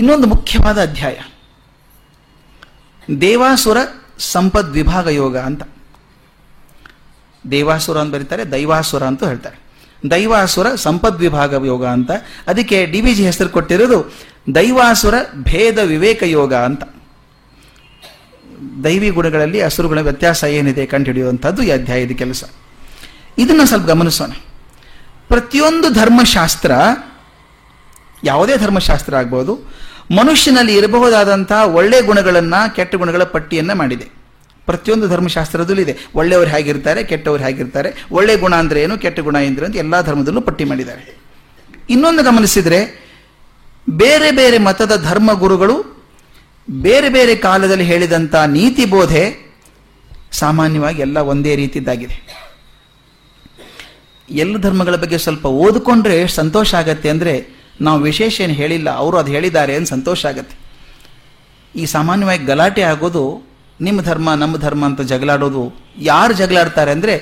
ಇನ್ನೊಂದು 0.00 0.26
ಮುಖ್ಯವಾದ 0.26 0.82
ಅಧ್ಯಾಯ. 0.82 1.16
ದೇವಾಸುರ 3.20 3.76
ಸಂಪದ್ 4.18 4.70
ವಿಭಾಗ 4.70 5.06
ಯೋಗ 5.06 5.38
ಅಂತ. 5.38 5.62
ದೇವಾಸುರ 7.50 7.98
ಅಂತ 7.98 8.14
ಬರೀತಾರೆ, 8.14 8.52
ದೈವಾಸುರ 8.52 9.02
ಅಂತ 9.02 9.24
ಹೇಳ್ತಾರೆ. 9.24 9.56
ದೈವಾಸುರ 10.10 10.74
ಸಂಪದ್ 10.74 11.18
ವಿಭಾಗ 11.18 11.66
ಯೋಗ 11.66 11.86
ಅಂತ. 11.86 12.10
ಅದಕ್ಕೆ 12.46 12.86
ಡಿ 12.86 13.00
ವಿ 13.00 13.14
ಜಿ 13.14 13.26
ಹೆಸರು 13.26 13.48
ಕೊಟ್ಟಿರೋದು 13.48 14.14
ದೈವಾಸುರ 14.54 15.14
ಭೇದ 15.34 15.78
ವಿವೇಕ 15.78 16.22
ಯೋಗ 16.22 16.54
ಅಂತ. 16.54 16.82
ದೈವಿ 18.84 19.10
ಗುಣಗಳಲ್ಲಿ 19.10 19.60
ಹಸುರುಗಳ 19.60 20.00
ವ್ಯತ್ಯಾಸ 20.00 20.44
ಏನಿದೆ 20.44 20.86
ಕಂಡುಹಿಡಿಯುವಂಥದ್ದು 20.86 21.62
ಈ 21.62 21.70
ಅಧ್ಯಾಯದ 21.70 22.10
ಕೆಲಸ. 22.10 22.44
ಇದನ್ನು 23.38 23.66
ಸ್ವಲ್ಪ 23.66 23.86
ಗಮನಿಸೋಣ. 23.86 24.32
ಪ್ರತಿಯೊಂದು 25.28 25.90
ಧರ್ಮಶಾಸ್ತ್ರ, 25.90 26.72
ಯಾವುದೇ 28.24 28.56
ಧರ್ಮಶಾಸ್ತ್ರ 28.56 29.16
ಆಗ್ಬೋದು 29.16 29.80
ಮನುಷ್ಯನಲ್ಲಿ 30.10 30.76
ಇರಬಹುದಾದಂತಹ 30.76 31.66
ಒಳ್ಳೆ 31.66 32.02
ಗುಣಗಳನ್ನ 32.02 32.54
ಕೆಟ್ಟ 32.76 32.94
ಗುಣಗಳ 32.94 33.22
ಪಟ್ಟಿಯನ್ನ 33.22 33.72
ಮಾಡಿದೆ. 33.72 34.08
ಪ್ರತಿಯೊಂದು 34.66 35.08
ಧರ್ಮಶಾಸ್ತ್ರದಲ್ಲೂ 35.08 35.80
ಇದೆ. 35.82 35.96
ಒಳ್ಳೆಯವರು 36.14 36.50
ಹೇಗಿರ್ತಾರೆ, 36.50 37.04
ಕೆಟ್ಟವರು 37.04 37.42
ಹೇಗಿರ್ತಾರೆ, 37.42 38.06
ಒಳ್ಳೆ 38.12 38.36
ಗುಣ 38.36 38.54
ಅಂದ್ರೆ 38.54 38.82
ಏನು, 38.82 38.98
ಕೆಟ್ಟ 38.98 39.20
ಗುಣ 39.20 39.36
ಎಂದ್ರೆ 39.36 39.66
ಅಂತ 39.66 39.76
ಎಲ್ಲಾ 39.76 40.00
ಧರ್ಮದಲ್ಲೂ 40.00 40.40
ಪಟ್ಟಿ 40.40 40.64
ಮಾಡಿದ್ದಾರೆ. 40.64 41.18
ಇನ್ನೊಂದು 41.90 42.22
ಗಮನಿಸಿದ್ರೆ, 42.22 43.10
ಬೇರೆ 43.90 44.30
ಬೇರೆ 44.30 44.58
ಮತದ 44.58 45.02
ಧರ್ಮ 45.04 45.32
ಗುರುಗಳು 45.32 46.00
ಬೇರೆ 46.70 47.08
ಬೇರೆ 47.08 47.34
ಕಾಲದಲ್ಲಿ 47.34 47.84
ಹೇಳಿದಂಥ 47.84 48.34
ನೀತಿ 48.34 48.84
ಬೋಧೆ 48.84 49.50
ಸಾಮಾನ್ಯವಾಗಿ 50.32 51.00
ಎಲ್ಲ 51.00 51.18
ಒಂದೇ 51.18 51.56
ರೀತಿದ್ದಾಗಿದೆ. 51.56 52.40
ಎಲ್ಲ 54.30 54.56
ಧರ್ಮಗಳ 54.56 54.96
ಬಗ್ಗೆ 54.96 55.18
ಸ್ವಲ್ಪ 55.18 55.46
ಓದಿಕೊಂಡ್ರೆ 55.46 56.28
ಸಂತೋಷ 56.28 56.74
ಆಗತ್ತೆ 56.74 57.08
ಅಂದ್ರೆ 57.08 57.59
ನಾವು 57.86 57.98
ವಿಶೇಷ 58.08 58.34
ಏನು 58.44 58.54
ಹೇಳಿಲ್ಲ, 58.60 58.88
ಅವರು 59.02 59.16
ಅದು 59.20 59.30
ಹೇಳಿದ್ದಾರೆ 59.36 59.74
ಅಂತ 59.78 59.88
ಸಂತೋಷ 59.96 60.20
ಆಗುತ್ತೆ. 60.30 60.56
ಈ 61.74 61.84
ಸಾಮಾನ್ಯವಾಗಿ 61.94 62.44
ಗಲಾಟೆ 62.50 62.82
ಆಗೋದು 62.92 63.24
ನಿಮ್ಮ 63.86 63.98
ಧರ್ಮ, 64.08 64.28
ನಮ್ಮ 64.42 64.54
ಧರ್ಮ 64.64 64.82
ಅಂತ 64.90 65.02
ಜಗಳಾಡೋದು, 65.12 65.62
ಯಾರು 66.10 66.32
ಜಗಳಾಡ್ತಾರೆ 66.40 66.90
ಅಂದರೆ 66.96 67.14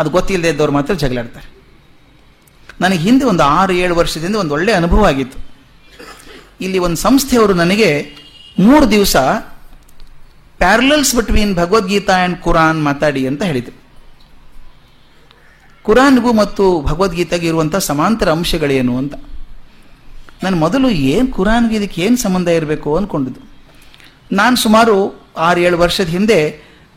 ಅದು 0.00 0.10
ಗೊತ್ತಿಲ್ಲದೆ 0.16 0.50
ಇದ್ದವ್ರು 0.54 0.72
ಮಾತ್ರ 0.78 0.94
ಜಗಳಾಡ್ತಾರೆ. 1.02 1.48
ನನಗೆ 2.82 3.00
ಹಿಂದೆ 3.06 3.24
ಒಂದು 3.32 3.44
ಆರು, 3.58 3.72
ಏಳು 3.84 3.94
ವರ್ಷದಿಂದ 4.00 4.36
ಒಂದು 4.42 4.54
ಒಳ್ಳೆಯ 4.56 4.74
ಅನುಭವ 4.80 5.02
ಆಗಿತ್ತು. 5.12 5.38
ಇಲ್ಲಿ 6.64 6.78
ಒಂದು 6.86 6.98
ಸಂಸ್ಥೆಯವರು 7.06 7.54
ನನಗೆ 7.62 7.90
ಮೂರು 8.66 8.86
ದಿವಸ 8.90 9.16
parallels 10.60 11.12
between 11.18 11.52
Bhagavad Gita 11.60 12.16
and 12.22 12.36
Quran 12.44 12.80
ಮಾತಾಡಿ 12.88 13.22
ಅಂತ 13.30 13.42
ಹೇಳಿದರು. 13.50 13.76
ಕುರಾನ್ಗೂ 15.84 16.32
ಮತ್ತು 16.40 16.64
ಭಗವದ್ಗೀತೆಗೆ 16.88 17.46
ಇರುವಂಥ 17.50 17.76
ಸಮಾಂತರ 17.90 18.30
ಅಂಶಗಳೇನು 18.36 18.94
ಅಂತ. 19.02 19.14
ನಾನು 20.42 20.56
ಮೊದಲು 20.56 20.90
ಏನು 20.90 21.26
ಕುರಾನ್ಗೆ 21.26 21.76
ಇದಕ್ಕೆ 21.76 22.02
ಏನು 22.02 22.16
ಸಂಬಂಧ 22.16 22.48
ಇರಬೇಕು 22.48 22.96
ಅಂದ್ಕೊಂಡಿದ್ದು 22.96 23.40
ನಾನು 24.32 24.56
ಸುಮಾರು 24.56 25.22
ಆರು 25.36 25.60
ಏಳು 25.60 25.78
ವರ್ಷದ 25.78 26.04
ಹಿಂದೆ 26.04 26.50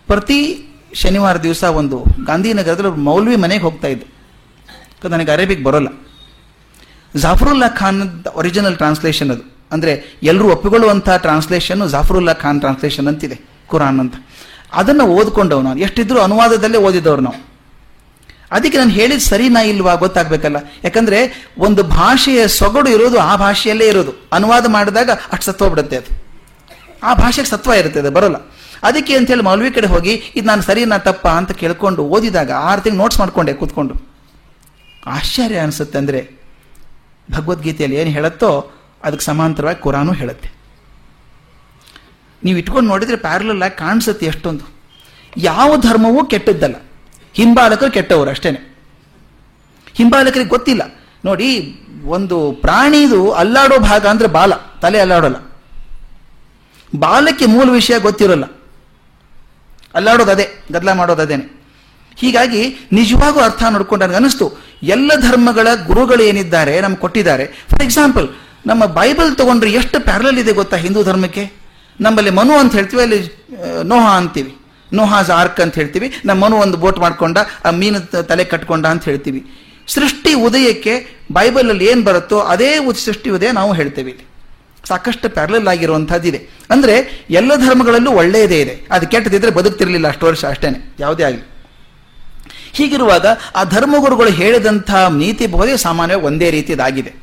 ಪ್ರತಿ 0.08 0.68
ಶನಿವಾರ 0.94 1.38
ದಿವಸ 1.38 1.64
ಒಂದು 1.64 2.04
ಗಾಂಧಿನಗರದಲ್ಲಿ 2.26 2.92
ಮೌಲ್ವಿ 2.92 3.36
ಮನೆಗೆ 3.36 3.62
ಹೋಗ್ತಾ 3.62 3.88
ಇದ್ದೆ. 3.88 4.06
ನನಗೆ 5.10 5.32
ಅರೇಬಿಕ್ 5.32 5.64
ಬರೋಲ್ಲ. 5.64 5.88
ಜಾಫರುಲ್ಲಾ 7.16 7.68
ಖಾನ್ 7.68 8.24
ಒರಿಜಿನಲ್ 8.36 8.78
ಟ್ರಾನ್ಸ್ಲೇಷನ್ 8.78 9.32
ಅದು. 9.32 9.56
ಅಂದರೆ 9.72 10.18
ಎಲ್ಲರೂ 10.24 10.50
ಒಪ್ಪಿಕೊಳ್ಳುವಂಥ 10.50 11.10
ಟ್ರಾನ್ಸ್ಲೇಷನ್ 11.10 11.90
ಜಾಫರುಲ್ಲಾ 11.90 12.34
ಖಾನ್ 12.34 12.60
ಟ್ರಾನ್ಸ್ಲೇಷನ್ 12.60 13.08
ಅಂತಿದೆ, 13.08 13.40
ಕುರಾನ್ 13.68 14.00
ಅಂತ. 14.00 14.16
ಅದನ್ನು 14.74 15.04
ಓದ್ಕೊಂಡವ್ 15.04 15.64
ನಾನು. 15.64 15.80
ಎಷ್ಟಿದ್ರು 15.80 16.22
ಅನುವಾದದಲ್ಲೇ 16.22 16.78
ಓದಿದವ್ರು 16.78 17.22
ನಾವು. 17.22 17.55
ಅದಕ್ಕೆ 18.52 18.78
ನಾನು 18.78 18.90
ಹೇಳಿದ 18.90 19.20
ಸರಿನಾ 19.20 19.62
ಇಲ್ವಾ 19.62 19.96
ಗೊತ್ತಾಗ್ಬೇಕಲ್ಲ. 19.96 20.56
ಯಾಕಂದ್ರೆ 20.84 21.50
ಒಂದು 21.58 21.84
ಭಾಷೆಯ 21.84 22.48
ಸೊಗಡು 22.48 22.90
ಇರೋದು 22.90 23.20
ಆ 23.20 23.36
ಭಾಷೆಯಲ್ಲೇ 23.36 23.88
ಇರೋದು. 23.88 24.30
ಅನುವಾದ 24.34 24.66
ಮಾಡಿದಾಗ 24.68 25.10
ಅಷ್ಟು 25.12 25.46
ಸತ್ವ 25.46 25.70
ಬಿಡುತ್ತೆ 25.70 25.98
ಅದು. 25.98 26.26
ಆ 27.04 27.14
ಭಾಷೆಗೆ 27.14 27.48
ಸತ್ವ 27.48 27.72
ಇರುತ್ತೆ 27.72 28.00
ಅದು, 28.00 28.12
ಬರೋಲ್ಲ. 28.12 28.36
ಅದಕ್ಕೆ 28.84 29.16
ಅಂತೇಳಿ 29.16 29.42
ಮೌಲ್ವಿ 29.42 29.72
ಕಡೆ 29.72 29.88
ಹೋಗಿ, 29.88 30.14
ಇದು 30.36 30.48
ನಾನು 30.48 30.62
ಸರಿನಾ 30.62 30.98
ತಪ್ಪ 30.98 31.28
ಅಂತ 31.28 31.52
ಕೇಳ್ಕೊಂಡು 31.52 32.04
ಓದಿದಾಗ 32.04 32.52
ಆರು 32.52 32.82
ತಿಂಗಳು 32.82 33.02
ನೋಟ್ಸ್ 33.02 33.20
ಮಾಡ್ಕೊಂಡೆ 33.20 33.54
ಕೂತ್ಕೊಂಡು. 33.54 34.16
ಆಶ್ಚರ್ಯ 35.06 35.58
ಅನಿಸುತ್ತೆ 35.58 35.98
ಅಂದರೆ 35.98 36.40
ಭಗವದ್ಗೀತೆಯಲ್ಲಿ 37.32 37.98
ಏನು 37.98 38.10
ಹೇಳುತ್ತೋ 38.10 38.72
ಅದಕ್ಕೆ 39.04 39.26
ಸಮಾಂತರವಾಗಿ 39.26 39.82
ಕುರಾನು 39.82 40.12
ಹೇಳುತ್ತೆ. 40.12 40.52
ನೀವು 42.44 42.58
ಇಟ್ಕೊಂಡು 42.58 42.90
ನೋಡಿದ್ರೆ 42.90 43.18
ಪ್ಯಾರಲಲ್ 43.18 43.64
ಆಗಿ 43.64 43.78
ಕಾಣಿಸುತ್ತೆ 43.78 44.26
ಎಷ್ಟೊಂದು. 44.26 44.66
ಯಾವ 45.38 45.78
ಧರ್ಮವೂ 45.78 46.26
ಕೆಟ್ಟದ್ದಲ್ಲ. 46.26 46.76
ಹಿಂಬಾಲಕರು 47.36 47.92
ಕೆಟ್ಟವರು 47.92 48.30
ಅಷ್ಟೇನೆ. 48.30 48.60
ಹಿಂಬಾಲಕರಿಗೆ 49.96 50.50
ಗೊತ್ತಿಲ್ಲ. 50.50 50.84
ನೋಡಿ, 51.26 51.50
ಒಂದು 52.06 52.52
ಪ್ರಾಣಿದು 52.52 53.32
ಅಲ್ಲಾಡೋ 53.32 53.80
ಭಾಗ 53.80 54.08
ಅಂದ್ರೆ 54.08 54.28
ಬಾಲ, 54.28 54.54
ತಲೆ 54.54 55.00
ಅಲ್ಲಾಡೋಲ್ಲ. 55.00 55.36
ಬಾಲಕ್ಕೆ 56.96 57.46
ಮೂಲ 57.46 57.70
ವಿಷಯ 57.72 58.00
ಗೊತ್ತಿರೋಲ್ಲ. 58.00 58.44
ಅಲ್ಲಾಡೋದು 59.96 60.32
ಅದೇ, 60.32 60.48
ಗದ್ದಲ 60.72 60.92
ಮಾಡೋದು 60.92 61.22
ಅದೇನೆ. 61.22 61.46
ಹೀಗಾಗಿ 62.18 62.62
ನಿಜವಾಗೂ 62.92 63.40
ಅರ್ಥ 63.40 63.64
ನೋಡ್ಕೊಂಡು 63.70 64.06
ನನಗೆ 64.06 64.18
ಅನಿಸ್ತು 64.18 64.46
ಎಲ್ಲ 64.84 65.12
ಧರ್ಮಗಳ 65.16 65.68
ಗುರುಗಳು 65.88 66.24
ಏನಿದ್ದಾರೆ, 66.24 66.82
ನಮ್ಗೆ 66.82 67.00
ಕೊಟ್ಟಿದ್ದಾರೆ. 67.00 67.46
ಫಾರ್ 67.46 67.84
ಎಕ್ಸಾಂಪಲ್ 67.84 68.28
ನಮ್ಮ 68.68 68.86
ಬೈಬಲ್ 68.86 69.38
ತಗೊಂಡ್ರೆ 69.38 69.72
ಎಷ್ಟು 69.72 70.00
ಪ್ಯಾರಲಲ್ 70.00 70.38
ಇದೆ 70.38 70.54
ಗೊತ್ತಾ 70.54 70.78
ಹಿಂದೂ 70.78 71.04
ಧರ್ಮಕ್ಕೆ? 71.04 71.52
ನಮ್ಮಲ್ಲಿ 72.02 72.32
ಮನು 72.32 72.54
ಅಂತ 72.54 72.74
ಹೇಳ್ತೀವಿ, 72.74 73.02
ಅಲ್ಲಿ 73.02 73.20
ನೋಹ 73.84 74.06
ಅಂತೀವಿ. 74.10 74.56
ನೋಹಾಸ್ 74.96 75.30
ಆರ್ಕ್ 75.30 75.60
ಅಂತ 75.60 75.76
ಹೇಳ್ತೀವಿ. 75.76 76.14
ನಮ್ಮ 76.26 76.46
ಮನು 76.46 76.56
ಒಂದು 76.56 76.78
ಬೋಟ್ 76.78 77.00
ಮಾಡ್ಕೊಂಡ, 77.00 77.38
ಆ 77.66 77.72
ಮೀನು 77.72 78.00
ತಲೆ 78.24 78.44
ಕಟ್ಕೊಂಡ 78.44 78.86
ಅಂತ 78.86 79.06
ಹೇಳ್ತೀವಿ. 79.06 79.42
ಸೃಷ್ಟಿ 79.88 80.34
ಉದಯಕ್ಕೆ 80.34 80.94
ಬೈಬಲಲ್ಲಿ 81.32 81.86
ಏನು 81.86 82.04
ಬರುತ್ತೋ 82.04 82.40
ಅದೇ 82.40 82.70
ಸೃಷ್ಟಿ 83.06 83.30
ಉದಯ 83.30 83.52
ನಾವು 83.52 83.74
ಹೇಳ್ತೇವೆ 83.74 84.10
ಇಲ್ಲಿ. 84.12 84.26
ಸಾಕಷ್ಟು 84.88 85.30
ಪ್ಯಾರಲಲ್ 85.30 85.68
ಆಗಿರುವಂತಹದ್ದಿದೆ 85.68 86.40
ಅಂದ್ರೆ 86.72 87.26
ಎಲ್ಲ 87.30 87.56
ಧರ್ಮಗಳಲ್ಲೂ 87.56 88.12
ಒಳ್ಳೆಯದೇ 88.12 88.62
ಇದೆ. 88.62 88.88
ಅದು 88.92 89.08
ಕೆಟ್ಟದಿದ್ರೆ 89.08 89.52
ಬದುಕ್ತಿರ್ಲಿಲ್ಲ 89.52 90.08
ಅಷ್ಟು 90.08 90.26
ವರ್ಷ 90.26 90.46
ಅಷ್ಟೇನೆ. 90.46 90.96
ಯಾವುದೇ 91.00 91.24
ಆಗಲಿ. 91.24 91.44
ಹೀಗಿರುವಾಗ 92.74 93.26
ಆ 93.56 93.64
ಧರ್ಮಗುರುಗಳು 93.64 94.30
ಹೇಳಿದಂತಹ 94.30 95.08
ನೀತಿ 95.08 95.48
ಬೋಧೆ 95.48 95.78
ಸಾಮಾನ್ಯವಾಗಿ 95.78 96.26
ಒಂದೇ 96.26 96.52
ರೀತಿಯದಾಗಿದೆ. 96.52 97.14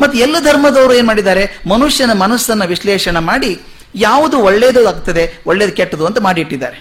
ಮತ್ತೆ 0.00 0.18
ಎಲ್ಲ 0.18 0.36
ಧರ್ಮದವರು 0.40 0.94
ಏನ್ 0.94 1.06
ಮಾಡಿದ್ದಾರೆ? 1.06 1.44
ಮನುಷ್ಯನ 1.68 2.12
ಮನಸ್ಸನ್ನ 2.12 2.64
ವಿಶ್ಲೇಷಣೆ 2.64 3.18
ಮಾಡಿ 3.18 3.60
ಯಾವುದು 3.94 4.36
ಒಳ್ಳೆಯದು 4.38 4.88
ಆಗ್ತದೆ 4.88 5.24
ಒಳ್ಳೇದು 5.46 5.72
ಕೆಟ್ಟದು 5.72 6.06
ಅಂತ 6.06 6.18
ಮಾಡಿಟ್ಟಿದ್ದಾರೆ. 6.20 6.78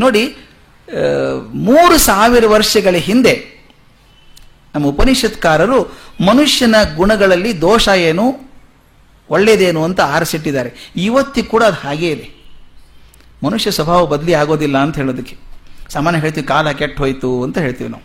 ನೋಡಿ 0.00 0.22
ಮೂರು 1.68 1.96
ಸಾವಿರ 1.98 2.46
ವರ್ಷಗಳ 2.46 2.96
ಹಿಂದೆ 3.08 3.34
ನಮ್ಮ 4.74 4.86
ಉಪನಿಷತ್ಕಾರರು 4.86 5.78
ಮನುಷ್ಯನ 6.26 6.76
ಗುಣಗಳಲ್ಲಿ 6.96 7.52
ದೋಷ 7.60 7.88
ಏನು 8.08 8.24
ಒಳ್ಳೆಯದೇನು 9.30 9.80
ಅಂತ 9.84 10.00
ಆರಿಸಿಟ್ಟಿದ್ದಾರೆ. 10.16 10.70
ಇವತ್ತಿಗೂ 10.96 11.48
ಕೂಡ 11.48 11.62
ಅದು 11.62 11.78
ಹಾಗೇ 11.86 12.08
ಇದೆ. 12.10 12.26
ಮನುಷ್ಯ 13.44 13.70
ಸ್ವಭಾವ 13.70 14.06
ಬದಲಿ 14.06 14.34
ಆಗೋದಿಲ್ಲ 14.34 14.76
ಅಂತ 14.78 14.96
ಹೇಳೋದಕ್ಕೆ. 14.96 15.36
ಸಾಮಾನ್ಯ 15.92 16.20
ಹೇಳ್ತೀವಿ, 16.20 16.46
ಕಾಲ 16.46 16.70
ಕೆಟ್ಟ 16.70 16.96
ಹೋಯ್ತು 16.98 17.30
ಅಂತ 17.42 17.58
ಹೇಳ್ತೀವಿ 17.58 17.90
ನಾವು. 17.90 18.04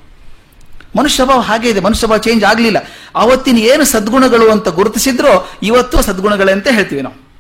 ಮನುಷ್ಯ 0.98 1.16
ಸ್ವಭಾವ 1.16 1.40
ಹಾಗೆ 1.40 1.68
ಇದೆ, 1.70 1.80
ಮನುಷ್ಯ 1.80 2.00
ಸ್ವಭಾವ 2.00 2.20
ಚೇಂಜ್ 2.28 2.44
ಆಗಲಿಲ್ಲ. 2.44 2.80
ಅವತ್ತಿನ 3.16 3.58
ಏನು 3.72 3.84
ಸದ್ಗುಣಗಳು 3.86 4.48
ಅಂತ 4.52 4.68
ಗುರುತಿಸಿದ್ರೋ, 4.80 5.34
ಇವತ್ತು 5.64 5.98
ಅಂತ 6.52 6.68
ಹೇಳ್ತೀವಿ 6.68 7.02
ನಾವು. 7.02 7.31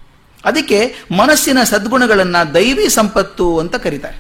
ಅದಕ್ಕೆ 0.45 0.95
ಮನಸ್ಸಿನ 1.17 1.63
ಸದ್ಗುಣಗಳನ್ನು 1.63 2.53
ದೈವಿ 2.53 2.89
ಸಂಪತ್ತು 2.89 3.59
ಅಂತ 3.59 3.75
ಕರೀತಾರೆ. 3.75 4.17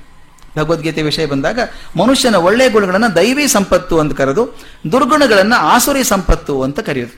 ಭಗವದ್ಗೀತೆ 0.57 1.01
ವಿಷಯ 1.01 1.25
ಬಂದಾಗ 1.25 1.59
ಮನುಷ್ಯನ 1.97 2.35
ಒಳ್ಳೆಯ 2.35 2.69
ಗುಣಗಳನ್ನು 2.69 3.15
ದೈವಿ 3.15 3.47
ಸಂಪತ್ತು 3.47 3.99
ಅಂತ 3.99 4.13
ಕರೆದು 4.13 4.43
ದುರ್ಗುಣಗಳನ್ನು 4.91 5.55
ಆಸುರಿ 5.55 6.03
ಸಂಪತ್ತು 6.03 6.61
ಅಂತ 6.61 6.79
ಕರೆಯೋದು. 6.79 7.15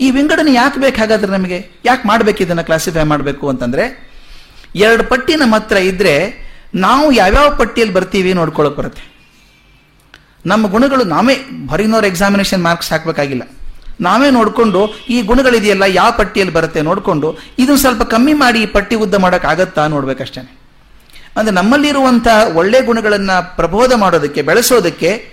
ಈ 0.00 0.10
ವಿಂಗಡಣೆ 0.10 0.52
ಯಾಕೆ 0.54 0.80
ಬೇಕಾಗಾದ್ರೆ 0.80 1.32
ನಮಗೆ? 1.32 1.70
ಯಾಕೆ 1.84 2.08
ಮಾಡಬೇಕು 2.08 2.42
ಇದನ್ನು 2.42 2.64
ಕ್ಲಾಸಿಫೈ 2.64 3.04
ಮಾಡಬೇಕು 3.04 3.48
ಅಂತಂದ್ರೆ 3.48 3.84
ಎರಡು 4.74 5.04
ಪಟ್ಟಿ 5.04 5.34
ನಮ್ಮ 5.36 5.56
ಹತ್ರ 5.56 5.76
ಇದ್ರೆ 5.76 6.14
ನಾವು 6.74 7.12
ಯಾವ್ಯಾವ 7.12 7.56
ಪಟ್ಟಿಯಲ್ಲಿ 7.56 7.94
ಬರ್ತೀವಿ 7.94 8.32
ನೋಡ್ಕೊಳ್ಳೋಕೆ 8.32 8.78
ಬರುತ್ತೆ. 8.78 9.02
ನಮ್ಮ 10.46 10.66
ಗುಣಗಳು 10.66 11.04
ನಾವೇ 11.04 11.34
ಹೊರಗಿನವ್ರ 11.68 12.04
ಎಕ್ಸಾಮಿನೇಷನ್ 12.04 12.62
ಮಾರ್ಕ್ಸ್ 12.62 12.92
ಹಾಕ್ಬೇಕಾಗಿಲ್ಲ. 12.92 13.42
ನಾವೇ 14.02 14.30
ನೋಡಿಕೊಂಡು 14.30 14.88
ಈ 15.08 15.22
ಗುಣಗಳಿದೆಯಲ್ಲ 15.22 15.82
ಯಾವ 15.82 16.12
ಪಟ್ಟಿಯಲ್ಲಿ 16.18 16.54
ಬರುತ್ತೆ 16.54 16.82
ನೋಡಿಕೊಂಡು 16.82 17.38
ಇದನ್ನು 17.58 17.76
ಸ್ವಲ್ಪ 17.76 18.02
ಕಮ್ಮಿ 18.02 18.32
ಮಾಡಿ 18.32 18.62
ಈ 18.62 18.66
ಪಟ್ಟಿ 18.66 18.96
ಉದ್ದ 18.96 19.14
ಮಾಡೋಕ್ಕಾಗತ್ತಾ 19.14 19.86
ನೋಡ್ಬೇಕಷ್ಟೇ 19.86 20.58
ಅಂದ್ರೆ 21.36 21.54
ನಮ್ಮಲ್ಲಿರುವಂಥ 21.54 22.28
ಒಳ್ಳೆ 22.54 22.82
ಗುಣಗಳನ್ನ 22.82 23.30
ಪ್ರಬೋಧ 23.32 23.92
ಮಾಡೋದಕ್ಕೆ, 23.92 24.42
ಬೆಳೆಸೋದಕ್ಕೆ, 24.42 25.32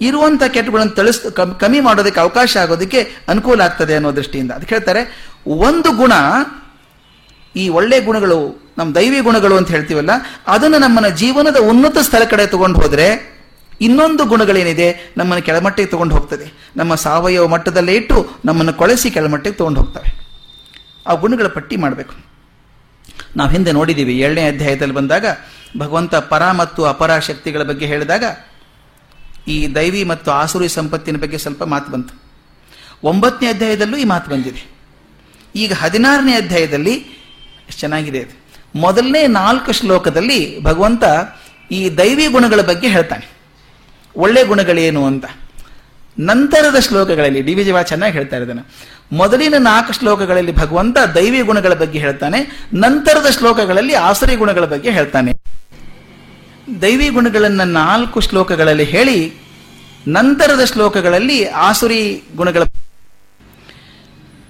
ಇರುವಂಥ 0.00 0.42
ಕೆಟ್ಟಗಳನ್ನು 0.42 0.92
ತಳಿಸ್, 0.92 1.32
ಕಮ್- 1.32 1.60
ಕಮ್ಮಿ 1.60 1.80
ಮಾಡೋದಕ್ಕೆ 1.80 2.20
ಅವಕಾಶ 2.20 2.56
ಆಗೋದಕ್ಕೆ 2.56 3.08
ಅನುಕೂಲ 3.28 3.60
ಆಗ್ತದೆ 3.60 3.94
ಅನ್ನೋ 3.94 4.16
ದೃಷ್ಟಿಯಿಂದ. 4.16 4.50
ಅದಕ್ಕೆ 4.50 4.74
ಹೇಳ್ತಾರೆ, 4.74 5.26
ಒಂದು 5.46 5.96
ಗುಣ, 5.96 6.12
ಈ 7.56 7.68
ಒಳ್ಳೆ 7.68 8.00
ಗುಣಗಳು, 8.00 8.72
ನಮ್ಮ 8.78 8.94
ದೈವಿ 8.94 9.20
ಗುಣಗಳು 9.20 9.56
ಅಂತ 9.56 9.68
ಹೇಳ್ತೀವಲ್ಲ, 9.68 10.10
ಅದನ್ನು 10.46 10.78
ನಮ್ಮನ್ನ 10.78 11.08
ಜೀವನದ 11.08 11.56
ಉನ್ನತ 11.56 11.98
ಸ್ಥಳ 11.98 12.24
ಕಡೆ 12.24 12.46
ತಗೊಂಡು 12.46 12.80
ಹೋದ್ರೆ 12.80 13.31
ಇನ್ನೊಂದು 13.82 14.24
ಗುಣಗಳೇನಿದೆ, 14.24 15.12
ನಮ್ಮನ್ನು 15.16 15.46
ಕೆಳಮಟ್ಟಿಗೆ 15.46 15.88
ತಗೊಂಡು 15.88 16.14
ಹೋಗ್ತದೆ. 16.14 16.52
ನಮ್ಮ 16.76 16.94
ಸಾವಯವ 16.94 17.46
ಮಟ್ಟದಲ್ಲೇ 17.48 17.94
ಇಟ್ಟು 17.94 18.30
ನಮ್ಮನ್ನು 18.44 18.72
ಕೊಳೆಸಿ 18.72 19.10
ಕೆಳಮಟ್ಟಿಗೆ 19.10 19.56
ತಗೊಂಡು 19.56 19.80
ಹೋಗ್ತವೆ. 19.80 20.10
ಆ 21.06 21.14
ಗುಣಗಳ 21.14 21.46
ಪಟ್ಟಿ 21.46 21.76
ಮಾಡಬೇಕು. 21.76 22.14
ನಾವು 23.36 23.50
ಹಿಂದೆ 23.50 23.72
ನೋಡಿದ್ದೀವಿ 23.72 24.18
ಏಳನೇ 24.18 24.48
ಅಧ್ಯಾಯದಲ್ಲಿ 24.48 24.94
ಬಂದಾಗ, 24.94 25.26
ಭಗವಂತ 25.78 26.14
ಪರ 26.14 26.50
ಮತ್ತು 26.50 26.84
ಅಪರ 26.84 27.18
ಶಕ್ತಿಗಳ 27.18 27.62
ಬಗ್ಗೆ 27.62 27.86
ಹೇಳಿದಾಗ, 27.86 28.24
ಈ 29.48 29.74
ದೈವಿ 29.74 30.04
ಮತ್ತು 30.04 30.30
ಆಸುರಿ 30.30 30.68
ಸಂಪತ್ತಿನ 30.68 31.16
ಬಗ್ಗೆ 31.16 31.38
ಸ್ವಲ್ಪ 31.38 31.62
ಮಾತು 31.64 31.92
ಬಂತು. 31.92 32.22
ಒಂಬತ್ತನೇ 33.04 33.48
ಅಧ್ಯಾಯದಲ್ಲೂ 33.48 33.96
ಈ 33.96 34.04
ಮಾತು 34.04 34.30
ಬಂದಿದೆ. 34.30 34.62
ಈಗ 35.56 35.72
ಹದಿನಾರನೇ 35.72 36.34
ಅಧ್ಯಾಯದಲ್ಲಿ 36.34 37.06
ಚೆನ್ನಾಗಿದೆ 37.78 38.28
ಮೊದಲನೇ 38.76 39.26
ನಾಲ್ಕು 39.26 39.72
ಶ್ಲೋಕದಲ್ಲಿ 39.72 40.62
ಭಗವಂತ 40.62 41.04
ಈ 41.70 41.88
ದೈವಿ 41.88 42.26
ಗುಣಗಳ 42.26 42.60
ಬಗ್ಗೆ 42.60 42.88
ಹೇಳ್ತಾನೆ. 42.88 43.31
ಒಳ್ಳೆ 44.16 44.44
ಗುಣಗಳೇನು 44.44 45.06
ಅಂತ? 45.06 45.24
ನಂತರದ 46.18 46.78
ಶ್ಲೋಕಗಳಲ್ಲಿ, 46.78 47.42
ಡಿ 47.42 47.54
ವಿ 47.54 47.64
ಚೆನ್ನಾಗಿ 47.64 48.12
ಹೇಳ್ತಾ 48.12 48.36
ಇದ್ದಾನೆ. 48.36 48.92
ಮೊದಲಿನ 49.12 49.54
ನಾಲ್ಕು 49.58 49.92
ಶ್ಲೋಕಗಳಲ್ಲಿ 49.92 50.56
ಭಗವಂತ 50.56 50.98
ದೈವಿ 51.14 51.40
ಗುಣಗಳ 51.40 51.74
ಬಗ್ಗೆ 51.74 51.98
ಹೇಳ್ತಾನೆ, 51.98 52.68
ನಂತರದ 52.74 53.30
ಶ್ಲೋಕಗಳಲ್ಲಿ 53.30 53.94
ಆಸರಿ 53.94 54.36
ಗುಣಗಳ 54.36 54.64
ಬಗ್ಗೆ 54.64 54.90
ಹೇಳ್ತಾನೆ. 54.90 55.32
ದೈವಿ 56.82 57.08
ಗುಣಗಳನ್ನ 57.08 57.62
ನಾಲ್ಕು 57.62 58.20
ಶ್ಲೋಕಗಳಲ್ಲಿ 58.20 58.84
ಹೇಳಿ, 58.84 59.32
ನಂತರದ 60.08 60.64
ಶ್ಲೋಕಗಳಲ್ಲಿ 60.64 61.44
ಆಸುರಿ 61.44 62.22
ಗುಣಗಳ 62.36 62.62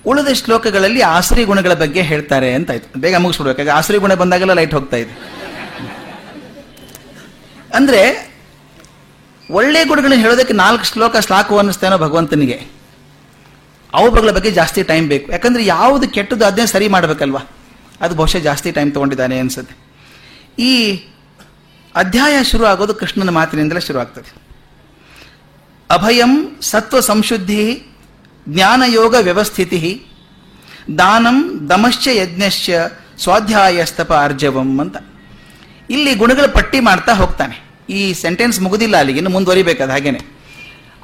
ಉಳಿದ 0.07 0.33
ಶ್ಲೋಕಗಳಲ್ಲಿ 0.33 1.01
ಆಸರಿ 1.01 1.45
ಗುಣಗಳ 1.45 1.75
ಬಗ್ಗೆ 1.75 2.03
ಹೇಳ್ತಾರೆ 2.03 2.55
ಅಂತ 2.55 2.71
ಆಯ್ತು. 2.71 3.01
ಬೇಗ 3.01 3.17
ಮುಗಿಸ್ಬಿಡ್ಬೇಕಾಗ 3.17 3.77
ಆಸರಿ 3.77 3.99
ಗುಣ 3.99 4.15
ಬಂದಾಗೆಲ್ಲ 4.15 4.53
ಲೈಟ್ 4.53 4.75
ಹೋಗ್ತಾ 4.75 4.97
ಇದೆ. 4.97 5.19
ಅಂದ್ರೆ 7.75 8.32
ಒಳ್ಳೆ 9.51 9.85
ಗುಣಗಳನ್ನು 9.85 10.23
ಹೇಳೋದಕ್ಕೆ 10.23 10.55
ನಾಲ್ಕು 10.55 10.85
ಶ್ಲೋಕ 10.85 11.17
ಸಾಕು 11.17 11.59
ಅನ್ನಿಸ್ತೇನೋ 11.59 11.99
ಭಗವಂತನಿಗೆ. 11.99 12.83
ಅವುಗಳ 13.95 14.31
ಬಗ್ಗೆ 14.31 14.51
ಜಾಸ್ತಿ 14.51 14.83
ಟೈಮ್ 14.83 15.09
ಬೇಕು. 15.09 15.33
ಯಾಕಂದ್ರೆ 15.33 15.65
ಯಾವುದು 15.67 16.09
ಕೆಟ್ಟದ್ದು 16.09 16.47
ಅದನ್ನೇ 16.47 16.67
ಸರಿ 16.67 16.89
ಮಾಡಬೇಕಲ್ವಾ? 16.89 17.41
ಅದು 18.01 18.15
ಬಹುಶಃ 18.15 18.39
ಜಾಸ್ತಿ 18.39 18.73
ಟೈಮ್ 18.73 18.93
ತಗೊಂಡಿದ್ದಾನೆ 18.93 19.39
ಅನ್ಸುತ್ತೆ. 19.39 19.77
ಈ 20.63 20.95
ಅಧ್ಯಾಯ 21.97 22.45
ಶುರು 22.45 22.65
ಆಗೋದು 22.65 22.95
ಕೃಷ್ಣನ 22.95 23.31
ಮಾತಿನಿಂದಲೇ 23.31 23.81
ಶುರು 23.81 23.99
ಆಗ್ತದೆ. 23.99 24.43
ಅಭಯಂ 25.91 26.57
ಸತ್ವ 26.61 27.01
ಸಂಶುದ್ಧಿ 27.01 27.83
ಜ್ಞಾನಯೋಗ 28.49 29.15
ವ್ಯವಸ್ಥಿತಿ 29.21 30.07
ದಾನಂ 30.99 31.71
ದಮಶ್ಚ 31.71 32.09
ಯಜ್ಞಶ್ಚ 32.09 32.71
ಸ್ವಾಧ್ಯಾಯಸ್ತಪ 33.19 34.13
ಅರ್ಜವಂ 34.13 34.81
ಅಂತ. 34.81 34.97
ಇಲ್ಲಿ 35.91 36.15
ಗುಣಗಳ 36.15 36.47
ಪಟ್ಟಿ 36.47 36.81
ಮಾಡ್ತಾ 36.81 37.13
ಹೋಗ್ತಾನೆ. 37.13 37.72
ಈ 37.93 38.13
ಸೆಂಟೆನ್ಸ್ 38.13 38.61
ಮುಗುದಿಲ್ಲ 38.61 38.97
ಅಲ್ಲಿಗೆ, 38.97 39.17
ಇನ್ನು 39.17 39.31
ಮುಂದುವರಿಬೇಕಾದ 39.31 39.91
ಹಾಗೇನೆ. 39.91 40.21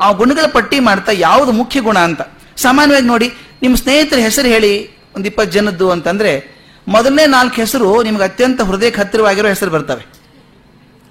ಆ 0.00 0.12
ಗುಣಗಳ 0.12 0.46
ಪಟ್ಟಿ 0.52 0.80
ಮಾಡ್ತಾ 0.80 1.12
ಯಾವುದು 1.12 1.52
ಮುಖ್ಯ 1.52 1.80
ಗುಣ 1.80 1.98
ಅಂತ. 1.98 2.20
ಸಾಮಾನ್ಯವಾಗಿ 2.56 3.06
ನೋಡಿ, 3.06 3.32
ನಿಮ್ಮ 3.62 3.76
ಸ್ನೇಹಿತರ 3.76 4.16
ಹೆಸರು 4.16 4.48
ಹೇಳಿ, 4.48 4.96
ಒಂದು 5.16 5.26
ಇಪ್ಪತ್ತು 5.26 5.52
ಜನದ್ದು 5.52 5.90
ಅಂತಂದ್ರೆ, 5.90 6.58
ಮೊದಲನೇ 6.88 7.26
ನಾಲ್ಕು 7.26 7.56
ಹೆಸರು 7.56 8.02
ನಿಮ್ಗೆ 8.02 8.22
ಅತ್ಯಂತ 8.22 8.60
ಹೃದಯಕ್ಕೆ 8.60 9.00
ಹತ್ತಿರವಾಗಿರೋ 9.00 9.48
ಹೆಸರು 9.48 9.70
ಬರ್ತವೆ. 9.70 10.06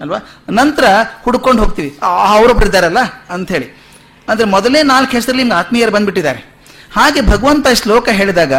ಅಲ್ವಾ? 0.02 0.18
ನಂತರ 0.50 0.84
ಹುಡ್ಕೊಂಡು 1.24 1.64
ಹೋಗ್ತೀವಿ. 1.64 1.98
ಅವರೊಬ್ರು 2.02 3.32
ಅಂತ 3.34 3.52
ಹೇಳಿ 3.52 3.84
ಅಂದ್ರೆ 4.30 4.50
ಮೊದಲನೇ 4.50 4.84
ನಾಲ್ಕು 4.84 5.12
ಹೆಸರಲ್ಲಿ 5.12 5.44
ನಿಮ್ಗೆ 5.44 5.60
ಆತ್ಮೀಯರು 5.60 5.92
ಬಂದ್ಬಿಟ್ಟಿದ್ದಾರೆ. 5.92 6.58
ಹಾಗೆ 6.94 7.22
ಭಗವಂತ 7.22 7.68
ಶ್ಲೋಕ 7.74 8.10
ಹೇಳಿದಾಗ, 8.10 8.54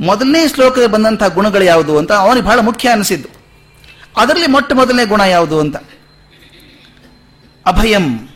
ಮೊದಲನೇ 0.00 0.48
ಶ್ಲೋಕದಲ್ಲಿ 0.48 0.90
ಬಂದಂತಹ 0.90 1.28
ಗುಣಗಳು 1.28 1.64
ಯಾವುದು 1.64 1.98
ಅಂತ 1.98 2.12
ಅವನಿಗೆ 2.12 2.46
ಬಹಳ 2.46 2.60
ಮುಖ್ಯ 2.60 2.88
ಅನಿಸಿದ್ದು. 2.88 3.28
ಅದರಲ್ಲಿ 4.16 4.46
ಮೊಟ್ಟ 4.46 4.72
ಮೊದಲನೇ 4.72 5.04
ಗುಣ 5.04 5.20
ಯಾವುದು 5.20 5.60
ಅಂತ. 5.60 5.76
ಅಭಯಂ. 7.66 8.28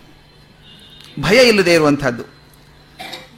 ಭಯ 1.21 1.49
ಇಲ್ಲದೆ 1.49 1.75
ಇರುವಂಥದ್ದು. 1.75 2.23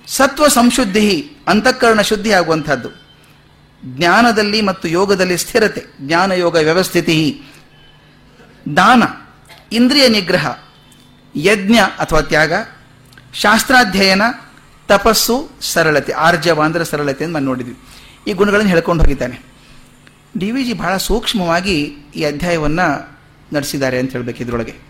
ಸತ್ವ 0.08 0.48
ಸಂಶುದ್ಧಿ, 0.48 1.30
ಅಂತಃಕರಣ 1.48 2.00
ಶುದ್ಧಿ 2.00 2.32
ಆಗುವಂಥದ್ದು. 2.32 2.88
ಜ್ಞಾನದಲ್ಲಿ 3.84 4.60
ಮತ್ತು 4.60 4.88
ಯೋಗದಲ್ಲಿ 4.88 5.38
ಸ್ಥಿರತೆ, 5.38 5.84
ಜ್ಞಾನ, 6.00 6.32
ಯೋಗ, 6.32 6.54
ವ್ಯವಸ್ಥಿತಿ. 6.54 7.42
ದಾನ, 8.76 9.02
ಇಂದ್ರಿಯ 9.72 10.08
ನಿಗ್ರಹ, 10.08 10.58
ಯಜ್ಞ 11.36 11.76
ಅಥವಾ 11.76 12.20
ತ್ಯಾಗ, 12.20 12.52
ಶಾಸ್ತ್ರಾಧ್ಯಯನ, 13.34 14.22
ತಪಸ್ಸು, 14.88 15.50
ಸರಳತೆ, 15.60 16.12
ಆರ್ಜವ 16.12 16.62
ಅಂದರೆ 16.62 16.84
ಸರಳತೆ 16.84 17.24
ಅಂತ 17.24 17.32
ನಾನು 17.32 17.46
ನೋಡಿದ್ವಿ. 17.46 17.76
ಈ 18.30 18.32
ಗುಣಗಳನ್ನು 18.32 18.70
ಹೇಳ್ಕೊಂಡು 18.70 19.02
ಹೋಗಿದ್ದಾನೆ. 19.02 19.40
ಡಿ 20.38 20.50
ವಿ 20.50 20.64
ಜಿ 20.64 20.72
ಬಹಳ 20.72 20.96
ಸೂಕ್ಷ್ಮವಾಗಿ 20.96 21.82
ಈ 22.16 22.24
ಅಧ್ಯಾಯವನ್ನು 22.24 23.18
ನಡೆಸಿದ್ದಾರೆ 23.54 23.98
ಅಂತ 23.98 24.12
ಹೇಳಬೇಕು 24.12 24.42
ಇದರೊಳಗೆ. 24.42 24.87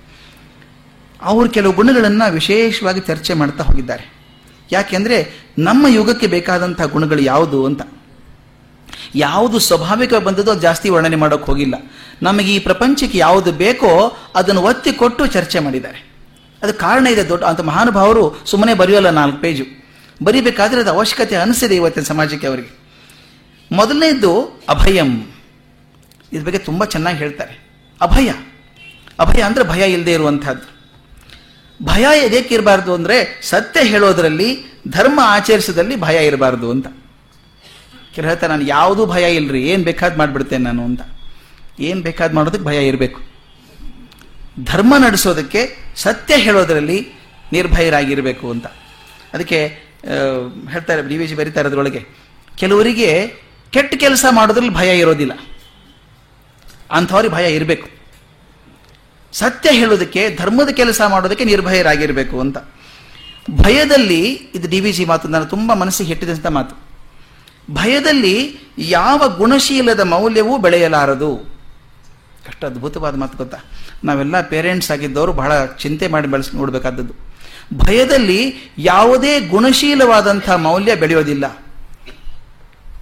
ಅವರು 1.22 1.50
ಕೆಲವು 1.50 1.72
ಗುಣಗಳನ್ನು 1.72 2.32
ವಿಶೇಷವಾಗಿ 2.32 3.00
ಚರ್ಚೆ 3.00 3.34
ಮಾಡ್ತಾ 3.34 3.64
ಹೋಗಿದ್ದಾರೆ. 3.64 4.18
ಯಾಕೆಂದರೆ 4.72 5.32
ನಮ್ಮ 5.58 5.86
ಯುಗಕ್ಕೆ 5.86 6.26
ಬೇಕಾದಂಥ 6.26 6.82
ಗುಣಗಳು 6.82 7.22
ಯಾವುದು 7.22 7.66
ಅಂತ. 7.66 7.82
ಯಾವುದು 9.14 9.58
ಸ್ವಾಭಾವಿಕ 9.58 10.14
ಬಂದದ್ದು 10.14 10.50
ಅದು 10.50 10.60
ಜಾಸ್ತಿ 10.60 10.88
ವರ್ಣನೆ 10.88 11.16
ಮಾಡೋಕೆ 11.16 11.44
ಹೋಗಿಲ್ಲ. 11.44 11.74
ನಮಗೆ 12.22 12.54
ಈ 12.54 12.58
ಪ್ರಪಂಚಕ್ಕೆ 12.58 13.18
ಯಾವುದು 13.18 13.52
ಬೇಕೋ 13.52 14.16
ಅದನ್ನು 14.34 14.62
ಒತ್ತಿ 14.62 14.92
ಕೊಟ್ಟು 14.92 15.26
ಚರ್ಚೆ 15.26 15.58
ಮಾಡಿದ್ದಾರೆ. 15.58 16.12
ಅದು 16.62 16.74
ಕಾರಣ 16.74 17.06
ಇದೆ 17.06 17.28
ದೊಡ್ಡ, 17.28 17.44
ಅಂತ 17.44 17.60
ಮಹಾನುಭಾವರು 17.60 18.42
ಸುಮ್ಮನೆ 18.46 18.74
ಬರೆಯೋಲ್ಲ 18.74 19.10
ನಾಲ್ಕು 19.10 19.38
ಪೇಜು. 19.38 19.64
ಬರಿಬೇಕಾದ್ರೆ 20.24 20.80
ಅದು 20.80 20.90
ಅವಶ್ಯಕತೆ 20.90 21.36
ಅನಿಸಿದೆ 21.36 21.76
ಇವತ್ತಿನ 21.76 22.02
ಸಮಾಜಕ್ಕೆ 22.02 22.46
ಅವರಿಗೆ. 22.46 22.78
ಮೊದಲನೇದ್ದು 23.72 24.62
ಅಭಯಂ. 24.68 25.16
ಇದ್ರ 26.32 26.44
ಬಗ್ಗೆ 26.44 26.58
ತುಂಬ 26.58 26.84
ಚೆನ್ನಾಗಿ 26.84 27.18
ಹೇಳ್ತಾರೆ. 27.18 27.70
ಅಭಯ. 28.00 28.32
ಅಭಯ 29.20 29.40
ಅಂದ್ರೆ 29.40 29.68
ಭಯ 29.68 29.92
ಇಲ್ಲದೆ 29.92 30.12
ಇರುವಂತಹದ್ದು 30.12 30.77
ಭಯ 31.82 32.04
ಇರಬಾರ್ದು 32.54 32.94
ಅಂದರೆ 32.94 33.40
ಸತ್ಯ 33.42 33.80
ಹೇಳೋದ್ರಲ್ಲಿ 33.84 34.48
ಧರ್ಮ 34.88 35.20
ಆಚರಿಸೋದ್ರಲ್ಲಿ 35.24 35.96
ಭಯ 36.00 36.26
ಇರಬಾರ್ದು 36.26 36.70
ಅಂತ. 36.70 36.86
ಹೇಳ್ತಾರೆ 38.12 38.50
ನಾನು 38.52 38.66
ಯಾವುದೂ 38.66 39.06
ಭಯ 39.06 39.34
ಇಲ್ಲರಿ 39.34 39.60
ಏನು 39.62 39.84
ಬೇಕಾದ್ 39.84 40.18
ಮಾಡಿಬಿಡ್ತೇನೆ 40.18 40.64
ನಾನು 40.64 40.84
ಅಂತ. 40.84 41.02
ಏನು 41.80 42.00
ಬೇಕಾದ್ 42.02 42.34
ಮಾಡೋದಕ್ಕೆ 42.34 42.66
ಭಯ 42.66 42.88
ಇರಬೇಕು. 42.88 43.20
ಧರ್ಮ 44.64 44.94
ನಡೆಸೋದಕ್ಕೆ 44.96 45.60
ಸತ್ಯ 45.96 46.36
ಹೇಳೋದರಲ್ಲಿ 46.36 46.98
ನಿರ್ಭಯರಾಗಿರಬೇಕು 47.52 48.50
ಅಂತ. 48.50 48.66
ಅದಕ್ಕೆ 49.34 49.60
ಹೇಳ್ತಾರೆ, 50.70 51.08
ಡಿ 51.08 51.16
ವಿ 51.16 51.26
ಜಿ 51.26 51.34
ಬರೀತಾ 51.34 51.60
ಅದರೊಳಗೆ 51.60 52.02
ಕೆಲವರಿಗೆ 52.58 53.26
ಕೆಟ್ಟ 53.70 53.94
ಕೆಲಸ 53.94 54.24
ಮಾಡೋದ್ರಲ್ಲಿ 54.30 54.74
ಭಯ 54.74 54.98
ಇರೋದಿಲ್ಲ. 54.98 55.34
ಅಂಥವ್ರಿಗೆ 56.92 57.34
ಭಯ 57.34 57.54
ಇರಬೇಕು. 57.54 57.97
ಸತ್ಯ 59.32 59.70
ಹೇಳೋದಕ್ಕೆ, 59.70 60.36
ಧರ್ಮದ 60.36 60.68
ಕೆಲಸ 60.68 61.00
ಮಾಡೋದಕ್ಕೆ 61.08 61.44
ನಿರ್ಭಯರಾಗಿರಬೇಕು 61.44 62.40
ಅಂತ. 62.40 62.58
ಭಯದಲ್ಲಿ, 63.50 64.24
ಇದು 64.54 64.68
ಡಿ 64.68 64.80
ವಿ 64.80 64.92
ಜಿ 64.92 65.04
ಮಾತು 65.04 65.28
ನಾನು 65.28 65.46
ತುಂಬ 65.46 65.74
ಮನಸ್ಸಿಗೆ 65.74 66.08
ಹೆಟ್ಟಿದಂಥ 66.08 66.46
ಮಾತು. 66.46 66.88
ಭಯದಲ್ಲಿ 67.74 68.58
ಯಾವ 68.78 69.28
ಗುಣಶೀಲದ 69.36 70.00
ಮೌಲ್ಯವೂ 70.00 70.58
ಬೆಳೆಯಲಾರದು. 70.58 71.36
ಕಷ್ಟ 72.46 72.64
ಅದ್ಭುತವಾದ 72.64 73.16
ಮಾತು 73.16 73.38
ಗೊತ್ತಾ? 73.38 73.58
ನಾವೆಲ್ಲ 74.04 74.40
ಪೇರೆಂಟ್ಸ್ 74.40 74.90
ಆಗಿದ್ದವರು 74.90 75.32
ಬಹಳ 75.32 75.64
ಚಿಂತೆ 75.66 76.08
ಮಾಡಿ 76.08 76.28
ಬೆಳೆಸಿ, 76.28 76.56
ನೋಡಬೇಕಾದದ್ದು. 76.56 77.14
ಭಯದಲ್ಲಿ 77.86 78.72
ಯಾವುದೇ 78.78 79.40
ಗುಣಶೀಲವಾದಂಥ 79.40 80.50
ಮೌಲ್ಯ 80.50 80.94
ಬೆಳೆಯೋದಿಲ್ಲ. 80.94 81.58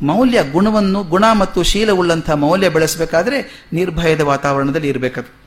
ಮೌಲ್ಯ 0.03 0.43
ಗುಣವನ್ನು, 0.43 1.03
ಗುಣ 1.03 1.25
ಮತ್ತು 1.33 1.63
ಶೀಲವುಳ್ಳಂಥ 1.63 2.31
ಮೌಲ್ಯ 2.31 2.69
ಬೆಳೆಸಬೇಕಾದ್ರೆ 2.69 3.67
ನಿರ್ಭಯದ 3.73 4.21
ವಾತಾವರಣದಲ್ಲಿ 4.21 4.89
ಇರಬೇಕದು. 4.89 5.46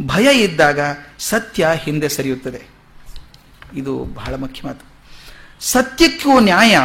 ಭಯ 0.00 0.38
ಇದ್ದಾಗ 0.38 0.80
ಸತ್ಯ 1.18 1.68
ಹಿಂದೆ 1.74 2.08
ಸರಿಯುತ್ತದೆ. 2.08 2.62
ಇದು 3.74 4.04
ಬಹಳ 4.14 4.34
ಮುಖ್ಯ 4.34 4.60
ಮಾತು. 4.64 4.92
ಸತ್ಯಕ್ಕೂ 5.60 6.40
ನ್ಯಾಯ, 6.40 6.78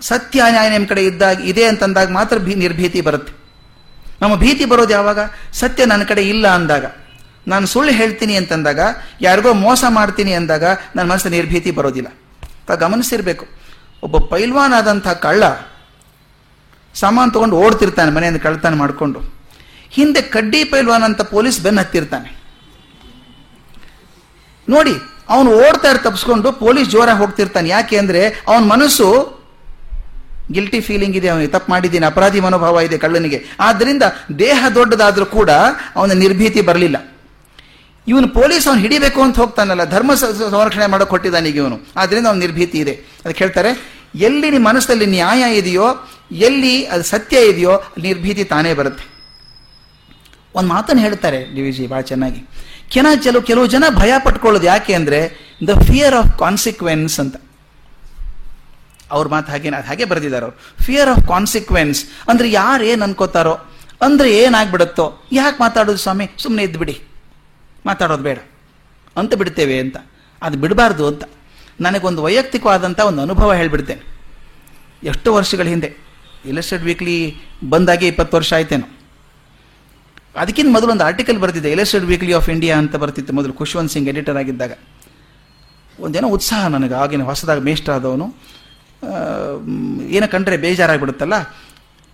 ಸತ್ಯ 0.00 0.42
ನ್ಯಾಯ 0.50 0.70
ನಿಮ್ಮ 0.70 0.86
ಕಡೆ 0.86 1.04
ಇದ್ದಾಗ, 1.04 1.40
ಇದೆ 1.40 1.64
ಅಂತಂದಾಗ 1.64 2.10
ಮಾತ್ರ 2.10 2.38
ನಿರ್ಭೀತಿ 2.38 3.00
ಬರುತ್ತೆ. 3.00 3.32
ನಮ್ಮ 4.22 4.36
ಭೀತಿ 4.36 4.64
ಬರೋದು 4.64 4.92
ಯಾವಾಗ? 4.92 5.18
ಸತ್ಯ 5.52 5.84
ನನ್ನ 5.84 6.02
ಕಡೆ 6.02 6.28
ಇಲ್ಲ 6.28 6.48
ಅಂದಾಗ. 6.48 6.84
ನಾನು 7.46 7.66
ಸುಳ್ಳು 7.66 7.92
ಹೇಳ್ತೀನಿ 7.92 8.36
ಅಂತಂದಾಗ, 8.36 8.80
ಯಾರಿಗೋ 9.20 9.52
ಮೋಸ 9.52 9.84
ಮಾಡ್ತೀನಿ 9.88 10.32
ಅಂದಾಗ 10.32 10.64
ನನ್ನ 10.64 11.10
ಮನಸ್ಸು 11.10 11.28
ನಿರ್ಭೀತಿ 11.28 11.70
ಬರೋದಿಲ್ಲ. 11.70 12.14
ಗಮನಿಸಿರ್ಬೇಕು. 12.74 13.46
ಒಬ್ಬ 14.02 14.18
ಪೈಲ್ವಾನ್ 14.18 14.72
ಆದಂಥ 14.72 15.08
ಕಳ್ಳ 15.08 15.42
ಸಾಮಾನು 16.94 17.32
ತಗೊಂಡು 17.32 17.56
ಓಡ್ತಿರ್ತಾನೆ, 17.56 18.10
ಮನೆಯಿಂದ 18.10 18.36
ಕಳ್ತಾನೆ 18.36 18.76
ಮಾಡಿಕೊಂಡು. 18.76 19.20
ಹಿಂದೆ 19.90 20.22
ಕಡ್ಡಿ 20.22 20.64
ಪೈಲ್ವಾನ್ 20.64 21.02
ಅಂತ 21.02 21.20
ಪೊಲೀಸ್ 21.22 21.60
ಬೆನ್ನು 21.60 21.80
ಹತ್ತಿರ್ತಾನೆ. 21.80 22.37
ನೋಡಿ, 24.74 24.94
ಅವನು 25.34 25.50
ಓಡ್ತಾ 25.64 25.88
ಇರ್ 25.92 26.00
ತಪ್ಪಿಸ್ಕೊಂಡು 26.04 26.48
ಪೊಲೀಸ್ 26.64 26.88
ಜೋರಾಗಿ 26.94 27.20
ಹೋಗ್ತಿರ್ತಾನೆ. 27.22 27.68
ಯಾಕೆ 27.76 27.96
ಅಂದ್ರೆ 28.02 28.22
ಅವನ 28.50 28.62
ಮನಸ್ಸು 28.74 29.08
ಗಿಲ್ಟಿ 30.56 30.80
ಫೀಲಿಂಗ್ 30.86 31.16
ಇದೆ, 31.20 31.28
ಅವನಿಗೆ 31.32 31.50
ತಪ್ಪು 31.54 31.68
ಮಾಡಿದ್ದೀನಿ, 31.72 32.06
ಅಪರಾಧಿ 32.10 32.40
ಮನೋಭಾವ 32.46 32.80
ಇದೆ 32.86 32.98
ಕಳ್ಳನಿಗೆ. 33.04 33.38
ಆದ್ದರಿಂದ 33.66 34.04
ದೇಹ 34.44 34.60
ದೊಡ್ಡದಾದರೂ 34.78 35.26
ಕೂಡ 35.38 35.50
ಅವನ 35.98 36.12
ನಿರ್ಭೀತಿ 36.24 36.60
ಬರಲಿಲ್ಲ. 36.68 36.98
ಇವನು 38.06 38.28
ಪೊಲೀಸ್ 38.36 38.66
ಅವನು 38.68 38.80
ಹಿಡಿಬೇಕು 38.84 39.20
ಅಂತ 39.26 39.36
ಹೋಗ್ತಾನಲ್ಲ, 39.42 39.84
ಧರ್ಮ 39.94 40.10
ಸಂರಕ್ಷಣೆ 40.54 40.86
ಮಾಡೋಕೆ 40.92 41.10
ಕೊಟ್ಟಿದ್ದಾನೆ 41.14 41.50
ಇವನು. 41.60 41.76
ಆದ್ದರಿಂದ 42.00 42.26
ಅವನ 42.30 42.40
ನಿರ್ಭೀತಿ 42.46 42.78
ಇದೆ. 42.84 42.94
ಅದಕ್ಕೆ 43.24 43.40
ಹೇಳ್ತಾರೆ, 43.44 43.72
ಎಲ್ಲಿ 44.26 44.48
ನಿಮ್ಮ 44.54 44.66
ಮನಸ್ಸಲ್ಲಿ 44.70 45.06
ನ್ಯಾಯ 45.16 45.42
ಇದೆಯೋ, 45.60 45.88
ಎಲ್ಲಿ 46.48 46.74
ಅದು 46.94 47.04
ಸತ್ಯ 47.12 47.42
ಇದೆಯೋ 47.50 47.74
ನಿರ್ಭೀತಿ 48.06 48.44
ತಾನೇ 48.54 48.72
ಬರುತ್ತೆ. 48.80 49.04
ಒಂದು 50.56 50.68
ಮಾತನ್ನು 50.74 51.02
ಹೇಳ್ತಾರೆ 51.06 51.38
ಡಿ 51.54 51.62
ವಿ 51.64 51.72
ಜಿ 51.76 51.84
ಭಾಳ 51.92 52.00
ಚೆನ್ನಾಗಿ. 52.10 52.40
ಕೆನ 52.88 53.06
ಕೆಲವು 53.22 53.42
ಕೆಲವು 53.42 53.66
ಜನ 53.66 53.84
ಭಯ 53.90 54.12
ಪಟ್ಕೊಳ್ಳೋದು 54.24 54.66
ಯಾಕೆ 54.66 54.94
ಅಂದರೆ 54.94 55.48
ದ 55.66 55.70
ಫಿಯರ್ 55.70 56.14
ಆಫ್ 56.14 56.38
ಕಾನ್ಸಿಕ್ವೆನ್ಸ್ 56.38 57.20
ಅಂತ. 57.20 57.36
ಅವ್ರ 59.10 59.28
ಮಾತು 59.28 59.52
ಹಾಗೆ 59.52 59.68
ಹಾಗೆ 59.68 60.04
ಬರೆದಿದ್ದಾರೆ 60.04 60.46
ಅವರು. 60.46 60.84
ಫಿಯರ್ 60.84 61.08
ಆಫ್ 61.08 61.28
ಕಾನ್ಸಿಕ್ವೆನ್ಸ್ 61.28 62.06
ಅಂದ್ರೆ 62.28 62.50
ಯಾರು 62.50 62.84
ಏನು 62.84 63.02
ಅನ್ಕೋತಾರೋ, 63.02 63.58
ಅಂದ್ರೆ 64.00 64.38
ಏನಾಗ್ಬಿಡುತ್ತೋ, 64.38 65.22
ಯಾಕೆ 65.32 65.56
ಮಾತಾಡೋದು 65.60 65.98
ಸ್ವಾಮಿ? 65.98 66.30
ಸುಮ್ಮನೆ 66.38 66.64
ಇದ್ಬಿಡಿ 66.64 67.02
ಮಾತಾಡೋದು 67.86 68.22
ಬೇಡ. 68.22 68.38
ಅಂತ 69.16 69.34
ಬಿಡ್ತೇವೆ 69.34 69.80
ಅಂತ. 69.80 69.96
ಅದು 70.42 70.58
ಬಿಡಬಾರ್ದು 70.58 71.06
ಅಂತ. 71.06 71.24
ನನಗೊಂದು 71.80 72.22
ವೈಯಕ್ತಿಕವಾದಂಥ 72.22 73.00
ಒಂದು 73.00 73.22
ಅನುಭವ 73.22 73.54
ಹೇಳಿಬಿಡ್ತೇನೆ. 73.54 74.02
ಎಷ್ಟು 75.04 75.34
ವರ್ಷಗಳ 75.34 75.64
ಹಿಂದೆ 75.64 75.96
ಇಲಸ್ಟ್ರೇಟ್ 76.46 76.82
ವೀಕ್ಲಿ 76.82 77.36
ಬಂದಾಗೆ 77.68 78.06
ಇಪ್ಪತ್ತು 78.06 78.36
ವರ್ಷ 78.36 78.52
ಆಯ್ತೇನೋ. 78.52 78.97
ಅದಕ್ಕಿಂತ 80.38 80.68
ಮೊದಲು 80.72 80.90
ಒಂದು 80.90 81.04
ಆರ್ಟಿಕಲ್ 81.04 81.38
ಬರ್ತಿದೆ 81.38 81.70
ಎಲೆಸ್ಟೆಡ್ 81.70 82.04
ವೀಕ್ಲಿ 82.04 82.32
ಆಫ್ 82.32 82.50
ಇಂಡಿಯಾ 82.50 82.78
ಅಂತ 82.78 82.96
ಬರ್ತಿತ್ತು 82.96 83.32
ಮೊದಲು, 83.32 83.52
ಖುಷ್ವಂತ್ 83.52 83.92
ಸಿಂಗ್ 83.92 84.08
ಎಡಿಟರ್ 84.08 84.36
ಆಗಿದ್ದಾಗ. 84.36 84.72
ಒಂದೇನೋ 86.00 86.28
ಉತ್ಸಾಹ 86.28 86.66
ನನಗೆ, 86.66 86.94
ಆಗಿನ 86.94 87.22
ಹೊಸದಾಗ 87.22 87.58
ಮೇಷ್ಟ್ರ 87.58 87.92
ಆದವನು. 87.92 88.34
ಏನೋ 90.08 90.30
ಕಂಡ್ರೆ 90.30 90.56
ಬೇಜಾರಾಗಿಬಿಡುತ್ತಲ್ಲ? 90.56 91.32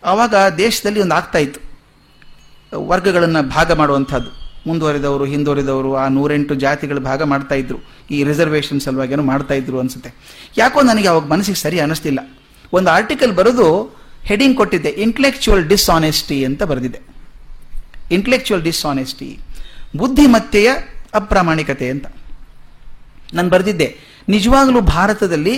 ಆವಾಗ 0.04 0.35
ದೇಶದಲ್ಲಿ 0.59 1.00
ಒಂದು 1.00 1.14
ಆಗ್ತಾ 1.14 1.38
ಇತ್ತು. 1.38 1.61
ವರ್ಗಗಳನ್ನು 2.88 3.49
ಭಾಗ 3.49 3.73
ಮಾಡುವಂಥದ್ದು. 3.73 4.45
ಮುಂದುವರಿದವರು, 4.66 5.25
ಹಿಂದುವರಿದವರು, 5.25 5.97
ಆ 5.97 6.09
ನೂರೆಂಟು 6.09 6.54
ಜಾತಿಗಳು 6.54 7.00
ಭಾಗ 7.00 7.23
ಮಾಡ್ತಾ 7.23 7.54
ಇದ್ರು. 7.54 7.78
ಈ 8.11 8.25
ರಿಸರ್ವೇಷನ್ 8.25 8.81
ಸಲುವಾಗಿ 8.81 9.12
ಏನೋ 9.12 9.23
ಮಾಡ್ತಾ 9.23 9.54
ಇದ್ರು 9.54 9.81
ಅನ್ಸುತ್ತೆ. 9.81 10.14
ಯಾಕೋ 10.59 10.83
ನನಗೆ 10.83 11.09
ಅವಾಗ 11.09 11.26
ಮನಸ್ಸಿಗೆ 11.26 11.59
ಸರಿ 11.59 11.81
ಅನಿಸ್ತಿಲ್ಲ. 11.81 12.38
ಒಂದು 12.73 12.90
ಆರ್ಟಿಕಲ್ 12.90 13.37
ಬರೆದು 13.37 13.97
ಹೆಡಿಂಗ್ 14.23 14.57
ಕೊಟ್ಟಿದ್ದೆ 14.57 14.88
ಇಂಟೆಲೆಕ್ಚುವಲ್ 14.88 15.69
ಡಿಸ್ಆನೆಸ್ಟಿ 15.69 16.45
ಅಂತ 16.45 16.62
ಬರೆದಿದೆ 16.62 17.13
ಇಂಟೆಲೆಕ್ಚುವಲ್ 18.14 18.62
ಡಿಸ್ಆನೆಸ್ಟಿ 18.62 19.38
ಬುದ್ಧಿಮತ್ತೆಯ 19.97 20.68
ಅಪ್ರಾಮಾಣಿಕತೆ 21.14 21.90
ಅಂತ. 21.90 22.06
ನಾನು 23.35 23.49
ಬರೆದಿದ್ದೆ. 23.50 23.88
ನಿಜವಾಗಲೂ 24.28 24.80
ಭಾರತದಲ್ಲಿ 24.80 25.54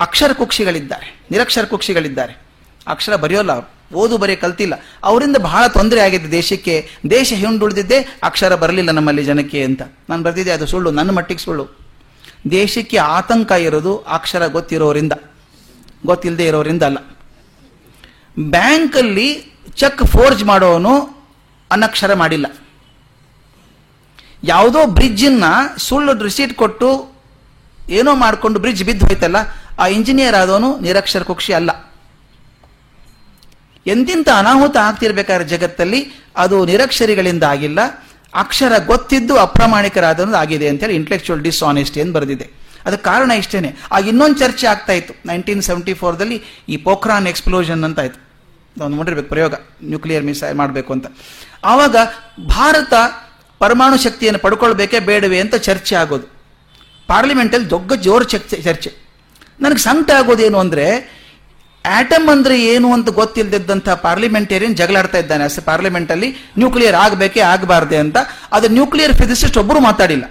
ಅಕ್ಷರ 0.00 0.32
ಕುಕ್ಷಿಗಳಿದ್ದಾರೆ, 0.32 1.08
ನಿರಕ್ಷರ 1.30 1.64
ಕುಕ್ಷಿಗಳಿದ್ದಾರೆ. 1.64 2.34
ಅಕ್ಷರ 2.86 3.16
ಬರೆಯೋಲ್ಲ, 3.16 3.52
ಓದು 3.94 4.18
ಬರೆಯ 4.18 4.36
ಕಲ್ತಿಲ್ಲ. 4.36 4.74
ಅವರಿಂದ 5.04 5.36
ಬಹಳ 5.36 5.66
ತೊಂದರೆ 5.66 6.00
ಆಗಿದೆ 6.00 6.30
ದೇಶಕ್ಕೆ, 6.30 6.74
ದೇಶ 7.10 7.32
ಹಿಂದುಳಿದಿದ್ದೆ 7.36 7.98
ಅಕ್ಷರ 8.22 8.54
ಬರಲಿಲ್ಲ 8.54 8.90
ನಮ್ಮಲ್ಲಿ 8.90 9.24
ಜನಕ್ಕೆ 9.24 9.64
ಅಂತ. 9.64 9.82
ನಾನು 10.08 10.22
ಬರೆದಿದ್ದೆ, 10.22 10.52
ಅದು 10.52 10.66
ಸುಳ್ಳು, 10.66 10.90
ನನ್ನ 10.90 11.10
ಮಟ್ಟಿಗೆ 11.10 11.40
ಸುಳ್ಳು. 11.40 11.64
ದೇಶಕ್ಕೆ 12.50 12.96
ಆತಂಕ 12.96 13.50
ಇರೋದು 13.50 13.92
ಅಕ್ಷರ 13.98 14.46
ಗೊತ್ತಿರೋರಿಂದ 14.46 15.12
ಗೊತ್ತಿಲ್ಲದೆ 16.06 16.46
ಇರೋರಿಂದ 16.46 16.82
ಅಲ್ಲ. 16.82 16.98
ಬ್ಯಾಂಕಲ್ಲಿ 18.38 19.28
ಚೆಕ್ 19.76 20.02
ಫೋರ್ಜ್ 20.06 20.44
ಮಾಡೋನು 20.44 21.17
ಅನಕ್ಷರ 21.70 22.14
ಮಾಡಿಲ್ಲ. 22.14 22.46
ಯಾವುದೋ 24.44 24.86
ಬ್ರಿಡ್ಜನ್ನ 24.86 25.44
ಸುಳ್ಳು 25.78 26.22
ರಿಸೀಟ್ 26.22 26.54
ಕೊಟ್ಟು 26.54 27.14
ಏನೋ 27.88 28.14
ಮಾಡಿಕೊಂಡು 28.14 28.60
ಬ್ರಿಡ್ಜ್ 28.60 28.84
ಬಿದ್ದು 28.84 29.06
ಹೋಯ್ತಲ್ಲ, 29.06 29.36
ಆ 29.78 29.86
ಇಂಜಿನಿಯರ್ 29.86 30.34
ಆದವನು 30.34 30.80
ನಿರಕ್ಷರ 30.80 31.22
ಕುಕ್ಷಿ 31.22 31.52
ಅಲ್ಲ. 31.52 31.70
ಎಂತಿಂತ 33.86 34.28
ಅನಾಹುತ 34.28 34.76
ಆಗ್ತಿರ್ಬೇಕಾದ್ರೆ 34.76 35.48
ಜಗತ್ತಲ್ಲಿ, 35.48 36.12
ಅದು 36.36 36.66
ನಿರಕ್ಷರಿಗಳಿಂದ 36.66 37.42
ಆಗಿಲ್ಲ. 37.42 37.78
ಅಕ್ಷರ 38.34 38.72
ಗೊತ್ತಿದ್ದು 38.86 39.36
ಅಪ್ರಾಮಾಣಿಕರಾದದ್ದು 39.36 40.36
ಆಗಿದೆ 40.36 40.68
ಅಂತೇಳಿ 40.68 40.94
ಇಂಟೆಲೆಕ್ಚುಯಲ್ 40.94 41.42
ಡಿಸ್ಆನೆಸ್ಟಿ 41.42 42.00
ಅಂತ 42.00 42.16
ಬರೆದಿದೆ. 42.16 42.50
ಅದಕ್ಕೆ 42.84 43.04
ಕಾರಣ 43.04 43.30
ಇಷ್ಟೇನೆ. 43.30 43.76
ಆಗ 43.92 44.08
ಇನ್ನೊಂದು 44.08 44.38
ಚರ್ಚೆ 44.38 44.66
ಆಗ್ತಾ 44.66 44.92
ಇತ್ತು. 44.92 45.14
ನೈನ್ಟೀನ್ 45.26 45.62
ಸೆವೆಂಟಿ 45.62 45.94
ಫೋರ್ದಲ್ಲಿ 45.94 46.42
ಈ 46.68 46.76
ಪೋಖ್ರಾನ್ 46.76 47.26
ಎಕ್ಸ್ಪ್ಲೋಷನ್ 47.26 47.84
ಅಂತ 47.84 48.00
ಆಯ್ತು. 48.00 48.27
ಒಂದು 48.80 48.96
ಮಾಡಿರ್ಬೇಕು 48.96 49.28
ಪ್ರಯೋಗ. 49.28 49.54
ನ್ಯೂಕ್ಲಿಯರ್ 49.82 50.24
ಮಿಸೈಲ್ 50.24 50.56
ಮಾಡಬೇಕು 50.56 50.92
ಅಂತ. 50.92 51.06
ಆವಾಗ 51.64 51.96
ಭಾರತ 52.46 52.94
ಪರಮಾಣು 53.58 53.98
ಶಕ್ತಿಯನ್ನು 53.98 54.38
ಪಡ್ಕೊಳ್ಬೇಕೇ 54.38 54.98
ಬೇಡವೇ 55.00 55.40
ಅಂತ 55.40 55.54
ಚರ್ಚೆ 55.54 55.94
ಆಗೋದು. 55.94 56.26
ಪಾರ್ಲಿಮೆಂಟಲ್ಲಿ 57.06 57.70
ದೊಡ್ಡ 57.70 57.92
ಜೋರು 57.92 58.24
ಚರ್ಚೆ 58.24 58.56
ಚರ್ಚೆ. 58.62 58.94
ನನಗೆ 59.60 59.78
ಸಂಕಟ 59.78 60.10
ಆಗೋದೇನು 60.10 60.58
ಅಂದರೆ 60.58 61.18
ಆಟಮ್ 61.86 62.28
ಅಂದ್ರೆ 62.28 62.64
ಏನು 62.64 62.92
ಅಂತ 62.92 63.08
ಗೊತ್ತಿಲ್ಲದಿದ್ದಂಥ 63.08 63.88
ಪಾರ್ಲಿಮೆಂಟೇರಿಯನ್ 63.88 64.76
ಜಗಳಾಡ್ತಾ 64.76 65.18
ಇದ್ದಾನೆ. 65.18 65.44
ಅಷ್ಟೇ 65.44 65.62
ಪಾರ್ಲಿಮೆಂಟಲ್ಲಿ 65.62 66.36
ನ್ಯೂಕ್ಲಿಯರ್ 66.58 66.94
ಆಗಬೇಕೇ 66.94 67.40
ಆಗಬಾರ್ದೆ 67.40 67.96
ಅಂತ. 67.96 68.16
ಅದು 68.52 68.68
ನ್ಯೂಕ್ಲಿಯರ್ 68.68 69.16
ಫಿಸಿಸಿಸ್ಟ್ 69.16 69.56
ಒಬ್ಬರು 69.56 69.80
ಮಾತಾಡಿಲ್ಲ. 69.80 70.24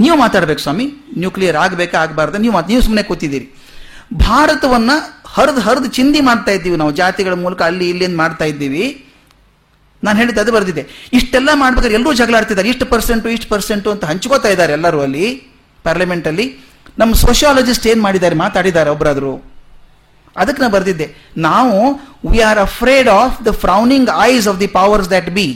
ನೀವು 0.00 0.16
ಮಾತಾಡಬೇಕು 0.16 0.60
ಸ್ವಾಮಿ. 0.60 0.92
ನ್ಯೂಕ್ಲಿಯರ್ 1.18 1.56
ಆಗಬೇಕಾ 1.56 1.98
ಆಗಬಾರ್ದು? 1.98 2.38
ನೀವು 2.38 2.66
ನೀವು 2.68 2.82
ಸುಮ್ಮನೆ 2.82 3.02
ಕೂತಿದ್ದೀರಿ. 3.02 3.52
ಭಾರತವನ್ನ 4.14 4.90
ಹರಿದು 5.38 5.60
ಹರಿದು 5.66 5.88
ಚಿಂದಿ 5.98 6.20
ಮಾಡ್ತಾ 6.28 6.52
ಇದ್ದೀವಿ 6.56 6.76
ನಾವು 6.82 6.92
ಜಾತಿಗಳ 7.00 7.34
ಮೂಲಕ 7.44 7.60
ಅಲ್ಲಿ 7.70 7.86
ಇಲ್ಲಿ 7.92 8.04
ಅಂತ 8.08 8.18
ಮಾಡ್ತಾ 8.24 8.46
ಇದ್ದೀವಿ. 8.52 8.84
ನಾನು 10.02 10.16
ಹೇಳಿದ್ದು 10.20 10.40
ಅದು 10.44 10.52
ಬರ್ದಿದೆ. 10.56 10.82
ಇಷ್ಟೆಲ್ಲ 11.18 11.50
ಮಾಡ್ಬೇಕಾದ್ರೆ 11.62 11.96
ಎಲ್ಲರೂ 11.98 12.12
ಜಗಳ 12.20 12.34
ಆಡ್ತಿದ್ದಾರೆ. 12.40 12.68
ಇಷ್ಟು 12.72 12.86
ಪರ್ಸೆಂಟು 12.92 13.28
ಇಷ್ಟು 13.36 13.48
ಪರ್ಸೆಂಟು 13.54 13.88
ಅಂತ 13.94 14.04
ಹಂಚ್ಕೋತಾ 14.10 14.50
ಇದ್ದಾರೆ 14.54 14.72
ಎಲ್ಲರೂ 14.78 14.98
ಅಲ್ಲಿ 15.06 15.26
ಪಾರ್ಲಿಮೆಂಟಲ್ಲಿ 15.86 16.46
ನಮ್ಮ 17.00 17.12
ಸೋಷಿಯಾಲಜಿಸ್ಟ್ 17.24 17.86
ಏನು 17.92 18.02
ಮಾಡಿದ್ದಾರೆ, 18.06 18.36
ಮಾತಾಡಿದ್ದಾರೆ 18.44 18.90
ಒಬ್ಬರಾದ್ರು 18.94 19.32
ಅದಕ್ಕೆ 20.40 20.60
ನಾನು 20.62 20.74
ಬರೆದಿದ್ದೆ. 20.76 21.06
ನಾವು 21.48 21.76
we 22.32 22.40
are 22.48 22.60
afraid 22.66 23.08
of 23.20 23.36
the 23.46 23.52
frowning 23.64 24.10
eyes 24.30 24.46
of 24.52 24.58
the 24.62 24.68
powers 24.80 25.08
that 25.14 25.30
be 25.38 25.48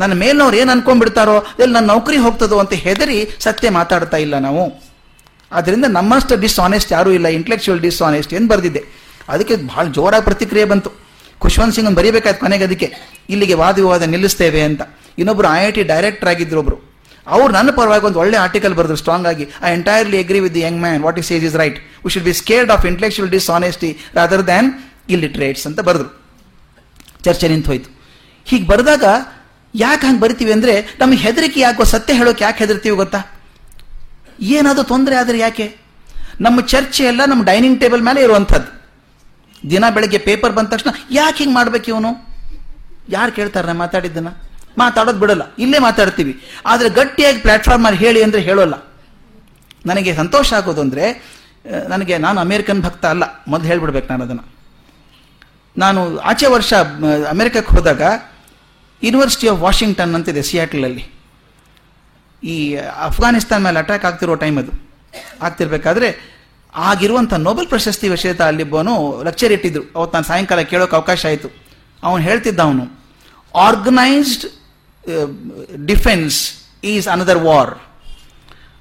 ನನ್ನ 0.00 0.14
ಮೇಲ್ನವ್ರು 0.22 0.56
ಏನು 0.60 0.70
ಅನ್ಕೊಂಡ್ಬಿಡ್ತಾರೋ, 0.74 1.36
ಎಲ್ಲಿ 1.60 1.72
ನನ್ನ 1.76 1.86
ನೌಕರಿ 1.92 2.18
ಹೋಗ್ತದೋ 2.24 2.56
ಅಂತ 2.62 2.74
ಹೆದರಿ 2.86 3.18
ಸತ್ಯ 3.46 3.70
ಮಾತಾಡ್ತಾ 3.78 4.18
ಇಲ್ಲ 4.24 4.38
ನಾವು. 4.46 4.64
ಅದರಿಂದ 5.58 5.86
ನಮ್ಮಷ್ಟು 5.98 6.36
ಡಿಸ್ಆನೆಸ್ಟ್ 6.44 6.90
ಯಾರೂ 6.96 7.10
ಇಲ್ಲ 7.18 7.28
ಇಂಟೆಲೆಕ್ಚುವಲ್ 7.38 7.80
ಡಿಸ್ಆನೆಸ್ಟ್ 7.86 8.34
ಏನು 8.36 8.48
ಬರೆದಿದ್ದೆ 8.52 8.82
ಅದಕ್ಕೆ 9.32 9.56
ಭಾಳ 9.72 9.84
ಜೋರಾಗಿ 9.98 10.24
ಪ್ರತಿಕ್ರಿಯೆ 10.24 10.66
ಬಂತು. 10.72 10.90
ಖುಷ್ವಂತ್ 11.42 11.74
ಸಿಂಗ್ 11.74 11.94
ಬರೀಬೇಕಾಯ್ತು 11.98 12.40
ಕೊನೆಗೆ 12.40 12.64
ಅದಕ್ಕೆ. 12.68 12.88
ಇಲ್ಲಿಗೆ 13.32 13.54
ವಾದ 13.54 13.76
ವಿವಾದ 13.82 14.02
ನಿಲ್ಲಿಸ್ತೇವೆ 14.02 14.62
ಅಂತ. 14.62 14.82
ಇನ್ನೊಬ್ಬರು 15.20 15.48
ಐ 15.56 15.60
ಐ 15.68 15.70
ಟಿ 15.70 15.82
ಡೈರೆಕ್ಟರ್ 15.82 16.28
ಆಗಿದ್ದರು 16.32 16.58
ಒಬ್ಬರು 16.62 16.76
ಅವ್ರು 17.26 17.52
ನನ್ನ 17.52 17.70
ಪರವಾಗಿ 17.70 18.04
ಒಂದು 18.06 18.18
ಒಳ್ಳೆ 18.22 18.36
ಆರ್ಟಿಕಲ್ 18.36 18.74
ಬರೆದ್ರು 18.74 18.96
ಸ್ಟ್ರಾಂಗ್ 18.96 19.26
ಆಗಿ. 19.26 19.44
I 19.62 19.72
entirely 19.72 20.18
agree 20.24 20.40
with 20.40 20.54
the 20.54 20.60
young 20.60 20.80
man 20.80 21.02
what 21.02 21.18
is 21.18 21.32
age 21.32 21.44
is 21.44 21.56
right 21.56 21.78
we 22.04 22.10
should 22.10 22.24
be 22.24 22.32
scared 22.32 22.70
of 22.70 22.86
intellectual 22.86 23.30
dishonesty 23.30 23.98
rather 24.14 24.46
than 24.46 24.68
illiterates 25.08 25.66
ಅಂತ 25.66 25.80
ಬರೆದ್ರು. 25.80 26.10
ಚರ್ಚೆ 27.24 27.48
ನಿಂತು 27.48 27.66
ಹೋಯ್ತು. 27.66 27.90
ಹೀಗೆ 28.44 28.66
ಬರೆದಾಗ 28.66 29.04
ಯಾಕೆ 29.74 30.06
ಹಂಗೆ 30.06 30.20
ಬರಿತೀವಿ 30.20 30.52
ಅಂದರೆ, 30.52 30.96
ನಮಗೆ 31.00 31.16
ಹೆದರಿಕೆ 31.16 31.60
ಯಾಕೋ, 31.60 31.84
ಸತ್ಯ 31.84 32.14
ಹೇಳೋಕೆ 32.14 32.44
ಯಾಕೆ 32.44 32.58
ಹೆದರ್ತೀವಿ 32.64 32.96
ಗೊತ್ತಾ? 32.96 33.33
ಏನಾದರೂ 34.52 34.84
ತೊಂದರೆ 34.84 35.16
ಆದರೆ 35.16 35.38
ಯಾಕೆ? 35.38 35.76
ನಮ್ಮ 36.40 36.60
ಚರ್ಚೆ 36.60 37.04
ಎಲ್ಲ 37.04 37.24
ನಮ್ಮ 37.24 37.44
ಡೈನಿಂಗ್ 37.44 37.80
ಟೇಬಲ್ 37.80 38.02
ಮೇಲೆ 38.02 38.22
ಇರುವಂಥದ್ದು. 38.22 38.70
ದಿನ 39.70 39.84
ಬೆಳಗ್ಗೆ 39.90 40.18
ಪೇಪರ್ 40.18 40.52
ಬಂದ 40.52 40.68
ತಕ್ಷಣ 40.68 40.90
ಯಾಕೆ 41.10 41.38
ಹಿಂಗೆ 41.38 41.54
ಮಾಡ್ಬೇಕು 41.54 41.84
ಇವನು? 41.84 42.10
ಯಾರು 43.08 43.32
ಕೇಳ್ತಾರೆ 43.32 43.66
ನಾ 43.66 43.72
ಮಾತಾಡಿದ್ದನ್ನು? 43.72 44.32
ಮಾತಾಡೋದು 44.78 45.18
ಬಿಡಲ್ಲ. 45.18 45.54
ಇಲ್ಲೇ 45.58 45.78
ಮಾತಾಡ್ತೀವಿ. 45.78 46.42
ಆದರೆ 46.66 46.88
ಗಟ್ಟಿಯಾಗಿ 46.88 47.38
ಪ್ಲಾಟ್ಫಾರ್ಮ್ 47.38 47.86
ಅಲ್ಲಿ 47.86 48.00
ಹೇಳಿ 48.04 48.22
ಅಂದರೆ 48.22 48.40
ಹೇಳೋಲ್ಲ. 48.40 48.74
ನನಗೆ 49.86 50.14
ಸಂತೋಷ 50.14 50.52
ಆಗೋದು 50.52 50.80
ಅಂದರೆ 50.80 51.34
ನನಗೆ 51.88 52.18
ನಾನು 52.18 52.40
ಅಮೇರಿಕನ್ 52.40 52.82
ಭಕ್ತ 52.82 53.04
ಅಲ್ಲ. 53.06 53.44
ಮೊದಲು 53.48 53.66
ಹೇಳ್ಬಿಡ್ಬೇಕು 53.66 54.08
ನಾನು 54.10 54.24
ಅದನ್ನು. 54.24 54.44
ನಾನು 55.78 56.18
ಆಚೆ 56.18 56.46
ವರ್ಷ 56.46 56.72
ಅಮೇರಿಕಕ್ಕೆ 57.30 57.76
ಹೋದಾಗ 57.76 58.02
ಯೂನಿವರ್ಸಿಟಿ 59.02 59.48
ಆಫ್ 59.48 59.60
ವಾಷಿಂಗ್ಟನ್ 59.60 60.14
ಅಂತಿದೆ 60.14 60.42
ಸಿಯಾಟಲಲ್ಲಿ 60.42 61.13
ಈ 62.52 62.54
ಅಫ್ಘಾನಿಸ್ತಾನ್ 63.08 63.62
ಮೇಲೆ 63.66 63.78
ಅಟ್ಯಾಕ್ 63.82 64.04
ಆಗ್ತಿರೋ 64.08 64.34
ಟೈಮ್ 64.44 64.56
ಅದು. 64.62 64.72
ಆಗ್ತಿರ್ಬೇಕಾದ್ರೆ 65.46 66.08
ಆಗಿರುವಂಥ 66.90 67.32
ನೊಬೆಲ್ 67.46 67.68
ಪ್ರಶಸ್ತಿ 67.72 68.06
ವಿಷೇತ 68.14 68.40
ಅಲ್ಲಿಬ್ಬನು 68.50 68.94
ಲೆಕ್ಚರ್ 69.26 69.52
ಇಟ್ಟಿದ್ರು. 69.56 69.82
ಅವತ್ತು 69.96 70.14
ನಾನು 70.16 70.26
ಸಾಯಂಕಾಲ 70.30 70.60
ಕೇಳೋಕೆ 70.72 70.96
ಅವಕಾಶ 70.98 71.20
ಆಯಿತು. 71.30 71.48
ಅವನು 72.02 72.20
ಹೇಳ್ತಿದ್ದ 72.28 72.60
ಅವನು 72.68 72.84
organised 73.54 74.44
defence 75.90 76.38
is 76.92 77.08
another 77.14 77.40
war 77.48 77.72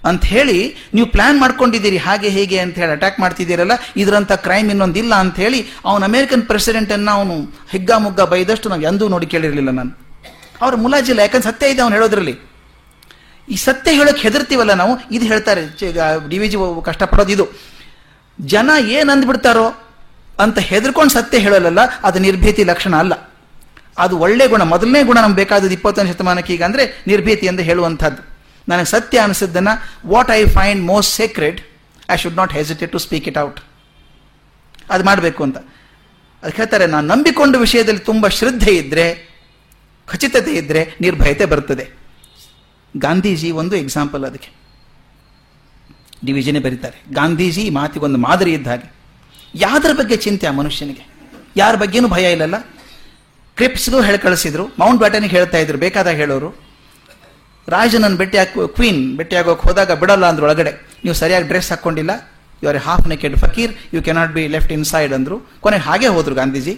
ಅಂತ 0.10 0.24
ಹೇಳಿ, 0.36 0.56
ನೀವು 0.96 1.08
ಪ್ಲಾನ್ 1.14 1.38
ಮಾಡ್ಕೊಂಡಿದ್ದೀರಿ, 1.42 2.00
ಹಾಗೆ 2.06 2.30
ಹೇಗೆ? 2.38 2.58
ಅಂತ 2.64 2.76
ಹೇಳಿ 2.82 2.94
ಅಟ್ಯಾಕ್ 2.96 3.20
ಮಾಡ್ತಿದ್ದೀರಲ್ಲ 3.24 3.76
ಇದರಂಥ 4.02 4.32
ಕ್ರೈಮ್ 4.48 4.70
ಇನ್ನೊಂದಿಲ್ಲ 4.74 5.14
ಅಂತ 5.24 5.36
ಹೇಳಿ 5.44 5.60
ಅವನು 5.90 6.04
ಅಮೇರಿಕನ್ 6.10 6.44
ಪ್ರೆಸಿಡೆಂಟನ್ನು 6.50 7.12
ಅವನು 7.18 7.36
ಹಿಗ್ಗಾಮುಗ್ಗ 7.74 8.22
ಬೈದಷ್ಟು 8.34 8.70
ನಾವು 8.74 8.84
ಎಂದೂ 8.90 9.08
ನೋಡಿ 9.14 9.28
ಕೇಳಿರಲಿಲ್ಲ 9.34 9.74
ನಾನು. 9.80 9.94
ಅವ್ರ 10.64 10.74
ಮುಲಾಜಿಲ್ಲ, 10.86 11.20
ಯಾಕಂದ್ರೆ 11.26 11.48
ಸತ್ಯ 11.52 11.72
ಇದೆ 11.74 11.82
ಅವನು 11.86 11.96
ಹೇಳೋದ್ರಲ್ಲಿ. 12.00 12.36
ಈ 13.48 13.56
ಸತ್ಯ 13.68 13.92
ಹೇಳೋಕೆ 14.00 14.22
ಹೆದರ್ತೀವಲ್ಲ 14.26 14.74
ನಾವು? 14.82 14.94
ಇದು 15.16 15.26
ಹೇಳ್ತಾರೆ 15.32 15.62
ಡಿ 16.32 16.38
ವಿ 16.42 16.48
ಜಿ 16.52 16.58
ಕಷ್ಟಪಡೋದು 16.90 17.32
ಇದು. 17.36 17.46
ಜನ 18.40 18.70
ಏನು 18.98 19.10
ಅಂದ್ಬಿಡ್ತಾರೋ 19.14 19.68
ಅಂತ 20.44 20.60
ಹೆದರ್ಕೊಂಡು 20.70 21.14
ಸತ್ಯ 21.18 21.40
ಹೇಳೋಲ್ಲ 21.46 21.82
ಅದು 22.08 22.18
ನಿರ್ಭೀತಿ 22.28 22.64
ಲಕ್ಷಣ 22.72 22.94
ಅಲ್ಲ. 23.04 23.14
ಅದು 24.04 24.14
ಒಳ್ಳೆ 24.26 24.46
ಗುಣ, 24.52 24.62
ಮೊದಲನೇ 24.74 25.02
ಗುಣ 25.10 25.18
ನಮ್ಗೆ 25.24 25.40
ಬೇಕಾದದ್ದು 25.42 25.76
ಇಪ್ಪತ್ತೊಂದು 25.78 26.12
ಶತಮಾನಕ್ಕೆ 26.14 26.52
ಈಗ 26.56 26.64
ಅಂದರೆ 26.70 26.84
ನಿರ್ಭೀತಿ 27.12 27.46
ಎಂದು 27.52 27.64
ಹೇಳುವಂಥದ್ದು. 27.68 28.22
ನನಗೆ 28.68 28.90
ಸತ್ಯ 28.96 29.18
ಅನಿಸಿದ್ದನ್ನು 29.26 29.74
what 30.14 30.32
I 30.38 30.42
find 30.58 30.82
most 30.92 31.14
secret 31.20 31.60
I 32.14 32.18
should 32.24 32.38
not 32.42 32.54
hesitate 32.60 32.92
to 32.96 33.02
speak 33.06 33.28
it 33.32 33.40
out 33.46 33.60
ಅದು 34.94 35.04
ಮಾಡಬೇಕು 35.10 35.42
ಅಂತ. 35.48 35.58
ಅದು 36.44 36.54
ಹೇಳ್ತಾರೆ, 36.60 36.86
ನಾನು 36.94 37.06
ನಂಬಿಕೊಂಡ 37.14 37.56
ವಿಷಯದಲ್ಲಿ 37.66 38.04
ತುಂಬ 38.12 38.28
ಶ್ರದ್ಧೆ 38.40 38.74
ಇದ್ದರೆ 38.82 39.06
ಖಚಿತತೆ 40.08 40.54
ಇದ್ದರೆ 40.62 40.82
ನಿರ್ಭಯತೆ 41.06 41.46
ಬರ್ತದೆ. 41.54 41.86
ಗಾಂಧೀಜಿ 42.98 43.52
ಒಂದು 43.52 43.76
ಎಕ್ಸಾಂಪಲ್ 43.76 44.26
ಅದಕ್ಕೆ. 44.26 44.50
ಡಿವಿಜನೇ 46.26 46.60
ಬರೀತಾರೆ. 46.60 46.98
ಗಾಂಧೀಜಿ 47.14 47.70
ಮಾತಿಗೊಂದು 47.70 48.18
ಮಾದರಿ 48.18 48.54
ಇದ್ದ 48.54 48.68
ಹಾಗೆ. 48.68 48.88
ಯಾವ್ದ್ರ 49.56 49.92
ಬಗ್ಗೆ 49.94 50.18
ಚಿಂತೆ 50.18 50.48
ಆ 50.48 50.52
ಮನುಷ್ಯನಿಗೆ? 50.52 51.04
ಯಾರ 51.58 51.76
ಬಗ್ಗೆನೂ 51.76 52.08
ಭಯ 52.08 52.32
ಇಲ್ಲಲ್ಲ? 52.32 52.58
ಕ್ರಿಪ್ಸ್ಗೂ 53.58 54.02
ಹೇಳಿ 54.02 54.18
ಕಳಿಸಿದ್ರು. 54.18 54.64
ಮೌಂಟ್ 54.80 55.00
ಬ್ಯಾಟನಿಗೆ 55.00 55.36
ಹೇಳ್ತಾ 55.38 55.58
ಇದ್ರು. 55.58 55.78
ಬೇಕಾದಾಗ 55.78 56.16
ಹೇಳೋರು, 56.16 56.50
ರಾಜನನ್ನು 57.68 58.18
ಭೇಟಿ 58.18 58.38
ಹಾಕಿ 58.38 58.54
ಕ್ವೀನ್ 58.76 59.02
ಭೇಟಿ 59.18 59.36
ಆಗೋಕೆ 59.36 59.64
ಹೋದಾಗ 59.68 59.92
ಬಿಡಲ್ಲ 59.92 60.26
ಅಂದ್ರೆ 60.26 60.46
ಒಳಗಡೆ. 60.46 60.72
ನೀವು 61.04 61.16
ಸರಿಯಾಗಿ 61.16 61.48
dress 61.48 61.70
ಹಾಕ್ಕೊಂಡಿಲ್ಲ 61.70 62.12
you 62.64 62.70
are 62.70 62.78
half 62.78 63.08
naked 63.08 63.36
fakir 63.38 63.72
you 63.94 64.02
cannot 64.04 64.34
be 64.34 64.48
left 64.48 64.72
inside 64.86 65.14
ಅಂದರು. 65.14 65.38
ಕೊನೆಗೆ 65.62 65.84
ಹಾಗೆ 65.84 66.08
ಹೋದರು 66.08 66.36
ಗಾಂಧೀಜಿ. 66.36 66.74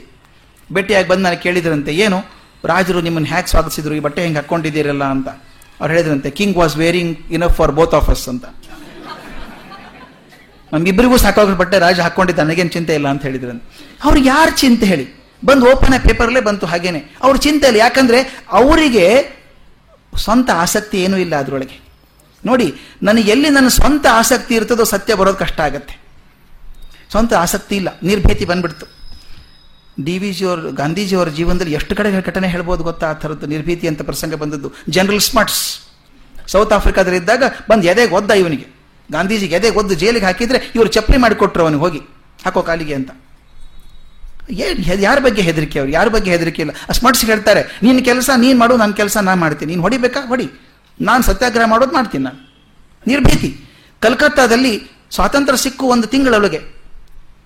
ಭೇಟಿಯಾಗಿ 0.74 1.08
ಬಂದು 1.08 1.24
ನನಗೆ 1.24 1.42
ಕೇಳಿದ್ರಂತೆ, 1.42 1.92
ಏನು? 1.96 2.20
ರಾಜರು 2.64 3.02
ನಿಮ್ಮನ್ನು 3.02 3.30
ಹ್ಯಾಕ್ 3.30 3.48
ಸ್ವಾಗತಿಸಿದ್ರು. 3.48 3.96
ಈ 3.96 4.00
ಬಟ್ಟೆ 4.00 4.22
ಹೆಂಗೆ 4.24 4.40
ಹಾಕ್ಕೊಂಡಿದ್ದೀರಲ್ಲ 4.40 5.04
ಅಂತ. 5.04 5.28
ಅವ್ರು 5.80 5.94
ಹೇಳಿದ್ರಂತೆ 5.94 6.30
king 6.30 6.58
was 6.58 6.78
wearing 6.78 7.32
enough 7.32 7.56
for 7.58 7.72
both 7.72 7.94
of 7.94 8.10
us 8.10 8.30
ಅಂತ. 8.30 8.46
ನಮ್ಗಿಬ್ಬರಿಗೂ 10.74 11.18
ಸಾಕಾಗಿ 11.18 11.58
ಬಟ್ಟೆ 11.58 11.80
ರಾಜ 11.80 12.00
ಹಾಕೊಂಡಿದ್ದ 12.00 12.40
ನನಗೇನು 12.40 12.70
ಚಿಂತೆ 12.70 12.94
ಇಲ್ಲ 12.96 13.08
ಅಂತ 13.08 13.24
ಹೇಳಿದ್ರಂತೆ. 13.24 13.66
ಅವ್ರು 14.04 14.20
ಯಾರು 14.20 14.52
ಚಿಂತೆ 14.58 14.86
ಹೇಳಿ? 14.86 15.06
ಬಂದು 15.46 15.66
ಓಪನ್ 15.72 16.00
ಪೇಪರ್ಲೇ 16.00 16.40
ಬಂತು 16.40 16.66
ಹಾಗೇನೆ. 16.66 17.02
ಅವ್ರ 17.24 17.38
ಚಿಂತೆ 17.38 17.68
ಇಲ್ಲ, 17.68 17.78
ಯಾಕಂದ್ರೆ 17.78 18.20
ಅವರಿಗೆ 18.52 19.06
ಸ್ವಂತ 20.18 20.50
ಆಸಕ್ತಿ 20.54 20.98
ಏನೂ 21.04 21.18
ಇಲ್ಲ 21.18 21.36
ಅದರೊಳಗೆ. 21.36 21.78
ನೋಡಿ, 22.46 22.76
ನನಗೆ 23.04 23.32
ಎಲ್ಲಿ 23.32 23.50
ನನ್ನ 23.50 23.68
ಸ್ವಂತ 23.68 24.06
ಆಸಕ್ತಿ 24.12 24.56
ಇರ್ತದೋ 24.56 24.84
ಸತ್ಯ 24.84 25.14
ಬರೋದು 25.16 25.38
ಕಷ್ಟ 25.38 25.60
ಆಗತ್ತೆ. 25.60 25.96
ಸ್ವಂತ 27.12 27.34
ಆಸಕ್ತಿ 27.34 27.76
ಇಲ್ಲ, 27.76 27.90
ನಿರ್ಭೀತಿ 28.04 28.46
ಬಂದ್ಬಿಡ್ತು. 28.46 28.86
ಡಿ 30.04 30.18
ವಿ 30.18 30.32
ಜಿಯವ್ರ, 30.34 30.60
ಗಾಂಧೀಜಿಯವರ 30.60 31.30
ಜೀವನದಲ್ಲಿ 31.30 31.74
ಎಷ್ಟು 31.74 31.96
ಕಡೆ 31.96 32.22
ಘಟನೆ 32.22 32.48
ಹೇಳ್ಬೋದು 32.48 32.84
ಗೊತ್ತಾ? 32.84 33.10
ಆ 33.10 33.14
ಥರದ್ದು 33.14 33.46
ನಿರ್ಭೀತಿ 33.46 33.88
ಅಂತ 33.88 34.02
ಪ್ರಸಂಗ 34.02 34.34
ಬಂದದ್ದು. 34.34 34.72
ಜನರಲ್ 34.90 35.20
ಸ್ಮಾರ್ಟ್ಸ್ 35.20 35.80
ಸೌತ್ 36.48 36.74
ಆಫ್ರಿಕಾದಲ್ಲಿದ್ದಾಗ 36.74 37.44
ಬಂದು 37.70 37.88
ಎದೆಗೆ 37.88 38.14
ಒದ್ದ 38.16 38.32
ಇವನಿಗೆ. 38.32 38.68
ಗಾಂಧೀಜಿಗೆ 39.12 39.56
ಎದೆಗೆ 39.56 39.78
ಒದ್ದು 39.78 39.96
ಜೈಲಿಗೆ 39.96 40.26
ಹಾಕಿದ್ರೆ 40.26 40.72
ಇವರು 40.76 40.90
ಚಪ್ಪಲಿ 40.90 41.18
ಮಾಡಿಕೊಟ್ರು 41.18 41.64
ಅವನಿಗೆ 41.64 41.82
ಹೋಗಿ. 41.82 42.02
ಹಾಕೋ 42.46 42.62
ಕಾಲಿಗೆ 42.62 42.94
ಅಂತ. 42.94 43.12
ಯಾರ 45.00 45.20
ಬಗ್ಗೆ 45.20 45.42
ಹೆದರಿಕೆ 45.42 45.80
ಅವ್ರು? 45.80 45.92
ಯಾರ 45.92 46.08
ಬಗ್ಗೆ 46.08 46.32
ಹೆದರಿಕೆ 46.32 46.62
ಇಲ್ಲ. 46.62 46.72
ಆ 46.90 46.92
ಸ್ಮಾರ್ಟ್ಸ್ 46.92 47.26
ಹೇಳ್ತಾರೆ 47.26 47.80
ನಿನ್ನ 47.84 48.00
ಕೆಲಸ, 48.00 48.30
ನೀನು 48.38 48.60
ಮಾಡು 48.60 48.78
ನನ್ನ 48.78 48.94
ಕೆಲಸ 48.94 49.18
ನಾನು 49.18 49.42
ಮಾಡ್ತೀನಿ. 49.42 49.72
ನೀನು 49.72 49.82
ಹೊಡಿಬೇಕಾ? 49.82 50.28
ಹೊಡಿ. 50.28 50.52
ನಾನು 51.02 51.24
ಸತ್ಯಾಗ್ರಹ 51.24 51.66
ಮಾಡೋದು 51.66 51.94
ಮಾಡ್ತೀನಿ 51.94 52.24
ನಾನು. 52.24 52.40
ನಿರ್ಭೀತಿ. 53.08 53.50
ಕಲ್ಕತ್ತಾದಲ್ಲಿ 54.00 54.74
ಸ್ವಾತಂತ್ರ್ಯ 55.12 55.58
ಸಿಕ್ಕು 55.58 55.86
ಒಂದು 55.86 56.08
ತಿಂಗಳೊಳಗೆ. 56.08 56.62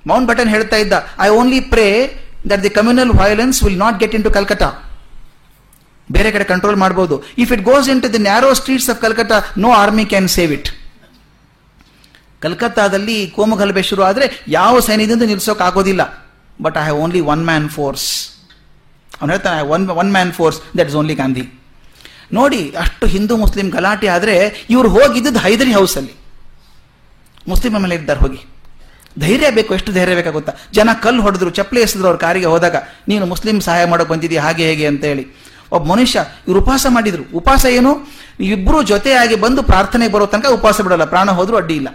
ಮೌಂಟ್ 0.07 0.27
ಬಟನ್ 0.29 0.49
ಹೇಳ್ತಾ 0.49 0.77
ಇದ್ದ 0.77 0.93
I 1.19 1.29
only 1.29 1.59
pray 1.59 1.85
the 2.65 2.71
communal 2.77 3.11
violence 3.21 3.57
will 3.65 3.79
not 3.85 3.97
get 4.03 4.15
into 4.27 4.31
Calcutta 4.37 4.69
ಬೇರೆ 6.07 6.29
ಕಡೆ 6.35 6.45
ಕಂಟ್ರೋಲ್ 6.51 6.77
ಮಾಡಬಹುದು 6.83 7.15
if 7.43 7.51
it 7.55 7.63
goes 7.71 7.87
into 8.03 8.09
the 8.15 8.21
narrow 8.29 8.49
streets 8.59 8.89
of 8.93 8.99
Calcutta 9.05 9.37
no 9.65 9.71
army 9.81 10.05
can 10.13 10.29
save 10.37 10.53
it 10.57 10.69
ಕಲ್ಕತ್ತಾದಲ್ಲಿ 12.43 13.17
ಕೋಮುಗಲಭೆ 13.37 13.83
ಶುರು 13.91 14.01
ಆದರೆ 14.09 14.25
ಯಾವ 14.57 14.73
ಸೈನ್ಯದಿಂದ 14.87 15.23
ನಿಲ್ಸೋಕೆ 15.31 15.63
ಆಗೋದಿಲ್ಲ. 15.69 16.03
But 16.65 16.75
I 16.81 16.83
have 16.87 16.99
only 17.05 17.21
one 17.33 17.43
man 17.49 17.67
force 17.77 18.05
ಅವನು 19.19 19.31
ಹೇಳ್ತಾನೆ 19.33 19.61
one 19.75 19.83
one 20.01 20.11
man 20.15 20.31
force 20.37 20.59
that 20.77 20.87
is 20.91 20.97
only 21.01 21.15
Gandhi 21.21 21.45
ನೋಡಿ, 22.37 22.61
ಅಷ್ಟು 22.83 23.05
ಹಿಂದೂ 23.13 23.35
ಮುಸ್ಲಿಂ 23.43 23.67
ಗಲಾಟೆ 23.75 24.07
ಆದರೆ 24.15 24.35
ಇವರು 24.73 24.89
ಹೋಗಿದ್ದದ್ದು 24.95 25.39
ಹೈದರಿ 25.45 25.71
ಹೌಸಲ್ಲಿ 25.77 26.15
ಮುಸ್ಲಿಂ 27.51 27.73
ಮೇಲೆ 27.83 27.95
ಇದ್ದಾರೆ 27.99 28.19
ಹೋಗಿ. 28.25 28.39
ಧೈರ್ಯ 29.19 29.51
ಬೇಕು, 29.51 29.73
ಎಷ್ಟು 29.73 29.91
ಧೈರ್ಯ 29.91 30.15
ಬೇಕಾಗುತ್ತಾ 30.15 30.53
ಜನ 30.73 30.89
ಕಲ್ಲು 31.01 31.21
ಹೊಡೆದ್ರು, 31.21 31.49
ಚಪ್ಪಲಿ 31.49 31.81
ಎಸಿದ್ರು 31.81 32.07
ಅವ್ರ 32.07 32.17
ಕಾರಿಗೆ 32.17 32.45
ಹೋದಾಗ, 32.45 32.75
ನೀನು 33.07 33.25
ಮುಸ್ಲಿಂ 33.25 33.61
ಸಹಾಯ 33.61 33.85
ಮಾಡೋಕೆ 33.85 34.09
ಬಂದಿದ್ದೀಯ 34.09 34.39
ಹಾಗೆ 34.39 34.63
ಹೇಗೆ 34.63 34.87
ಅಂತ 34.87 35.03
ಹೇಳಿ. 35.03 35.27
ಒಬ್ಬ 35.71 35.91
ಮನುಷ್ಯ, 35.91 36.25
ಇವರು 36.47 36.61
ಉಪವಾಸ 36.61 36.85
ಮಾಡಿದ್ರು. 36.89 37.23
ಉಪವಾಸ 37.35 37.65
ಏನು? 37.65 38.07
ಇಬ್ಬರು 38.39 38.83
ಜೊತೆಯಾಗಿ 38.83 39.35
ಬಂದು 39.35 39.63
ಪ್ರಾರ್ಥನೆ 39.63 40.07
ಬರೋ 40.07 40.25
ತನಕ 40.25 40.45
ಉಪವಾಸ 40.45 40.81
ಬಿಡಲ್ಲ, 40.81 41.05
ಪ್ರಾಣ 41.05 41.31
ಹೋದ್ರು 41.31 41.57
ಅಡ್ಡಿ 41.57 41.75
ಇಲ್ಲ. 41.75 41.87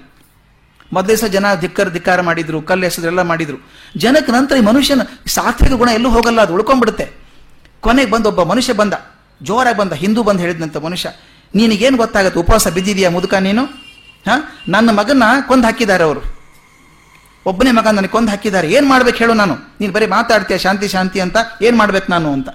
ಮೊದಲೇ 0.93 1.17
ಸಹ 1.17 1.27
ಜನ 1.27 1.55
ಧಿಕ್ಕರ್ 1.61 1.93
ಧಿಕ್ಕಾರ 1.93 2.21
ಮಾಡಿದ್ರು, 2.21 2.63
ಕಲ್ಲು 2.63 2.87
ಎಸೆದ್ರೆಲ್ಲ 2.87 3.23
ಮಾಡಿದ್ರು. 3.23 3.57
ಜನಕ್ಕೆ 3.97 4.33
ನಂತರ 4.33 4.57
ಈ 4.57 4.61
ಮನುಷ್ಯನ 4.61 5.01
ಸಾತ್ವಿಕ 5.27 5.73
ಗುಣ 5.73 5.89
ಎಲ್ಲೂ 5.89 6.11
ಹೋಗಲ್ಲ, 6.11 6.41
ಅದು 6.41 6.55
ಉಳ್ಕೊಂಡ್ಬಿಡುತ್ತೆ. 6.55 7.11
ಕೊನೆಗೆ 7.81 8.11
ಬಂದು 8.11 8.29
ಒಬ್ಬ 8.29 8.43
ಮನುಷ್ಯ 8.43 8.73
ಬಂದ, 8.73 8.95
ಜೋರಾಗಿ 9.43 9.79
ಬಂದ, 9.79 9.93
ಹಿಂದೂ 9.93 10.23
ಬಂದು 10.23 10.41
ಹೇಳಿದಂಥ 10.41 10.77
ಮನುಷ್ಯ. 10.77 11.11
ನಿನಗೇನು 11.55 11.97
ಗೊತ್ತಾಗುತ್ತೆ, 11.97 12.41
ಉಪವಾಸ 12.41 12.69
ಬಿದ್ದಿದೆಯಾ 12.69 13.11
ಮುದುಕ 13.11 13.35
ನೀನು? 13.35 13.65
ಹಾ? 14.27 14.63
ನನ್ನ 14.69 14.91
ಮಗನ 14.91 15.23
ಕೊಂದು 15.49 15.65
ಹಾಕಿದ್ದಾರೆ 15.65 16.05
ಅವರು. 16.05 16.44
ಒಬ್ಬನೇ 17.47 17.71
ಮಗ 17.71 17.87
ನನಗೆ 17.87 18.09
ಕೊಂದು 18.09 18.31
ಹಾಕಿದ್ದಾರೆ. 18.31 18.73
ಏನು 18.73 18.89
ಮಾಡ್ಬೇಕು 18.89 19.19
ಹೇಳು 19.19 19.35
ನಾನು? 19.35 19.55
ನೀನು 19.81 19.93
ಬರೀ 19.93 20.07
ಮಾತಾಡ್ತೀಯ, 20.07 20.59
ಶಾಂತಿ 20.59 20.89
ಶಾಂತಿ 20.89 21.21
ಅಂತ 21.21 21.37
ಏನು 21.63 21.77
ಮಾಡ್ಬೇಕು 21.77 22.11
ನಾನು 22.11 22.33
ಅಂತ. 22.33 22.49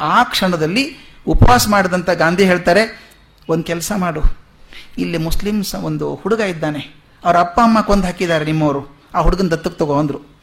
ಆ 0.00 0.22
ಕ್ಷಣದಲ್ಲಿ 0.22 0.96
ಉಪವಾಸ 1.26 1.68
ಮಾಡಿದಂಥ 1.68 2.10
ಗಾಂಧಿ 2.10 2.44
ಹೇಳ್ತಾರೆ, 2.44 3.06
ಒಂದು 3.48 3.64
ಕೆಲಸ 3.64 3.92
ಮಾಡು. 3.96 4.20
ಇಲ್ಲಿ 4.98 5.18
ಮುಸ್ಲಿಮ್ಸ್ 5.18 5.74
ಒಂದು 5.74 6.14
ಹುಡುಗ 6.14 6.40
ಇದ್ದಾನೆ. 6.40 6.96
ಅವ್ರ 7.24 7.36
ಅಪ್ಪ, 7.36 7.60
ಅಮ್ಮ 7.60 7.80
ಕೊಂದು 7.80 8.06
ಹಾಕಿದ್ದಾರೆ 8.06 8.44
ನಿಮ್ಮವರು. 8.44 8.96
ಆ 9.14 9.20
ಹುಡುಗನ 9.20 9.48
ದತ್ತಕ್ಕೆ 9.48 9.78
ತಗೋ 9.78 9.98
ಅಂದರು. 9.98 10.36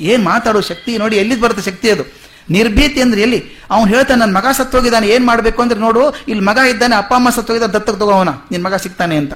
ಏನು 0.00 0.24
ಮಾತಾಡೋ 0.24 0.60
ಶಕ್ತಿ? 0.60 0.98
ನೋಡಿ 0.98 1.16
ಎಲ್ಲಿದ್ದು 1.16 1.44
ಬರುತ್ತೆ 1.44 1.70
ಶಕ್ತಿ 1.70 1.90
ಅದು? 1.90 2.02
ನಿರ್ಭೀತಿ 2.50 3.00
ಅಂದ್ರೆ 3.00 3.20
ಎಲ್ಲಿ? 3.20 3.44
ಅವ್ನು 3.70 3.94
ಹೇಳ್ತಾನೆ 3.94 4.20
ನನ್ನ 4.20 4.36
ಮಗ 4.36 4.46
ಸತ್ತೋಗಿದ್ದಾನೆ. 4.52 5.08
ಏನು 5.08 5.26
ಮಾಡಬೇಕು 5.26 5.62
ಅಂದ್ರೆ 5.62 5.80
ನೋಡು, 5.80 6.10
ಇಲ್ಲಿ 6.10 6.44
ಮಗ 6.44 6.58
ಇದ್ದಾನೆ, 6.70 6.96
ಅಪ್ಪ, 6.96 7.14
ಅಮ್ಮ 7.14 7.30
ಸತ್ತೋಗಿದ್ದಾರೆ 7.30 7.72
ದತ್ತಕ್ಕೆ 7.72 8.00
ತಗೋ 8.00 8.10
ಅವನ. 8.10 8.28
ನಿನ್ನ 8.50 8.66
ಮಗ 8.66 8.74
ಸಿಗ್ತಾನೆ 8.74 9.16
ಅಂತ. 9.16 9.32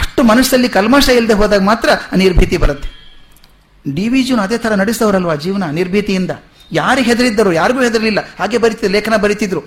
ಅಷ್ಟು 0.00 0.20
ಮನಸ್ಸಲ್ಲಿ 0.30 0.68
ಕಲ್ಮಶ 0.76 1.08
ಇಲ್ಲದೆ 1.18 1.34
ಹೋದಾಗ 1.40 1.62
ಮಾತ್ರ 1.72 1.88
ನಿರ್ಭೀತಿ 2.22 2.56
ಬರುತ್ತೆ. 2.64 2.88
ಡಿ 3.96 4.06
ವಿ 4.12 4.20
ಜಿನ 4.28 4.40
ಅದೇ 4.46 4.56
ಥರ 4.64 4.72
ನಡೆಸಿದವರಲ್ವಾ 4.82 5.34
ಜೀವನ 5.44 5.64
ನಿರ್ಭೀತಿಯಿಂದ 5.80 6.32
ಯಾರಿಗೆ 6.78 7.08
ಹೆದರಿದ್ದರು? 7.10 7.50
ಯಾರಿಗೂ 7.60 7.80
ಹೆದರಲಿಲ್ಲ. 7.86 8.20
ಹಾಗೆ 8.38 8.58
ಬರೀತಿದ್ರು, 8.64 8.92
ಲೇಖನ 8.96 9.16
ಬರೀತಿದ್ರು. 9.24 9.60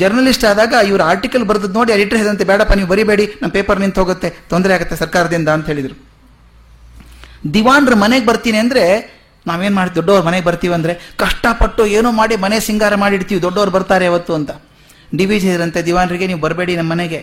ಜರ್ನಲಿಸ್ಟ್ 0.00 0.44
ಆದಾಗ 0.50 0.74
ಇವರು 0.90 1.02
ಆರ್ಟಿಕಲ್ 1.12 1.44
ಬರೆದು 1.48 1.68
ನೋಡಿ 1.78 1.90
ಎಡಿಟರ್ 1.96 2.18
ಹೇಳಿದಂತೆ 2.20 2.44
ಬೇಡಪ್ಪ, 2.50 2.72
ನೀವು 2.78 2.88
ಬರಿಬೇಡಿ 2.92 3.24
ನಮ್ಮ 3.40 3.50
ಪೇಪರ್ 3.58 3.80
ನಿಂತು 3.82 4.00
ಹೋಗುತ್ತೆ, 4.02 4.28
ತೊಂದರೆ 4.52 4.72
ಆಗುತ್ತೆ 4.76 4.96
ಸರ್ಕಾರದಿಂದ 5.02 5.48
ಅಂತ 5.56 5.66
ಹೇಳಿದರು. 5.72 5.96
ದಿವಾನ್ರ 7.56 7.94
ಮನೆಗೆ 8.04 8.26
ಬರ್ತೀನಿ 8.30 8.58
ಅಂದರೆ, 8.64 8.84
ನಾವೇನು 9.46 9.74
ಮಾಡಿ, 9.80 9.90
ದೊಡ್ಡವ್ರ 9.98 10.22
ಮನೆಗೆ 10.28 10.44
ಬರ್ತೀವಿ 10.48 10.74
ಅಂದರೆ, 10.78 10.94
ಕಷ್ಟಪಟ್ಟು 11.22 11.82
ಏನೋ 11.98 12.10
ಮಾಡಿ 12.20 12.34
ಮನೆ 12.44 12.56
ಸಿಂಗಾರ 12.68 12.94
ಮಾಡಿಡ್ತೀವಿ, 13.04 13.40
ದೊಡ್ಡವ್ರು 13.46 13.72
ಬರ್ತಾರೆ 13.76 14.06
ಯಾವತ್ತು 14.08 14.32
ಅಂತ. 14.38 14.50
ಡಿ 15.18 15.24
ವಿ 15.28 15.36
ಜಿ 15.42 15.48
ಇದ್ರಂತೆ 15.52 15.80
ದಿವಾನ್ರಿಗೆ 15.90 16.26
ನೀವು 16.30 16.40
ಬರಬೇಡಿ 16.46 16.72
ನಮ್ಮ 16.80 16.90
ಮನೆಗೆ. 16.94 17.20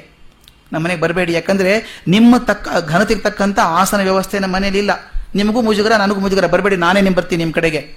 ನಮ್ಮ 0.73 0.86
ಮನೆಗೆ 0.86 1.01
ಬರಬೇಡಿ. 1.01 1.34
ಯಾಕಂದ್ರೆ 1.34 2.03
ನಿಮ್ಮ 2.08 2.38
ತಕ್ಕ 2.38 2.67
ಘನತೆಗೆ 2.88 3.19
ತಕ್ಕಂಥ 3.19 3.60
ಆಸನ 3.60 4.01
ವ್ಯವಸ್ಥೆ 4.01 4.39
ನಮ್ಮ 4.39 4.56
ಮನೇಲಿ 4.56 4.77
ಇಲ್ಲ. 4.77 4.91
ನಿಮಗೂ 5.36 5.62
ಮುಜುಗರ, 5.62 5.91
ನನಗೂ 5.95 6.19
ಮುಜುಗರ. 6.19 6.47
ಬರಬೇಡಿ, 6.47 6.75
ನಾನೇ 6.75 7.01
ನಿಮ್ 7.01 7.15
ಬರ್ತೀನಿ 7.15 7.38
ನಿಮ್ಮ 7.38 7.53
ಕಡೆಗೆ. 7.53 7.95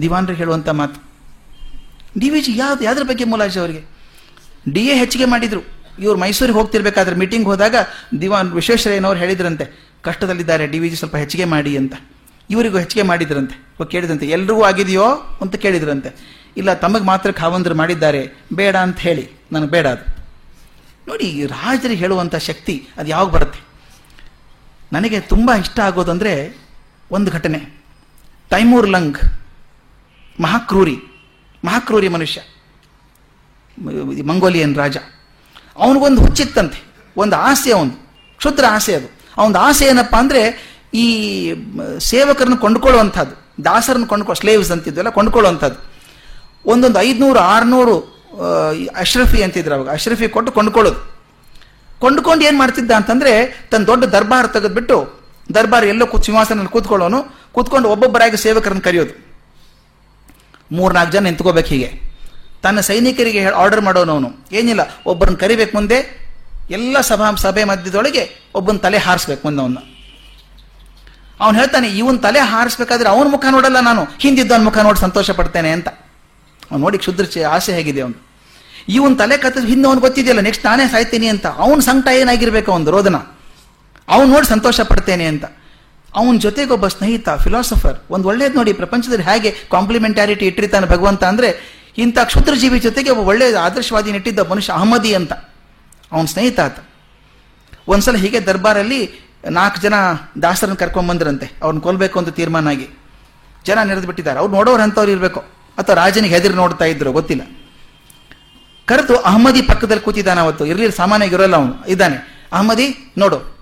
ದಿವಾನ್ರಿಗೆ 0.00 0.38
ಹೇಳುವಂಥ 0.38 0.68
ಮಾತು. 0.68 1.02
ಡಿ 2.18 2.30
ವಿ 2.30 2.40
ಜಿ 2.40 2.52
ಯಾವ್ದು, 2.56 2.84
ಯಾವ್ದ್ರ 2.84 3.02
ಬಗ್ಗೆ 3.02 3.24
ಮುಲಾಜಿ 3.24 3.58
ಅವರಿಗೆ? 3.58 3.84
ಡಿ 4.72 4.80
ಎ 4.80 4.98
ಹೆಚ್ಚಿಗೆ 4.98 5.24
ಮಾಡಿದ್ರು. 5.24 5.60
ಇವರು 5.98 6.18
ಮೈಸೂರಿಗೆ 6.18 6.58
ಹೋಗ್ತಿರ್ಬೇಕಾದ್ರೆ 6.58 7.16
ಮೀಟಿಂಗ್ 7.16 7.46
ಹೋದಾಗ 7.46 7.74
ದಿವಾನ್ 8.20 8.52
ವಿಶ್ವೇಶ್ವರಯ್ಯನವ್ರು 8.52 9.18
ಹೇಳಿದ್ರಂತೆ, 9.18 9.92
ಕಷ್ಟದಲ್ಲಿದ್ದಾರೆ, 10.02 10.66
ಡಿ 10.66 10.78
ವಿ 10.78 10.88
ಜಿ 10.88 10.96
ಸ್ವಲ್ಪ 10.96 11.16
ಹೆಚ್ಚಿಗೆ 11.16 11.44
ಮಾಡಿ 11.44 11.76
ಅಂತ. 11.76 11.94
ಇವರಿಗೂ 12.50 12.78
ಹೆಚ್ಚಿಗೆ 12.78 13.06
ಮಾಡಿದ್ರಂತೆ. 13.06 13.64
ಕೇಳಿದ್ರಂತೆ, 13.90 14.26
ಎಲ್ರಿಗೂ 14.26 14.62
ಆಗಿದೆಯೋ? 14.62 15.38
ಅಂತ 15.40 15.56
ಕೇಳಿದ್ರಂತೆ. 15.56 16.40
ಇಲ್ಲ, 16.56 16.74
ತಮಗೆ 16.74 17.04
ಮಾತ್ರ 17.04 17.32
ಖಾವಂದ್ರು 17.32 17.74
ಮಾಡಿದ್ದಾರೆ. 17.74 18.28
ಬೇಡ 18.54 18.76
ಅಂತ 18.76 18.98
ಹೇಳಿ. 18.98 19.30
ನನಗೆ 19.52 19.70
ಬೇಡ 19.70 19.86
ಅದು. 19.86 20.13
ನೋಡಿ 21.08 21.28
ರಾಜರಿಗೆ 21.46 22.00
ಹೇಳುವಂಥ 22.02 22.36
ಶಕ್ತಿ 22.48 22.74
ಅದು 22.98 23.08
ಯಾವಾಗ 23.08 23.28
ಬರುತ್ತೆ? 23.36 23.60
ನನಗೆ 24.92 25.18
ತುಂಬ 25.32 25.50
ಇಷ್ಟ 25.62 25.78
ಆಗೋದಂದರೆ 25.80 26.32
ಒಂದು 27.10 27.28
ಘಟನೆ. 27.30 27.60
ತೈಮೂರ್ 28.50 28.88
ಲಂಗ್, 28.88 29.18
ಮಹಾಕ್ರೂರಿ 30.40 30.96
ಮಹಾಕ್ರೂರಿ 31.64 32.08
ಮನುಷ್ಯ, 32.08 32.40
ಮಂಗೋಲಿಯನ್ 34.30 34.74
ರಾಜ. 34.82 34.96
ಅವನಿಗೊಂದು 35.76 36.20
ಹುಚ್ಚಿತ್ತಂತೆ, 36.24 36.80
ಒಂದು 37.16 37.34
ಆಸೆ 37.48 37.70
ಅವನು, 37.72 37.94
ಕ್ಷುದ್ರ 38.40 38.64
ಆಸೆ 38.76 38.92
ಅದು. 38.98 39.08
ಅವನ 39.38 39.56
ಆಸೆ 39.68 39.84
ಏನಪ್ಪ 39.92 40.14
ಅಂದರೆ 40.22 40.42
ಈ 40.94 41.06
ಸೇವಕರನ್ನು 42.10 42.58
ಕೊಂಡ್ಕೊಳ್ಳುವಂಥದ್ದು 42.64 43.34
ದಾಸರನ್ನು 43.64 44.08
ಕೊಂಡ್ಕೊ 44.12 44.34
ಸ್ಲೇವ್ಸ್ 44.40 44.70
ಅಂತಿದ್ವಲ್ಲ 44.74 45.10
ಕೊಂಡ್ಕೊಳ್ಳುವಂಥದ್ದು 45.18 45.80
ಒಂದೊಂದು 46.72 46.98
ಐದುನೂರು, 47.00 47.40
ಆರುನೂರು 47.54 47.96
ಅಶ್ರಫಿ 48.96 49.42
ಅಂತಿದ್ರು 49.42 49.74
ಅವಾಗ. 49.74 49.90
ಅಶ್ರಫಿ 49.90 50.28
ಕೊಟ್ಟು 50.28 50.52
ಕೊಂಡ್ಕೊಳ್ಳೋದು. 50.52 51.14
ಕೊಂಡ್ಕೊಂಡು 51.98 52.44
ಏನು 52.44 52.58
ಮಾಡ್ತಿದ್ದ 52.58 52.90
ಅಂತಂದರೆ 52.90 53.66
ತನ್ನ 53.70 53.84
ದೊಡ್ಡ 53.84 54.04
ದರ್ಬಾರ್ 54.04 54.52
ತೆಗೆದ್ಬಿಟ್ಟು 54.52 55.24
ದರ್ಬಾರ್ 55.54 55.84
ಎಲ್ಲೋ 55.84 56.06
ಕೂತ್ 56.06 56.24
ಸಿಂಹಾಸನಲ್ಲಿ 56.24 56.68
ಕೂತ್ಕೊಳ್ಳೋನು. 56.68 57.50
ಕೂತ್ಕೊಂಡು 57.52 57.88
ಒಬ್ಬೊಬ್ಬರಾಗಿ 57.88 58.36
ಸೇವಕರನ್ನು 58.36 58.82
ಕರೆಯೋದು. 58.82 59.24
ಮೂರ್ನಾಲ್ಕು 60.72 61.12
ಜನ 61.12 61.24
ನಿಂತ್ಕೋಬೇಕು 61.24 61.68
ಹೀಗೆ. 61.68 62.00
ತನ್ನ 62.62 62.80
ಸೈನಿಕರಿಗೆ 62.80 63.44
ಆರ್ಡರ್ 63.44 63.80
ಮಾಡೋನು 63.80 64.12
ಅವನು. 64.12 64.30
ಏನಿಲ್ಲ, 64.52 64.80
ಒಬ್ಬರನ್ನ 65.06 65.36
ಕರಿಬೇಕು 65.36 65.76
ಮುಂದೆ. 65.76 66.24
ಎಲ್ಲ 66.70 67.00
ಸಭಾ, 67.00 67.34
ಸಭೆ 67.34 67.64
ಮಧ್ಯದೊಳಗೆ 67.64 68.36
ಒಬ್ಬನ 68.54 68.76
ತಲೆ 68.76 68.98
ಹಾರಿಸ್ಬೇಕು 68.98 69.42
ಮುಂದೆ 69.44 69.62
ಅವನ್ನ. 69.62 69.78
ಅವನು 71.40 71.58
ಹೇಳ್ತಾನೆ, 71.58 71.88
ಇವನ್ 71.88 72.22
ತಲೆ 72.22 72.38
ಹಾರಿಸ್ಬೇಕಾದ್ರೆ 72.38 73.08
ಅವನ 73.08 73.26
ಮುಖ 73.30 73.44
ನೋಡಲ್ಲ 73.50 73.80
ನಾನು. 73.80 74.06
ಹಿಂದಿದ್ದವನ 74.20 74.64
ಮುಖ 74.64 74.78
ನೋಡಿ 74.78 74.98
ಸಂತೋಷ 74.98 75.30
ಪಡ್ತೇನೆ 75.30 75.70
ಅಂತ. 75.70 75.88
ಅವ್ನು 76.70 76.78
ನೋಡಿ 76.78 76.98
ಕ್ಷುದ್ರ 76.98 77.26
ಆಸೆ 77.50 77.74
ಹೇಗಿದೆ 77.74 78.00
ಅವನು. 78.00 78.23
ಇವನ್ 78.88 79.18
ತಲೆ 79.18 79.36
ಕತ್ತ 79.36 79.58
ಹಿಂದೆ 79.58 79.86
ಅವ್ನು 79.86 80.00
ಗೊತ್ತಿದೆಯಲ್ಲ 80.00 80.40
ನೆಕ್ಸ್ಟ್ 80.40 80.66
ನಾನೇ 80.66 80.88
ಸಾಯ್ತೀನಿ 80.88 81.26
ಅಂತ. 81.26 81.46
ಅವನ 81.46 81.78
ಸಂಕಟ 81.78 82.08
ಏನಾಗಿರ್ಬೇಕು 82.08 82.72
ಅವನು 82.72 82.90
ರೋದನ? 82.90 83.16
ಅವನು 84.08 84.32
ನೋಡಿ 84.32 84.46
ಸಂತೋಷ 84.46 84.80
ಪಡ್ತೇನೆ 84.80 85.24
ಅಂತ. 85.24 85.44
ಅವನ 86.14 86.36
ಜೊತೆಗೆ 86.38 86.72
ಒಬ್ಬ 86.72 86.86
ಸ್ನೇಹಿತ 86.86 87.28
ಫಿಲಾಸಫರ್ 87.28 87.98
ಒಂದು 88.10 88.28
ಒಳ್ಳೇದು 88.28 88.54
ನೋಡಿ, 88.54 88.72
ಪ್ರಪಂಚದಲ್ಲಿ 88.72 89.24
ಹೇಗೆ 89.24 89.50
ಕಾಂಪ್ಲಿಮೆಂಟಾರಿಟಿ 89.70 90.46
ಇಟ್ಟಿರ್ತಾನೆ 90.46 90.86
ಭಗವಂತ 90.86 91.24
ಅಂದ್ರೆ, 91.24 91.74
ಇಂಥ 91.98 92.18
ಕ್ಷುದ್ರ 92.18 92.54
ಜೀವಿ 92.54 92.80
ಜೊತೆಗೆ 92.80 93.10
ಒಬ್ಬ 93.10 93.28
ಒಳ್ಳೆಯ 93.28 93.56
ಆದರ್ಶವಾದಿ 93.56 94.12
ನೆಟ್ಟಿದ್ದ 94.12 94.38
ಮನುಷ್ಯ 94.38 94.72
ಅಹಮದಿ 94.72 95.14
ಅಂತ. 95.14 95.32
ಅವನ 96.12 96.24
ಸ್ನೇಹಿತ 96.24 96.60
ಆತ. 96.60 96.78
ಒಂದ್ಸಲ 97.88 98.16
ಹೀಗೆ 98.16 98.40
ದರ್ಬಾರಲ್ಲಿ 98.40 99.12
ನಾಲ್ಕು 99.50 99.80
ಜನ 99.80 99.94
ದಾಸರನ್ನು 100.42 100.76
ಕರ್ಕೊಂಬಂದ್ರಂತೆ 100.76 101.52
ಅವ್ರನ್ನ 101.62 101.80
ಕೊಲ್ಬೇಕು 101.80 102.18
ಅಂತ 102.18 102.28
ತೀರ್ಮಾನ 102.28 102.68
ಆಗಿ. 102.68 102.88
ಜನ 103.66 103.82
ನೆರೆದು 103.82 104.06
ಬಿಟ್ಟಿದ್ದಾರೆ. 104.06 104.38
ಅವ್ರು 104.38 104.54
ನೋಡೋರು 104.54 104.82
ಅಂಥವ್ರು 104.82 105.10
ಇರಬೇಕು. 105.10 105.40
ಅಥವಾ 105.78 105.96
ರಾಜನಿಗೆ 105.96 106.34
ಹೆದರಿ 106.34 106.54
ನೋಡ್ತಾ 106.54 106.84
ಇದ್ರು, 106.84 107.12
ಗೊತ್ತಿಲ್ಲ. 107.12 107.63
ಕರೆದು 108.86 109.16
ಅಹಮದಿ 109.16 109.62
ಪಕ್ಕದಲ್ಲಿ 109.62 110.02
ಕೂತಿದ್ದಾನೆ 110.02 110.40
ಅವತ್ತು. 110.40 110.66
ಇರಲಿಲ್ಲ 110.66 110.94
ಸಾಮಾನ್ಯವಾಗಿ 110.94 111.34
ಇರೋಲ್ಲ 111.34 111.56
ಅವನು. 111.56 111.86
ಇದ್ದಾನೆ. 111.88 112.48
ಅಹಮದಿ, 112.52 113.12
ನೋಡು. 113.18 113.54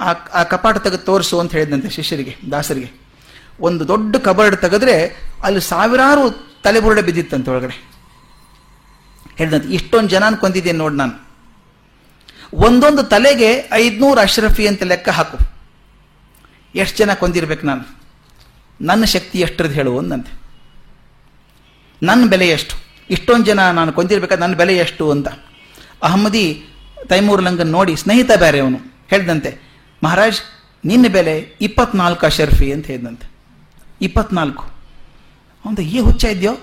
ಆ 0.00 0.12
ಆ 0.34 0.42
ಕಪಾಟ 0.42 0.76
ತೆಗೆದು 0.76 1.02
ತೋರಿಸು 1.02 1.40
ಅಂತ 1.40 1.52
ಹೇಳಿದಂತೆ 1.52 1.90
ಶಿಷ್ಯರಿಗೆ, 1.90 2.36
ದಾಸರಿಗೆ. 2.52 3.08
ಒಂದು 3.60 3.88
ದೊಡ್ಡ 3.88 4.16
ಕಬರ್ಡ್ 4.16 4.56
ತೆಗೆದ್ರೆ 4.56 5.22
ಅಲ್ಲಿ 5.42 5.60
ಸಾವಿರಾರು 5.60 6.52
ತಲೆಬುರುಡೆ 6.62 7.02
ಬಿದ್ದಿತ್ತಂತೆ 7.02 7.50
ಒಳಗಡೆ. 7.50 7.88
ಹೇಳಿದಂತೆ 9.36 9.68
ಇಷ್ಟೊಂದು 9.68 10.08
ಜನ 10.08 10.34
ಕೊಂದಿದ್ದೇನೆ 10.34 10.78
ನೋಡಿ 10.78 10.96
ನಾನು. 10.96 11.28
ಒಂದೊಂದು 12.54 13.02
ತಲೆಗೆ 13.02 13.68
ಐದ್ನೂರು 13.72 14.20
ಅಶ್ರಫಿ 14.20 14.66
ಅಂತ 14.66 14.82
ಲೆಕ್ಕ 14.82 15.08
ಹಾಕು. 15.08 15.38
ಎಷ್ಟು 16.74 16.98
ಜನ 16.98 17.14
ಕೊಂದಿರ್ಬೇಕು 17.14 17.66
ನಾನು? 17.66 17.98
ನನ್ನ 18.80 19.04
ಶಕ್ತಿ 19.04 19.38
ಎಷ್ಟರದ್ದು 19.38 19.74
ಹೇಳು 19.74 19.98
ಅಂದಂತೆ. 19.98 20.32
ನನ್ನ 22.02 22.30
ಬೆಲೆ 22.30 22.48
ಎಷ್ಟು? 22.48 22.87
ಇಷ್ಟೊಂದು 23.10 23.46
ಜನ 23.46 23.70
ನಾನು 23.70 23.92
ಕೊಂದಿರ್ಬೇಕಾದ್ರೆ 23.92 24.40
ನನ್ನ 24.40 24.54
ಬೆಲೆ 24.54 24.76
ಎಷ್ಟು 24.76 25.10
ಅಂತ. 25.10 25.28
ಅಹಮ್ಮದಿ 26.02 26.64
ತೈಮೂರ್ 27.08 27.42
ಲಂಗನ್ 27.42 27.66
ನೋಡಿ 27.66 27.96
ಸ್ನೇಹಿತ 27.96 28.30
ಬೇರೆ 28.38 28.60
ಅವನು, 28.60 28.78
ಹೇಳ್ದಂತೆ, 29.10 29.60
ಮಹಾರಾಜ್, 30.04 30.40
ನಿನ್ನ 30.84 31.06
ಬೆಲೆ 31.08 31.56
ಇಪ್ಪತ್ನಾಲ್ಕು 31.60 32.26
ಅಶರ್ಫಿ 32.26 32.72
ಅಂತ 32.72 32.86
ಹೇಳಿದಂತೆ. 32.86 33.30
ಇಪ್ಪತ್ನಾಲ್ಕು. 34.02 34.64
ಅಂತ 35.64 35.80
ಈ 35.80 35.98
ಹುಚ್ಚ 35.98 36.24
ಇದೆಯೋ, 36.24 36.56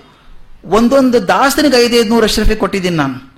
ಒಂದೊಂದು 0.64 1.28
ದಾಸನಿಗೆ 1.28 1.84
ಐದೈದು 1.84 2.08
ನೂರು 2.08 2.24
ಅಶರ್ಫಿ 2.24 2.56
ಕೊಟ್ಟಿದ್ದೀನಿ 2.56 2.96
ನಾನು. 2.96 3.34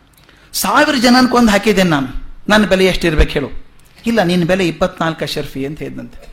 ಸಾವಿರ 0.53 0.97
ಜನನ 1.01 1.27
ಕೊಂದು 1.27 1.51
ಹಾಕಿದ್ದೇನೆ 1.53 1.91
ನಾನು. 1.91 2.07
ನನ್ನ 2.49 2.67
ಬೆಲೆ 2.67 2.87
ಎಷ್ಟಿರ್ಬೇಕು 2.87 3.31
ಹೇಳು. 3.31 3.67
ಇಲ್ಲ, 4.07 4.23
ನಿನ್ನ 4.23 4.45
ಬೆಲೆ 4.45 4.69
ಇಪ್ಪತ್ನಾಲ್ಕು 4.69 5.25
ಅಶರ್ಫಿ 5.25 5.67
ಅಂತ 5.67 5.79
ಹೇಳಿದಂತೆ. 5.79 6.29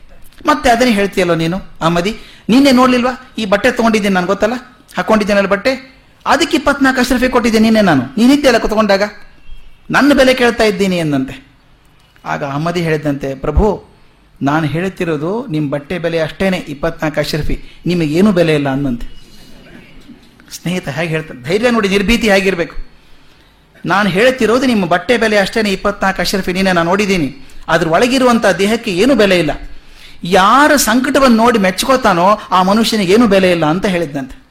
ಮತ್ತೆ 0.45 0.69
ಅದನ್ನೇ 0.69 0.93
ಹೇಳ್ತೀಯಲ್ಲೋ 0.93 1.35
ನೀನು, 1.35 1.57
ಅಹಮದಿ? 1.57 2.17
ನಿನ್ನೆ 2.49 2.71
ನೋಡ್ಲಿಲ್ವಾ? 2.71 3.33
ಈ 3.37 3.45
ಬಟ್ಟೆ 3.45 3.71
ತೊಗೊಂಡಿದ್ದೀನಿ 3.71 4.13
ನಾನು, 4.13 4.27
ಗೊತ್ತಲ್ಲ? 4.27 4.53
ಹಾಕೊಂಡಿದ್ದೇನಲ್ಲ 4.97 5.47
ಬಟ್ಟೆ? 5.47 5.94
ಅದಕ್ಕೆ 6.25 6.57
ಇಪ್ಪತ್ನಾಲ್ಕು 6.57 7.01
ಅಶ್ರಫಿ 7.01 7.27
ಕೊಟ್ಟಿದ್ದೆ 7.29 7.59
ನೀನೇ 7.59 7.81
ನಾನು. 7.81 8.03
ನೀನಿದ್ದೆಲ್ಲ 8.17 8.57
ಕುತ್ಕೊಂಡಾಗ? 8.57 9.03
ನನ್ನ 9.91 10.13
ಬೆಲೆ 10.13 10.33
ಕೇಳ್ತಾ 10.33 10.63
ಇದ್ದೀನಿ 10.63 10.97
ಎಂದಂತೆ. 10.97 11.35
ಆಗ 12.25 12.43
ಅಹಮದಿ 12.43 12.81
ಹೇಳಿದಂತೆ, 12.81 13.35
ಪ್ರಭು, 13.35 13.65
ನಾನು 14.41 14.67
ಹೇಳುತ್ತಿರೋದು 14.67 15.47
ನಿಮ್ಮ 15.47 15.71
ಬಟ್ಟೆ 15.71 15.99
ಬೆಲೆ 15.99 16.19
ಅಷ್ಟೇನೆ 16.19 16.57
ಇಪ್ಪತ್ನಾಲ್ಕು 16.57 17.19
ಅಶ್ರಫಿ 17.19 17.63
ನಿಮಗೇನು 17.85 18.31
ಬೆಲೆ 18.31 18.55
ಇಲ್ಲ 18.55 18.69
ಅಂದಂತೆ. 18.69 19.07
ಸ್ನೇಹಿತ 20.51 20.89
ಹೇಗೆ 20.89 21.09
ಹೇಳ್ತಾನೆ, 21.09 21.41
ಧೈರ್ಯ 21.41 21.71
ನೋಡಿ, 21.71 21.89
ನಿರ್ಭೀತಿ 21.89 22.29
ಹೇಗಿರಬೇಕು. 22.29 22.75
ನಾನು 23.85 24.09
ಹೇಳ್ತಿರೋದು 24.09 24.65
ನಿಮ್ಮ 24.65 24.85
ಬಟ್ಟೆ 24.85 25.17
ಬೆಲೆ 25.17 25.37
ಅಷ್ಟೇನೆ 25.37 25.71
ಇಪ್ಪತ್ನಾಲ್ಕು 25.71 26.21
ಅಶ್ರಫಿ 26.21 26.53
ನೀನೆ 26.53 26.71
ನಾನು 26.71 26.89
ನೋಡಿದ್ದೀನಿ. 26.89 27.45
ಅದ್ರ 27.67 27.87
ಒಳಗಿರುವಂಥ 27.87 28.45
ದೇಹಕ್ಕೆ 28.45 28.91
ಏನು 28.91 29.15
ಬೆಲೆ 29.15 29.39
ಇಲ್ಲ. 29.39 29.51
ಯಾರ 30.23 30.71
ಸಂಕಟವನ್ನು 30.75 31.37
ನೋಡಿ 31.37 31.59
ಮೆಚ್ಕೋತಾನೋ 31.59 32.27
ಆ 32.51 32.63
ಮನುಷ್ಯನಿಗೆ 32.63 33.13
ಏನು 33.13 33.27
ಬೆಲೆ 33.27 33.51
ಇಲ್ಲ 33.51 33.65
ಅಂತ 33.65 33.85
ಹೇಳಿದ್ದಂತೆ 33.85 34.44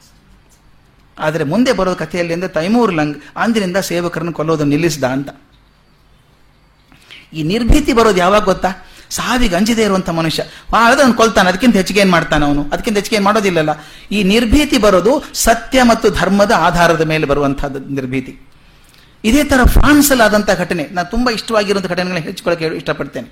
ಆದರೆ 1.17 1.43
ಮುಂದೆ 1.51 1.71
ಬರೋ 1.79 1.91
ಕಥೆಯಲ್ಲಿ 2.01 2.33
ಅಂದರೆ 2.35 2.51
ತೈಮೂರ್ 2.57 2.93
ಲಂಗ್ 2.99 3.17
ಅಂದಿನಿಂದ 3.43 3.79
ಸೇವಕರನ್ನು 3.89 4.33
ಕೊಲ್ಲೋದು 4.39 4.65
ನಿಲ್ಲಿಸಿದ 4.73 5.05
ಅಂತ. 5.17 5.29
ಈ 7.37 7.43
ನಿರ್ಭೀತಿ 7.53 7.93
ಬರೋದು 7.99 8.19
ಯಾವಾಗ 8.25 8.43
ಗೊತ್ತಾ? 8.51 8.71
ಸಾವಿಗೆ 9.17 9.55
ಅಂಜದೇ 9.59 9.83
ಇರುವಂಥ 9.87 10.09
ಮನುಷ್ಯ. 10.19 10.41
ಅದನ್ನು 10.91 11.15
ಕೊಲ್ತಾನೆ, 11.21 11.47
ಅದಕ್ಕಿಂತ 11.51 11.75
ಹೆಚ್ಚಿಗೆ 11.81 11.99
ಏನು 12.03 12.13
ಮಾಡ್ತಾನೆ 12.15 12.43
ಅವನು? 12.49 12.61
ಅದಕ್ಕಿಂತ 12.73 12.97
ಹೆಚ್ಚಿಗೆ 12.99 13.17
ಏನು 13.19 13.27
ಮಾಡೋದಿಲ್ಲಲ್ಲ. 13.29 13.73
ಈ 14.15 14.19
ನಿರ್ಭೀತಿ 14.33 14.77
ಬರೋದು 14.85 15.11
ಸತ್ಯ 15.47 15.83
ಮತ್ತು 15.91 16.09
ಧರ್ಮದ 16.19 16.53
ಆಧಾರದ 16.67 17.03
ಮೇಲೆ 17.11 17.25
ಬರುವಂಥದ್ದು 17.31 17.79
ನಿರ್ಭೀತಿ. 17.97 18.33
ಇದೇ 19.23 19.43
ಥರ 19.51 19.61
ಫ್ರಾನ್ಸ್ 19.75 20.09
ಆದಂಥ 20.25 20.49
ಘಟನೆ. 20.63 20.83
ನಾನು 20.95 21.07
ತುಂಬ 21.13 21.29
ಇಷ್ಟವಾಗಿರುವಂಥ 21.37 21.87
ಘಟನೆಗಳನ್ನ 21.93 22.23
ಹೆಚ್ಚಿಕೊಳ್ಳಕ್ಕೆ 22.29 22.65
ಇಷ್ಟಪಡ್ತೇನೆ. 22.81 23.29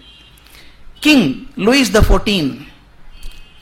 ಕಿಂಗ್ 1.03 1.27
ಲೂಯಿಸ್ 1.65 1.91
ದ 1.95 2.01
ಫೋರ್ಟೀನ್, 2.09 2.51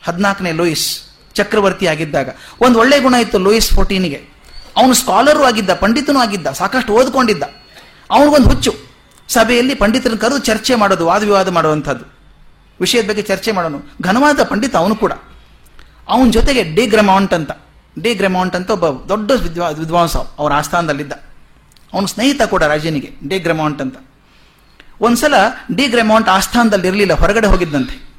ಹದಿನಾಲ್ಕನೇ 0.07 0.51
ಲೂಯಿಸ್. 0.59 0.87
ಚಕ್ರವರ್ತಿ 1.33 1.87
ಆಗಿದ್ದಾಗ. 1.87 2.29
ಒಂದು 2.61 2.79
ಒಳ್ಳೆ 2.79 2.99
ಗುಣ 2.99 3.13
ಇತ್ತು 3.13 3.39
ಲೂಯಿಸ್ 3.39 3.73
ಫೋರ್ಟೀನಿಗೆ. 3.73 4.21
ಅವನು 4.77 4.93
ಸ್ಕಾಲರು 4.93 5.43
ಆಗಿದ್ದ, 5.43 5.73
ಪಂಡಿತನೂ 5.73 6.19
ಆಗಿದ್ದ, 6.19 6.47
ಸಾಕಷ್ಟು 6.47 6.93
ಓದ್ಕೊಂಡಿದ್ದ. 6.93 7.43
ಅವನಿಗೊಂದು 8.11 8.49
ಹುಚ್ಚು. 8.49 8.75
ಸಭೆಯಲ್ಲಿ 9.27 9.75
ಪಂಡಿತರನ್ನು 9.75 10.21
ಕರೆದು 10.21 10.39
ಚರ್ಚೆ 10.39 10.75
ಮಾಡೋದು 10.75 11.05
ವಾದ 11.05 11.23
ವಿವಾದ 11.23 11.47
ಮಾಡುವಂಥದ್ದು. 11.47 12.05
ವಿಷಯದ 12.81 13.07
ಬಗ್ಗೆ 13.07 13.21
ಚರ್ಚೆ 13.21 13.51
ಮಾಡೋನು. 13.51 13.81
ಘನವಾದ 14.01 14.43
ಪಂಡಿತ 14.43 14.75
ಅವನು 14.75 14.95
ಕೂಡ. 14.95 15.11
ಅವನ 16.09 16.29
ಜೊತೆಗೆ 16.29 16.63
ಡಿ 16.63 16.87
ಗ್ರೆಮೌಂಟ್ 16.87 17.33
ಅಂತ. 17.33 17.51
ಡಿ 18.01 18.13
ಗ್ರೆಮೌಂಟ್ 18.13 18.55
ಅಂತ 18.55 18.69
ಒಬ್ಬ 18.69 19.05
ದೊಡ್ಡ 19.09 19.31
ವಿದ್ವಾ, 19.31 19.69
ವಿದ್ವಾಂಸ 19.69 20.17
ಅವರ 20.17 20.53
ಆಸ್ಥಾನದಲ್ಲಿದ್ದ. 20.53 21.11
ಅವನು 21.93 22.07
ಸ್ನೇಹಿತ 22.07 22.41
ಕೂಡ 22.41 22.63
ರಾಜನಿಗೆ, 22.63 23.11
ಡಿ 23.27 23.39
ಗ್ರೆಮೌಂಟ್ 23.39 23.81
ಅಂತ. 23.81 23.95
ಒಂದ್ಸಲ 25.01 25.33
ಡಿ 25.75 25.87
ಗ್ರೆಮೌಂಟ್ 25.87 26.29
ಆಸ್ಥಾನದಲ್ಲಿ 26.29 26.87
ಇರಲಿಲ್ಲ 26.87 27.13
ಹೊರಗಡೆ 27.13 27.47
ಹೋಗಿದ್ದಂತೆ. 27.47 28.10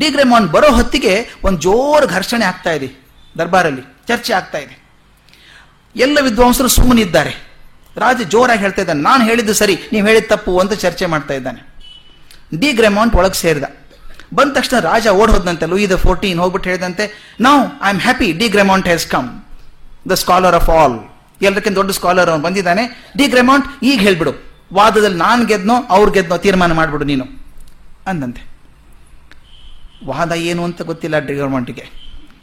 ಡಿ 0.00 0.08
ಗ್ರೆಮೌಂಟ್ 0.14 0.48
ಬರೋ 0.54 0.68
ಹೊತ್ತಿಗೆ 0.78 1.14
ಒಂದು 1.46 1.58
ಜೋರು 1.66 2.06
ಘರ್ಷಣೆ 2.16 2.44
ಆಗ್ತಾ 2.50 2.72
ಇದೆ, 2.78 2.88
ದರ್ಬಾರಲ್ಲಿ, 3.38 3.82
ಚರ್ಚೆ 4.08 4.32
ಆಗ್ತಾ 4.38 4.58
ಇದೆ. 4.64 4.74
ಎಲ್ಲ 5.96 6.18
ವಿದ್ವಾಂಸರು 6.26 6.70
ಸುಮ್ಮನಿದ್ದಾರೆ 6.78 7.34
ರಾಜ 8.02 8.20
ಜೋರಾಗಿ 8.34 8.62
ಹೇಳ್ತಾ 8.64 8.82
ಇದ್ದಾನೆ, 8.84 9.02
ನಾನು 9.08 9.22
ಹೇಳಿದ್ದು 9.28 9.54
ಸರಿ, 9.60 9.74
ನೀವು 9.92 10.04
ಹೇಳಿದ 10.08 10.26
ತಪ್ಪು 10.34 10.52
ಅಂತ 10.62 10.74
ಚರ್ಚೆ 10.84 11.06
ಮಾಡ್ತಾ 11.14 11.34
ಇದ್ದಾನೆ. 11.40 11.60
ಡಿ 12.60 12.70
ಗ್ರೆಮೌಂಟ್ 12.78 13.14
ಒಳಗೆ 13.20 13.38
ಸೇರಿದ. 13.44 13.66
ಬಂದ 14.38 14.50
ತಕ್ಷಣ 14.56 14.76
ರಾಜ 14.90 15.06
ಓಡ್ 15.20 15.30
ಹೋದಂತೆ 15.34 15.66
ಲೂಯಿ 15.72 15.86
ದ 15.90 15.96
ಫೋರ್ಟೀನ್ 16.04 16.38
ಹೋಗ್ಬಿಟ್ಟು 16.42 16.68
ಹೇಳಿದಂತೆ 16.70 17.04
now 17.46 17.56
I 17.86 17.88
am 17.94 18.00
happy 18.06 18.28
de 18.40 18.46
Gremont 18.54 18.86
has 18.90 19.06
come 19.14 19.28
the 20.10 20.16
scholar 20.22 20.56
of 20.60 20.70
all 20.76 20.96
ಎಲ್ಲರಿಗಿಂತ 21.46 21.76
ದೊಡ್ಡ 21.80 21.90
ಸ್ಕಾಲರ್ 21.98 22.30
ಅವನು 22.32 22.42
ಬಂದಿದ್ದಾನೆ. 22.46 22.84
ಡಿ 23.18 23.26
ಗ್ರೆಮೌಂಟ್ 23.34 23.66
ಈಗ 23.90 23.98
ಹೇಳ್ಬಿಡು, 24.06 24.32
ವಾದದಲ್ಲಿ 24.78 25.18
ನಾನು 25.26 25.42
ಗೆದ್ನೋ, 25.50 25.76
ಅವ್ರು 25.96 26.10
ಗೆದ್ನೋ, 26.16 26.36
ತೀರ್ಮಾನ 26.44 26.72
ಮಾಡಿಬಿಡು 26.80 27.06
ನೀನು, 27.12 27.24
ಅಂದಂತೆ. 28.10 28.42
ವಾದ 30.06 30.32
ಏನು 30.32 30.64
ಅಂತ 30.64 30.82
ಗೊತ್ತಿಲ್ಲ 30.82 31.18
ಡಿ 31.18 31.34
ಗ್ರೆಮೌಂಟ್ಗೆ. 31.34 31.84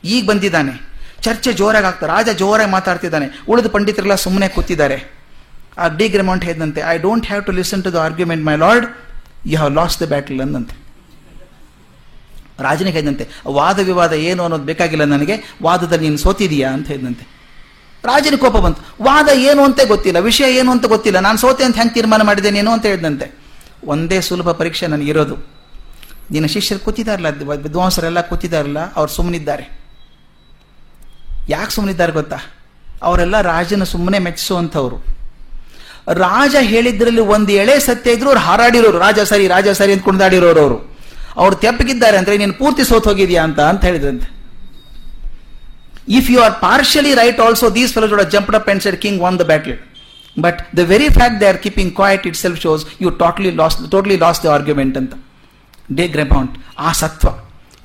ಈಗ 0.04 0.30
ಬಂದಿದ್ದಾನೆ. 0.30 0.90
ಚರ್ಚೆ 1.22 1.54
ಜೋರಾಗಿ 1.54 1.86
ಆಗ್ತಾರೆ 1.86 2.14
ರಾಜ 2.14 2.30
ಜೋರಾಗಿ 2.30 2.72
ಮಾತಾಡ್ತಿದ್ದಾನೆ. 2.72 3.26
ಉಳಿದ 3.48 3.66
ಪಂಡಿತರೆಲ್ಲ 3.68 4.16
ಸುಮ್ಮನೆ 4.16 4.48
ಕೂತಿದ್ದಾರೆ. 4.48 5.20
ಆ 5.78 5.88
ಡಿ 5.88 6.10
ಗ್ರೆಮೌಂಟ್ 6.10 6.46
ಹೇಳಿದಂತೆ 6.46 6.82
I 6.82 6.98
don't 6.98 7.26
have 7.26 7.46
to 7.46 7.52
listen 7.52 7.84
to 7.84 7.94
the 7.94 7.96
argument 7.96 8.46
my 8.46 8.58
lord 8.58 8.86
you 9.46 9.58
have 9.58 9.76
lost 9.76 10.00
the 10.00 10.04
battle 10.04 10.42
ಅಂದಂತೆ. 10.42 10.90
ರಾಜನಿಗೆ 12.60 12.98
ಹೇಳಿದಂತೆ, 12.98 13.28
ವಾದ 13.48 13.80
ವಿವಾದ 13.80 14.14
ಏನು 14.14 14.44
ಅನ್ನೋದು 14.44 14.64
ಬೇಕಾಗಿಲ್ಲ 14.64 15.04
ನನಗೆ. 15.04 15.56
ವಾದದಲ್ಲಿ 15.64 16.04
ನೀನು 16.04 16.18
ಸೋತಿದೀಯಾ? 16.18 16.72
ಅಂತ 16.72 16.88
ಹೇಳಿದಂತೆ. 16.88 17.28
ರಾಜನ 18.04 18.36
ಕೋಪ 18.36 18.58
ಬಂತು. 18.58 19.04
ವಾದ 19.04 19.30
ಏನು 19.34 19.64
ಅಂತ 19.64 19.80
ಗೊತ್ತಿಲ್ಲ. 19.88 20.20
ವಿಷಯ 20.20 20.58
ಏನು 20.58 20.72
ಅಂತ 20.72 20.86
ಗೊತ್ತಿಲ್ಲ. 20.86 21.20
ನಾನು 21.20 21.38
ಸೋತೆ 21.38 21.64
ಅಂತ 21.64 21.76
ಹೆಂಗೆ 21.76 21.94
ತೀರ್ಮಾನ 21.94 22.22
ಮಾಡಿದೆ 22.22 22.52
ನೀನು? 22.52 22.72
ಅಂತ 22.72 22.86
ಹೇಳಿದಂತೆ. 22.86 23.32
ಒಂದೇ 23.84 24.22
ಸುಲಭ 24.22 24.52
ಪರೀಕ್ಷೆ 24.52 24.88
ನನಗಿರೋದು. 24.88 25.59
ನಿನ್ನ 26.34 26.48
ಶಿಷ್ಯರು 26.56 26.82
ಕೂತಿದಾರಲ್ಲ 26.86 27.30
ವಿದ್ವಾಂಸರೆಲ್ಲ 27.66 28.22
ಕೂತಿದಾರಲ್ಲ, 28.32 28.80
ಅವ್ರು 28.98 29.12
ಸುಮ್ಮನಿದ್ದಾರೆ 29.18 29.66
ಯಾಕೆ 31.54 31.72
ಸುಮ್ಮನಿದ್ದಾರೆ 31.76 32.14
ಗೊತ್ತಾ? 32.20 32.40
ಅವರೆಲ್ಲ 33.08 33.36
ರಾಜನ 33.52 33.84
ಸುಮ್ಮನೆ 33.94 34.20
ಮೆಚ್ಚಿಸುವಂಥವ್ರು. 34.28 34.98
ರಾಜ 36.24 36.56
ಹೇಳಿದ್ರಲ್ಲಿ 36.72 37.24
ಒಂದು 37.36 37.52
ಎಳೆ 37.62 37.76
ಸತ್ಯ 37.88 38.16
ಇದ್ರು 38.16 38.30
ಅವ್ರು 38.32 38.42
ಹಾರಾಡಿರೋರು, 38.48 38.98
ರಾಜ 39.06 39.20
ಸರಿ 39.32 39.46
ರಾಜ 39.56 39.68
ಸರಿ 39.80 39.92
ಅಂತ 39.96 40.04
ಕುಣಿದಾಡಿರೋರು 40.08 40.62
ಅವರು. 40.66 40.78
ಅವ್ರು 41.42 41.56
ತೆಪ್ಪಗಿದ್ದಾರೆ 41.64 42.18
ಅಂದ್ರೆ 42.22 42.36
ನೀನು 42.42 42.56
ಪೂರ್ತಿ 42.62 42.84
ಸೋತ್ 42.90 43.08
ಹೋಗಿದ್ಯಾ 43.10 43.42
ಅಂತ 43.48 43.60
ಅಂತ 43.72 43.82
ಹೇಳಿದ್ರಂತೆ. 43.90 44.28
If 46.20 46.30
you 46.34 46.40
are 46.46 46.56
partially 46.66 47.12
right 47.22 47.40
also 47.46 47.66
these 47.78 47.92
fellows 47.96 48.14
would 48.14 48.32
jumped 48.36 48.58
up 48.60 48.70
and 48.74 48.84
said 48.86 48.98
king 49.06 49.20
won 49.28 49.36
the 49.42 49.46
battle 49.52 49.78
but 50.46 50.60
the 50.78 50.86
very 50.94 51.10
fact 51.18 51.38
they 51.42 51.48
are 51.52 51.60
keeping 51.66 51.92
quiet 52.00 52.24
itself 52.44 52.60
shows 52.66 52.84
you 53.04 53.10
totally 53.24 53.52
lost 53.62 53.78
totally 53.96 54.18
lost 54.26 54.40
the 54.46 54.50
argument 54.58 54.98
ಅಂತ. 55.02 55.14
De 55.96 56.08
Gremont 56.08 56.58
ಆ 56.80 56.92
ಸತ್ವ. 56.92 57.28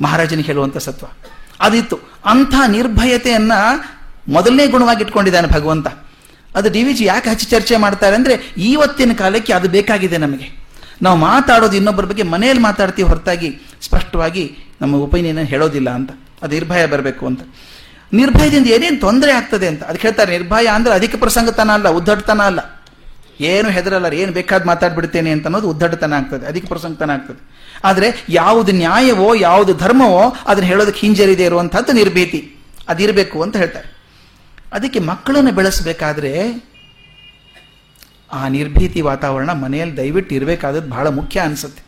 ಮಹಾರಾಜನಿಗೆ 0.00 0.46
ಹೇಳುವಂಥ 0.46 0.76
ಸತ್ವ. 0.76 1.06
ಅದಿತ್ತು. 1.60 1.98
ಅಂಥ 2.24 2.54
ನಿರ್ಭಯತೆಯನ್ನು 2.66 3.58
ಮೊದಲನೇ 4.32 4.66
ಗುಣವಾಗಿ 4.66 5.02
ಇಟ್ಕೊಂಡಿದ್ದಾನೆ 5.02 5.48
ಭಗವಂತ. 5.48 5.86
ಅದು 6.56 6.70
D 6.70 6.82
V 6.82 6.92
G 6.92 7.04
ಯಾಕೆ 7.04 7.30
ಹಚ್ಚಿ 7.30 7.46
ಚರ್ಚೆ 7.46 7.76
ಮಾಡ್ತಾರೆ 7.76 8.16
ಅಂದರೆ 8.16 8.54
ಇವತ್ತಿನ 8.56 9.12
ಕಾಲಕ್ಕೆ 9.12 9.52
ಅದು 9.52 9.68
ಬೇಕಾಗಿದೆ 9.68 10.18
ನಮಗೆ. 10.18 10.64
ನಾವು 11.02 11.18
ಮಾತಾಡೋದು 11.18 11.76
ಇನ್ನೊಬ್ಬರ 11.76 12.04
ಬಗ್ಗೆ 12.04 12.22
ಮನೆಯಲ್ಲಿ 12.22 12.62
ಮಾತಾಡ್ತೀವಿ 12.62 13.08
ಹೊರತಾಗಿ 13.08 13.60
ಸ್ಪಷ್ಟವಾಗಿ 13.80 14.58
ನಮ್ಮ 14.80 14.94
ಒಪಿನಿಯನ್ 14.94 15.38
ಹೇಳೋದಿಲ್ಲ 15.38 15.90
ಅಂತ. 15.90 16.10
ಅದು 16.42 16.54
ನಿರ್ಭಯ 16.54 16.86
ಬರಬೇಕು 16.86 17.26
ಅಂತ. 17.26 17.40
ನಿರ್ಭಯದಿಂದ 18.12 18.66
ಏನೇನು 18.66 19.00
ತೊಂದರೆ 19.00 19.32
ಆಗ್ತದೆ 19.32 19.66
ಅಂತ. 19.66 19.82
ಅದಕ್ಕೆ 19.82 20.08
ಹೇಳ್ತಾರೆ, 20.08 20.38
ನಿರ್ಭಯ 20.38 20.66
ಅಂದ್ರೆ 20.66 20.94
ಅಧಿಕ 20.94 21.16
ಪ್ರಸಂಗತನ 21.16 21.70
ಅಲ್ಲ 21.70 21.88
ಉದ್ದಟತನ 21.88 22.42
ಅಲ್ಲ. 22.42 22.60
ಏನು 23.40 23.68
ಹೆದರಲ್ಲ, 23.68 24.14
ಏನು 24.14 24.32
ಬೇಕಾದ 24.32 24.64
ಮಾತಾಡ್ಬಿಡ್ತೇನೆ 24.64 25.30
ಅಂತ 25.30 25.44
ಅನ್ನೋದು 25.44 25.70
ಉದ್ದಟತನ 25.70 26.12
ಆಗ್ತದೆ, 26.12 26.46
ಅಧಿಕ 26.46 26.66
ಪ್ರಸಂಗತನ 26.66 27.10
ಆಗ್ತದೆ. 27.10 27.53
ಆದರೆ 27.84 28.26
ಯಾವುದು 28.28 28.72
ನ್ಯಾಯವೋ, 28.72 29.34
ಯಾವುದು 29.34 29.74
ಧರ್ಮವೋ 29.74 30.34
ಅದನ್ನು 30.46 30.68
ಹೇಳೋದಕ್ಕೆ 30.68 31.00
ಹಿಂಜರಿದೆ 31.00 31.44
ಇರುವಂಥದ್ದು 31.44 31.92
ನಿರ್ಭೀತಿ. 31.92 32.56
ಅದಿರಬೇಕು 32.88 33.42
ಅಂತ 33.42 33.56
ಹೇಳ್ತಾರೆ. 33.56 33.94
ಅದಕ್ಕೆ 34.72 34.98
ಮಕ್ಕಳನ್ನು 34.98 35.52
ಬೆಳೆಸಬೇಕಾದ್ರೆ 35.52 36.64
ಆ 38.32 38.48
ನಿರ್ಭೀತಿ 38.48 39.00
ವಾತಾವರಣ 39.00 39.52
ಮನೆಯಲ್ಲಿ 39.52 39.96
ದಯವಿಟ್ಟು 39.96 40.34
ಇರಬೇಕಾದದ್ದು 40.34 40.90
ಬಹಳ 40.90 41.08
ಮುಖ್ಯ 41.08 41.40
ಅನಿಸುತ್ತೆ. 41.40 41.82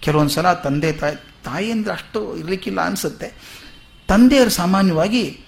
ಕೆಲವೊಂದು 0.00 0.30
ಸಲ 0.30 0.52
ತಂದೆ, 0.52 0.92
ತಾಯಿ 0.92 1.16
ತಾಯಿ 1.16 1.70
ಅಂದ್ರೆ 1.70 1.94
ಅಷ್ಟು 1.94 2.36
ಇರಲಿಕ್ಕಿಲ್ಲ 2.36 2.80
ಅನಿಸುತ್ತೆ. 2.80 3.32
ತಂದೆಯವರು 4.08 4.50
ಸಾಮಾನ್ಯವಾಗಿ 4.50 5.40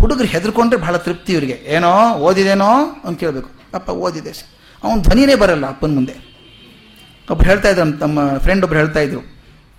ಹುಡುಗರು 0.00 0.26
ಹೆದರ್ಕೊಂಡ್ರೆ 0.26 0.80
ಬಹಳ 0.80 0.96
ತೃಪ್ತಿ 0.96 1.32
ಇವರಿಗೆ. 1.32 1.62
ಏನೋ 1.66 2.14
ಓದಿದೇನೋ 2.14 3.02
ಅಂತ 3.04 3.20
ಕೇಳಬೇಕು. 3.20 3.50
ಅಪ್ಪ 3.74 3.90
ಓದಿದೆ 3.90 4.32
ಸರ್. 4.32 4.84
ಅವನ 4.84 5.00
ಧ್ವನಿನೇ 5.00 5.34
ಬರಲ್ಲ 5.34 5.66
ಅಪ್ಪನ 5.66 5.94
ಮುಂದೆ. 5.94 6.23
ಒಬ್ರು 7.30 7.48
ಹೇಳ್ತಾ 7.50 7.70
ಇದ್ರು 7.70 7.98
ತಮ್ಮ 7.98 8.38
ಫ್ರೆಂಡ್ 8.38 8.64
ಒಬ್ರು 8.64 8.78
ಹೇಳ್ತಾ 8.78 9.00
ಇದ್ರು 9.00 9.20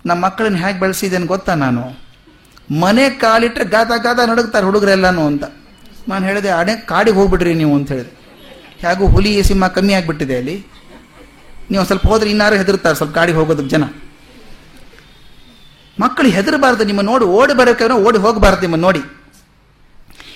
ನಮ್ಮ 0.06 0.24
ಮಕ್ಕಳನ್ನ 0.24 0.56
ಹೇಗೆ 0.56 0.80
ಬೆಳೆಸಿದ್ದೇನೆ 0.80 1.26
ಗೊತ್ತಾ 1.26 1.54
ನಾನು? 1.54 2.06
ಮನೆ 2.80 3.10
ಕಾಲಿಟ್ರೆ 3.10 3.64
ಗಾದ 3.64 3.90
ಗಾದ 4.02 4.18
ನಡುಗ್ತಾರೆ 4.28 4.66
ಹುಡುಗರೆಲ್ಲಾನು 4.66 5.26
ಅಂತ. 5.26 5.44
ನಾನು 6.08 6.24
ಹೇಳಿದೆ 6.26 6.48
ಅಡೆ 6.48 6.76
ಕಾಡಿಗೆ 6.76 7.16
ಹೋಗ್ಬಿಡ್ರಿ 7.16 7.54
ನೀವು 7.54 7.74
ಅಂತ 7.74 7.92
ಹೇಳಿದೆ. 7.92 8.10
ಹೇಗೂ 8.78 9.06
ಹುಲಿ 9.06 9.42
ಸಿಂಹ 9.42 9.66
ಕಮ್ಮಿ 9.66 9.92
ಆಗಿಬಿಟ್ಟಿದೆ 9.92 10.36
ಅಲ್ಲಿ. 10.36 10.66
ನೀವು 11.70 11.84
ಸ್ವಲ್ಪ 11.84 12.06
ಹೋದ್ರೆ 12.06 12.30
ಇನ್ನಾರು 12.30 12.56
ಹೆದರ್ತಾರೆ, 12.56 12.96
ಸ್ವಲ್ಪ 12.96 13.14
ಕಾಡಿಗೆ 13.14 13.38
ಹೋಗೋದಕ್ಕೆ 13.38 13.68
ಜನ. 13.68 13.84
ಮಕ್ಕಳು 16.00 16.28
ಹೆದರಬಾರ್ದು, 16.28 16.84
ನಿಮ್ಮ 16.84 17.00
ನೋಡಿ 17.00 17.24
ಓಡಿ 17.24 17.56
ಬರೋಕೆ 17.56 17.92
ಓಡಿ 17.92 18.18
ಹೋಗಬಾರ್ದು 18.18 18.60
ನಿಮ್ಮ 18.60 18.76
ನೋಡಿ. 18.76 19.00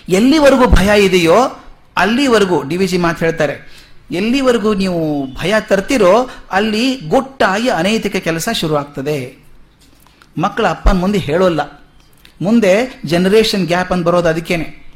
ಎಲ್ಲಿವರೆಗೂ 0.08 0.66
ಭಯ 0.66 1.04
ಇದೆಯೋ 1.04 1.66
ಅಲ್ಲಿವರೆಗೂ 1.96 2.62
ಡಿ 2.62 2.76
ವಿ 2.76 2.86
ಜಿ 2.86 2.98
ಮಾತು 2.98 3.24
ಹೇಳ್ತಾರೆ 3.24 3.79
ಎಲ್ಲಿವರೆಗೂ 4.10 4.74
ನೀವು 4.74 5.26
ಭಯ 5.34 5.54
ತರ್ತಿರೋ 5.60 6.28
ಅಲ್ಲಿ 6.52 6.96
ಗುಟ್ಟಾಗಿ 6.96 7.68
ಅನೈತಿಕ 7.68 8.16
ಕೆಲಸ 8.16 8.48
ಶುರು 8.52 8.76
ಆಗ್ತದೆ 8.76 9.36
ಮಕ್ಕಳ 10.38 10.68
ಅಪ್ಪನ 10.68 10.98
ಮುಂದೆ 10.98 11.18
ಹೇಳೋಲ್ಲ. 11.18 11.60
ಮುಂದೆ 12.42 13.02
ಜನರೇಷನ್ 13.04 13.66
ಗ್ಯಾಪ್ 13.66 13.92
ಅಂತ 13.92 14.06
ಬರೋದು 14.06 14.28
ಅದಕ್ಕೇನೆ. 14.28 14.92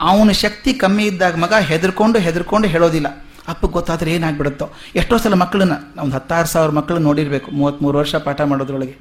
ಅವನ 0.00 0.30
ಶಕ್ತಿ 0.30 0.74
ಕಮ್ಮಿ 0.74 1.04
ಇದ್ದಾಗ 1.04 1.36
ಮಗ 1.36 1.54
ಹೆದರ್ಕೊಂಡು 1.54 2.18
ಹೆದರ್ಕೊಂಡು 2.18 2.68
ಹೇಳೋದಿಲ್ಲ. 2.68 3.06
ಅಪ್ಪ 3.48 3.66
ಗೊತ್ತಾದ್ರೆ 3.66 4.12
ಏನಾಗ್ಬಿಡುತ್ತೋ. 4.12 4.70
ಎಷ್ಟೋ 4.96 5.18
ಸಲ 5.18 5.34
ಮಕ್ಕಳನ್ನ, 5.34 5.72
ಒಂದು 6.00 6.14
ಹತ್ತಾರು 6.14 6.48
ಸಾವಿರ 6.48 6.70
ಮಕ್ಕಳು 6.70 6.98
ನೋಡಿರಬೇಕು. 6.98 7.50
ಮೂವತ್ತ್ಮೂರು 7.50 7.98
ವರ್ಷ 7.98 8.14
ಪಾಠ 8.14 8.40
ಮಾಡೋದ್ರೊಳಗೆ. 8.40 8.96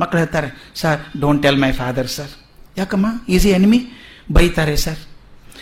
ಮಕ್ಕಳು 0.00 0.18
ಹೇಳ್ತಾರೆ 0.18 0.72
sir 0.74 1.20
don't 1.20 1.42
tell 1.42 1.60
my 1.60 1.72
father 1.72 2.08
sir 2.08 2.30
ಯಾಕಮ್ಮ? 2.78 3.06
ಈಸಿ 3.28 3.48
ಎನಿಮಿ 3.50 3.86
ಬೈತಾರೆ 4.32 4.76
ಸರ್ 4.76 4.98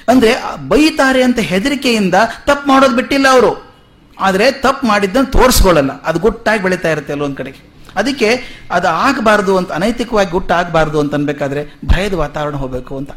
ಅಂದ್ರೆ 0.09 0.35
ಬೈತಾರೆ 0.69 1.23
ಅಂತ 1.23 1.39
ಹೆದರಿಕೆಯಿಂದ 1.39 2.15
ತಪ್ಪು 2.47 2.69
ಮಾಡೋದು 2.69 2.97
ಬಿಟ್ಟಿಲ್ಲ 2.97 3.27
ಅವರು. 3.31 3.75
ಆದರೆ 4.21 4.53
ತಪ್ಪು 4.53 4.87
ಮಾಡಿದ್ದನ್ನು 4.87 5.31
ತೋರಿಸ್ಕೊಳ್ಳಲ್ಲ. 5.31 6.03
ಅದು 6.03 6.19
ಗುಟ್ಟಾಗಿ 6.19 6.63
ಬೆಳೀತಾ 6.63 6.91
ಇರುತ್ತೆ 6.91 7.13
ಅಲ್ಲೊಂದು 7.13 7.37
ಕಡೆಗೆ. 7.37 7.75
ಅದಕ್ಕೆ 7.97 8.43
ಅದು 8.71 8.89
ಆಗಬಾರ್ದು 8.89 9.57
ಅಂತ, 9.57 9.73
ಅನೈತಿಕವಾಗಿ 9.73 10.31
ಗುಟ್ಟಾಗಬಾರ್ದು 10.31 11.01
ಅಂತ 11.01 11.15
ಅನ್ಬೇಕಾದ್ರೆ 11.15 11.81
ಭಯದ 11.85 12.13
ವಾತಾವರಣ 12.13 12.55
ಹೋಗಬೇಕು 12.55 12.97
ಅಂತ. 12.97 13.11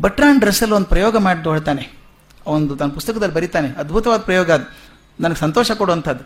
ಬಟ್ರಾನ್ 0.00 0.40
ಡ್ರೆಸ್ಸಲ್ಲಿ 0.40 0.74
ಒಂದು 0.74 0.86
ಪ್ರಯೋಗ 0.86 1.16
ಮಾಡಿ 1.16 1.50
ಹೇಳ್ತಾನೆ. 1.50 1.88
ಒಂದು 2.46 2.76
ತನ್ನ 2.76 2.92
ಪುಸ್ತಕದಲ್ಲಿ 2.92 3.34
ಬರೀತಾನೆ. 3.34 3.68
ಅದ್ಭುತವಾದ 3.68 4.20
ಪ್ರಯೋಗ 4.20 4.50
ಅದು. 4.50 4.76
ನನಗೆ 5.20 5.40
ಸಂತೋಷ 5.40 5.70
ಕೊಡುವಂಥದ್ದು. 5.70 6.24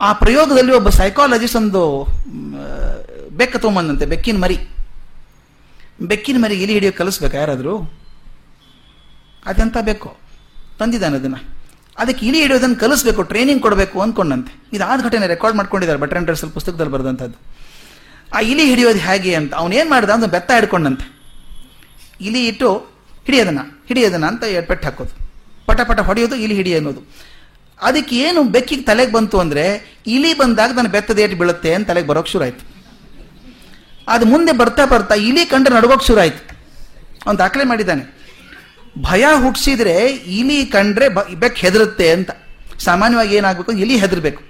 ಆ 0.00 0.12
ಪ್ರಯೋಗದಲ್ಲಿ 0.12 0.72
ಒಬ್ಬ 0.74 0.88
ಸೈಕಾಲಜಿಸ್ಟ್ 0.88 1.56
ಒಂದು 1.56 2.06
ಬೆಕ್ಕ 3.30 3.56
ತೊಗೊಂಬಂದಂತೆ, 3.56 4.06
ಬೆಕ್ಕಿನ 4.06 4.38
ಮರಿ. 4.38 4.58
ಬೆಕ್ಕಿನ 6.02 6.36
ಮರಿ 6.38 6.62
ಇಲಿ 6.62 6.72
ಹಿಡಿಯೋ 6.72 6.92
ಕಲಿಸ್ಬೇಕು 6.98 7.36
ಯಾರಾದರೂ? 7.36 8.01
ಅದೆಂತ 9.46 9.76
ಬೇಕು? 9.80 10.08
ತಂದಿದ್ದಾನೆ 10.78 11.16
ಅದನ್ನು. 11.16 11.40
ಅದಕ್ಕೆ 11.98 12.26
ಇಲಿ 12.26 12.40
ಹಿಡಿಯೋದನ್ನು 12.42 12.76
ಕಲಿಸ್ಬೇಕು 12.76 13.22
ಟ್ರೈನಿಂಗ್ 13.22 13.62
ಕೊಡಬೇಕು 13.62 14.00
ಅಂದ್ಕೊಂಡಂತೆ 14.00 14.52
ಇದಾದ 14.72 15.04
ಘಟನೆ 15.04 15.26
ರೆಕಾರ್ಡ್ 15.26 15.56
ಮಾಡ್ಕೊಂಡಿದ್ದಾರೆ 15.56 16.00
ಬಟ್ರನ್ 16.00 16.24
ಡ್ರೆಸ್ಸಲ್ಲಿ 16.24 16.54
ಪುಸ್ತಕದಲ್ಲಿ 16.54 16.92
ಬರೆದಂಥದ್ದು. 16.92 17.36
ಆ 18.36 18.40
ಇಲಿ 18.40 18.64
ಹಿಡಿಯೋದು 18.64 18.98
ಹೇಗೆ 18.98 19.34
ಅಂತ 19.34 19.54
ಅವನೇನು 19.54 19.90
ಮಾಡ್ದ 19.90 20.10
ಅಂದ್ರೆ 20.10 20.30
ಬೆತ್ತ 20.30 20.50
ಹಿಡ್ಕೊಂಡಂತೆ. 20.52 21.06
ಇಲಿ 22.20 22.46
ಇಟ್ಟು 22.46 22.68
ಹಿಡಿಯೋದನ್ನ 23.26 23.58
ಹಿಡಿಯೋದನ್ನ 23.88 24.26
ಅಂತ 24.26 24.44
ಪೆಟ್ಟು 24.68 24.86
ಹಾಕೋದು. 24.88 25.14
ಪಟ 25.66 25.80
ಪಟ 25.80 26.00
ಹೊಡೆಯೋದು, 26.00 26.34
ಇಲಿ 26.34 26.54
ಹಿಡಿ 26.54 26.74
ಅನ್ನೋದು. 26.76 27.02
ಅದಕ್ಕೆ 27.82 28.16
ಏನು 28.16 28.44
ಬೆಕ್ಕಿಗೆ 28.44 28.82
ತಲೆಗೆ 28.82 29.12
ಬಂತು 29.12 29.38
ಅಂದರೆ, 29.38 29.64
ಇಲಿ 30.06 30.34
ಬಂದಾಗ 30.34 30.70
ನನ್ನ 30.76 30.88
ಬೆತ್ತದ 30.88 31.18
ಏಟು 31.18 31.36
ಬೀಳುತ್ತೆ 31.36 31.74
ಅಂತ 31.74 31.88
ತಲೆಗೆ 31.88 32.06
ಬರೋಕ್ಕೆ 32.06 32.32
ಶುರು 32.32 32.44
ಆಯಿತು 32.44 32.64
ಅದು 34.08 34.24
ಮುಂದೆ 34.26 34.52
ಬರ್ತಾ 34.52 34.84
ಬರ್ತಾ 34.86 35.14
ಇಲಿ 35.14 35.46
ಕಂಡ್ರೆ 35.46 35.74
ನಡುವಕ್ಕೆ 35.74 36.06
ಶುರು 36.06 36.20
ಆಯಿತು 36.20 36.42
ಅವ್ನು 37.26 37.38
ದಾಖಲೆ 37.38 37.64
ಮಾಡಿದ್ದಾನೆ. 37.64 38.21
ಭಯ 38.98 39.24
ಹುಟ್ಟಿಸಿದ್ರೆ 39.42 40.06
ಇಲಿ 40.08 40.66
ಕಂಡ್ರೆ 40.66 41.08
ಬೆಕ್ಕ 41.34 41.58
ಹೆದರುತ್ತೆ 41.58 42.10
ಅಂತ. 42.10 42.30
ಸಾಮಾನ್ಯವಾಗಿ 42.78 43.36
ಏನಾಗಬೇಕು 43.36 43.72
ಇಲಿ 43.72 43.96
ಹೆದರ್ಬೇಕು. 43.96 44.42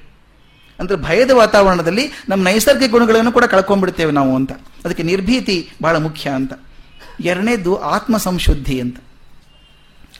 ಅಂದ್ರೆ 0.80 1.02
ಭಯದ 1.02 1.30
ವಾತಾವರಣದಲ್ಲಿ 1.30 2.10
ನಮ್ಮ 2.28 2.44
ನೈಸರ್ಗಿಕ 2.44 2.90
ಗುಣಗಳನ್ನು 2.90 3.32
ಕೂಡ 3.32 3.44
ಕಳ್ಕೊಂಡ್ಬಿಡ್ತೇವೆ 3.44 4.12
ನಾವು 4.12 4.36
ಅಂತ. 4.36 4.52
ಅದಕ್ಕೆ 4.52 5.02
ನಿರ್ಭೀತಿ 5.02 5.72
ಬಹಳ 5.82 5.96
ಮುಖ್ಯ 5.96 6.30
ಅಂತ. 6.30 6.52
ಎರಡನೇದು 7.20 7.76
ಆತ್ಮ 7.76 8.16
ಸಂಶುದ್ಧಿ 8.16 8.80
ಅಂತ. 8.80 8.96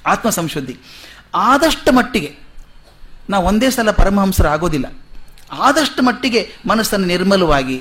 ಆತ್ಮ 0.07 0.31
ಸಂಶುದ್ಧಿ 0.31 0.77
ಆದಷ್ಟು 1.35 1.93
ಮಟ್ಟಿಗೆ 1.93 2.37
ನಾವು 3.31 3.47
ಒಂದೇ 3.47 3.71
ಸಲ 3.71 3.91
ಪರಮಹಂಸರ 3.91 4.47
ಆಗೋದಿಲ್ಲ. 4.47 4.87
ಆದಷ್ಟು 5.53 6.03
ಮಟ್ಟಿಗೆ 6.03 6.51
ಮನಸ್ಸನ್ನು 6.67 7.07
ನಿರ್ಮಲವಾಗಿ, 7.07 7.77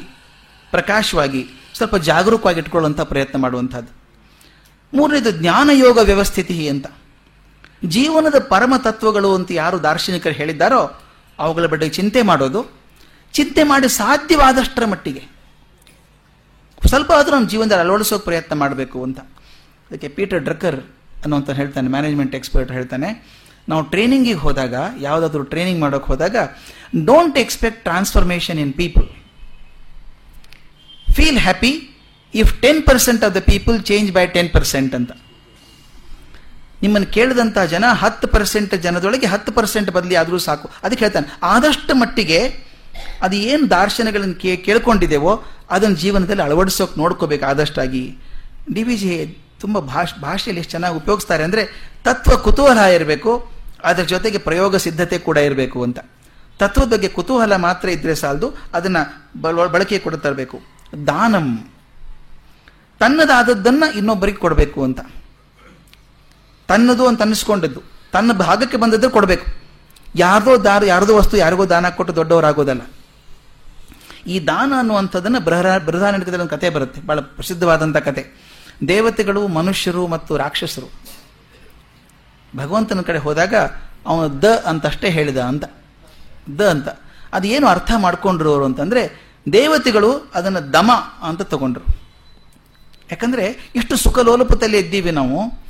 ಪ್ರಕಾಶವಾಗಿ 0.72 1.46
ಸ್ವಲ್ಪ 1.74 1.96
ಜಾಗರೂಕವಾಗಿ 1.96 2.60
ಇಟ್ಕೊಳ್ಳುವಂಥ 2.60 3.02
ಪ್ರಯತ್ನ 3.02 3.40
ಮಾಡುವಂಥದ್ದು. 3.40 4.01
ಮೂರನೇದು 4.94 5.32
ಜ್ಞಾನಯೋಗ 5.32 5.98
ವ್ಯವಸ್ಥಿತಿ 5.98 6.70
ಅಂತ. 6.70 6.88
ಜೀವನದ 7.86 8.46
ಪರಮ 8.50 8.74
ತತ್ವಗಳು 8.78 9.36
ಅಂತ 9.36 9.52
ಯಾರು 9.52 9.84
ದಾರ್ಶನಿಕರು 9.84 10.34
ಹೇಳಿದ್ದಾರೋ 10.34 11.02
ಅವುಗಳ 11.40 11.66
ಬಗ್ಗೆ 11.66 11.90
ಚಿಂತೆ 11.90 12.22
ಮಾಡೋದು. 12.22 12.72
ಚಿಂತೆ 13.34 13.64
ಮಾಡಿ 13.64 13.90
ಸಾಧ್ಯವಾದಷ್ಟರ 13.90 14.86
ಮಟ್ಟಿಗೆ. 14.86 15.24
ಸ್ವಲ್ಪ 16.88 17.12
ಆದರೂ 17.12 17.36
ನಮ್ಮ 17.36 17.50
ಜೀವನದಲ್ಲಿ 17.50 17.84
ಅಳವಡಿಸೋಕೆ 17.84 18.24
ಪ್ರಯತ್ನ 18.24 18.56
ಮಾಡಬೇಕು 18.56 19.04
ಅಂತ. 19.04 19.20
ಅದಕ್ಕೆ 19.90 20.08
ಪೀಟರ್ 20.08 20.40
ಡ್ರಕ್ಕರ್ 20.40 20.84
ಅನ್ನೋಂತ 21.22 21.50
ಹೇಳ್ತಾನೆ, 21.50 21.88
ಮ್ಯಾನೇಜ್ಮೆಂಟ್ 21.88 22.36
ಎಕ್ಸ್ಪರ್ಟ್ 22.36 22.72
ಹೇಳ್ತಾನೆ, 22.72 23.28
ನಾವು 23.70 23.84
ಟ್ರೈನಿಂಗಿಗೆ 23.84 24.38
ಹೋದಾಗ, 24.38 24.74
ಯಾವುದಾದ್ರೂ 25.00 25.44
ಟ್ರೈನಿಂಗ್ 25.44 25.82
ಮಾಡೋಕೆ 25.82 26.06
ಹೋದಾಗ 26.06 26.36
don't 27.06 27.38
expect 27.38 27.84
transformation 27.84 28.60
in 28.60 28.74
people 28.74 29.10
feel 31.14 31.38
happy 31.38 31.91
if 32.42 32.52
ten 32.64 32.82
percent 32.90 33.22
of 33.28 33.34
the 33.38 33.42
people 33.52 33.78
change 33.90 34.10
by 34.18 34.24
ten 34.36 34.50
percent 34.56 34.94
ಅಂತ. 35.00 35.12
ನಿಮ್ಮನ್ನು 36.84 37.08
ಕೇಳಿದಂಥ 37.16 37.58
ಜನ 37.74 37.86
ಹತ್ತು 38.04 38.28
ಪರ್ಸೆಂಟ್ 38.34 38.74
ಜನದೊಳಗೆ 38.86 39.28
ಹತ್ತು 39.34 39.52
ಪರ್ಸೆಂಟ್ 39.58 39.90
ಬದಲಿ 39.98 40.16
ಆದರೂ 40.22 40.38
ಸಾಕು. 40.48 40.68
ಅದಕ್ಕೆ 40.86 41.04
ಹೇಳ್ತಾನೆ, 41.06 41.28
ಆದಷ್ಟು 41.54 41.94
ಮಟ್ಟಿಗೆ 42.02 42.40
ಅದು 43.26 43.36
ಏನು 43.52 43.64
ದಾರ್ಶನಗಳನ್ನು 43.76 44.36
ಕೇ 44.44 44.52
ಕೇಳ್ಕೊಂಡಿದ್ದೇವೋ 44.68 45.34
ಅದನ್ನು 45.76 45.98
ಜೀವನದಲ್ಲಿ 46.04 46.44
ಅಳವಡಿಸೋಕೆ 46.48 46.96
ನೋಡ್ಕೋಬೇಕು 47.02 47.46
ಆದಷ್ಟಾಗಿ. 47.52 48.04
ಡಿ 48.76 48.84
ವಿ 48.88 48.96
ಜಿ 49.04 49.12
ತುಂಬ 49.62 49.78
ಭಾಷ್, 49.92 50.14
ಭಾಷೆಯಲ್ಲಿ 50.26 50.62
ಎಷ್ಟು 50.64 50.74
ಚೆನ್ನಾಗಿ 50.76 50.96
ಉಪಯೋಗಿಸ್ತಾರೆ 51.02 51.44
ಅಂದರೆ 51.48 51.64
ತತ್ವ 52.08 52.36
ಕುತೂಹಲ 52.46 52.80
ಇರಬೇಕು, 52.98 53.32
ಅದರ 53.90 54.06
ಜೊತೆಗೆ 54.14 54.40
ಪ್ರಯೋಗ 54.48 54.76
ಸಿದ್ಧತೆ 54.86 55.18
ಕೂಡ 55.28 55.38
ಇರಬೇಕು 55.50 55.80
ಅಂತ. 55.88 56.00
ತತ್ವದ 56.62 56.90
ಬಗ್ಗೆ 56.94 57.10
ಕುತೂಹಲ 57.18 57.54
ಮಾತ್ರ 57.68 57.90
ಇದ್ದರೆ 57.98 58.16
ಸಾಲದು, 58.24 58.48
ಅದನ್ನು 58.78 59.02
ಬಳಕೆ 59.76 60.00
ಕೂಡ 60.06 60.16
ತರಬೇಕು. 60.26 60.58
ದಾನಂ. 61.12 61.48
ತನ್ನದಾದದ್ದನ್ನು 63.02 63.98
ಇನ್ನೊಬ್ಬರಿಗೆ 63.98 64.38
ಕೊಡಬೇಕು 64.38 64.84
ಅಂತ. 64.84 65.00
ತನ್ನದು 66.68 67.08
ಅಂತ 67.08 67.22
ಅನ್ನಿಸ್ಕೊಂಡದ್ದು. 67.22 67.82
ತನ್ನ 68.12 68.32
ಭಾಗಕ್ಕೆ 68.32 68.78
ಬಂದದ್ದು 68.78 69.10
ಕೊಡಬೇಕು. 69.10 69.46
ಯಾರ್ದೋ 70.16 70.64
ದಾರ, 70.64 70.86
ಯಾರದೋ 70.86 71.18
ವಸ್ತು, 71.18 71.38
ಯಾರಿಗೋ 71.38 71.66
ದಾನ 71.66 71.90
ಕೊಟ್ಟು 71.90 72.16
ದೊಡ್ಡವರಾಗೋದಲ್ಲ. 72.16 72.82
ಈ 74.28 74.48
ದಾನ 74.48 74.74
ಅನ್ನುವಂಥದ್ದನ್ನು 74.78 75.40
ಬೃಹರ 75.40 75.78
ಬೃಹದಾರಣ್ಯಕದಲ್ಲಿ 75.78 76.40
ಒಂದು 76.40 76.50
ಕತೆ 76.50 76.70
ಬರುತ್ತೆ. 76.70 77.02
ಬಹಳ 77.02 77.20
ಪ್ರಸಿದ್ಧವಾದಂಥ 77.20 77.98
ಕತೆ. 77.98 78.26
ದೇವತೆಗಳು, 78.88 79.48
ಮನುಷ್ಯರು 79.48 80.08
ಮತ್ತು 80.08 80.38
ರಾಕ್ಷಸರು. 80.38 80.92
ಭಗವಂತನ 82.58 83.02
ಕಡೆ 83.02 83.18
ಹೋದಾಗ 83.18 83.54
ಅವನು 84.08 84.42
ದ 84.42 84.46
ಅಂತಷ್ಟೇ 84.46 85.10
ಹೇಳಿದ 85.10 85.38
ಅಂತ. 85.38 85.64
ದ 86.60 86.62
ಅಂತ. 86.62 86.88
ಅದು 87.34 87.48
ಏನು 87.48 87.68
ಅರ್ಥ 87.68 87.92
ಮಾಡ್ಕೊಂಡ್ರು 87.98 88.52
ಅವರು 88.52 88.66
ಅಂತಂದ್ರೆ 88.66 89.32
ದೇವತೆಗಳು 89.54 90.32
ಅದನ್ನು 90.36 90.74
ದಮ 90.74 90.92
ಅಂತ 91.22 91.42
ತಗೊಂಡ್ರು. 91.42 92.01
ಯಾಕಂದ್ರೆ 93.12 93.72
ಇಷ್ಟು 93.76 93.98
ಸುಖ 93.98 94.20
ಲೋಲುಪದಲ್ಲಿ 94.20 94.78
ಇದ್ದೀವಿ 94.78 95.12
ನಾವು 95.12 95.62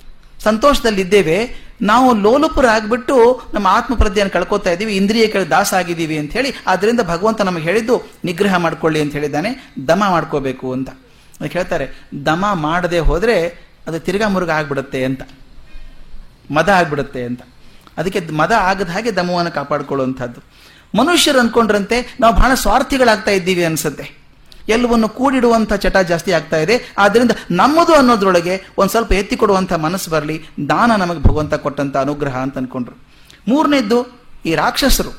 ಸಂತೋಷದಲ್ಲಿದ್ದೇವೆ 0.44 1.72
ನಾವು 1.82 2.16
ಲೋಲುಪರಾಗ್ಬಿಟ್ಟು 2.16 3.42
ನಮ್ಮ 3.54 3.68
ಆತ್ಮ 3.68 3.96
ಪ್ರಜ್ಞೆಯನ್ನು 3.96 4.34
ಕಳ್ಕೊತಾ 4.34 4.72
ಇದ್ದೀವಿ 4.72 4.96
ಇಂದ್ರಿಯಕ್ಕೆ 4.96 5.46
ದಾಸ 5.46 5.74
ಆಗಿದ್ದೀವಿ 5.74 6.18
ಅಂತ 6.18 6.32
ಹೇಳಿ 6.32 6.54
ಅದರಿಂದ 6.68 7.00
ಭಗವಂತ 7.00 7.42
ನಮಗೆ 7.42 7.64
ಹೇಳಿದ್ದು, 7.64 8.02
ನಿಗ್ರಹ 8.26 8.56
ಮಾಡ್ಕೊಳ್ಳಿ 8.56 9.02
ಅಂತ 9.02 9.14
ಹೇಳಿದ್ದಾನೆ, 9.14 9.74
ದಮ 9.88 10.04
ಮಾಡ್ಕೋಬೇಕು 10.10 10.74
ಅಂತ. 10.74 10.90
ಅದಕ್ಕೆ 11.40 11.60
ಹೇಳ್ತಾರೆ, 11.60 12.08
ದಮ 12.26 12.46
ಮಾಡದೆ 12.54 13.00
ಹೋದರೆ 13.00 13.50
ಅದು 13.88 14.00
ತಿರ್ಗಾ 14.00 14.28
ಮುರುಗ 14.28 14.50
ಆಗ್ಬಿಡುತ್ತೆ 14.50 15.04
ಅಂತ. 15.04 15.22
ಮದ 16.52 16.70
ಆಗ್ಬಿಡುತ್ತೆ 16.70 17.24
ಅಂತ. 17.24 17.42
ಅದಕ್ಕೆ 17.98 18.20
ಮದ 18.20 18.52
ಆಗದ 18.52 18.90
ಹಾಗೆ 18.90 19.12
ದಮವನ್ನು 19.12 19.52
ಕಾಪಾಡ್ಕೊಳ್ಳುವಂಥದ್ದು. 19.52 20.44
ಮನುಷ್ಯರು 20.98 21.40
ಅಂದ್ಕೊಂಡ್ರಂತೆ, 21.40 22.18
ನಾವು 22.20 22.36
ಬಹಳ 22.36 22.54
ಸ್ವಾರ್ಥಿಗಳಾಗ್ತಾ 22.54 23.32
ಇದ್ದೀವಿ 23.32 23.66
ಅನ್ಸುತ್ತೆ. 23.66 24.21
ಎಲ್ಲವನ್ನು 24.70 25.10
ಕೂಡಿಡುವಂಥ 25.10 25.74
ಚಟ 25.74 25.98
ಜಾಸ್ತಿ 25.98 26.32
ಆಗ್ತಾ 26.32 26.58
ಇದೆ. 26.58 26.94
ಆದ್ದರಿಂದ 26.98 27.32
ನಮ್ಮದು 27.52 27.94
ಅನ್ನೋದ್ರೊಳಗೆ 27.94 28.64
ಒಂದು 28.78 28.92
ಸ್ವಲ್ಪ 28.92 29.12
ಎತ್ತಿ 29.12 29.36
ಕೊಡುವಂಥ 29.36 29.74
ಮನಸ್ಸು 29.74 30.12
ಬರಲಿ. 30.12 30.46
ದಾನ 30.70 30.96
ನಮಗೆ 30.96 31.20
ಭಗವಂತ 31.20 31.54
ಕೊಟ್ಟಂತ 31.54 31.98
ಅನುಗ್ರಹ 31.98 32.38
ಅಂತ 32.38 32.58
ಅನ್ಕೊಂಡ್ರು. 32.58 32.96
ಮೂರನೇದ್ದು 33.48 34.22
ಈ 34.46 34.56
ರಾಕ್ಷಸರು. 34.56 35.10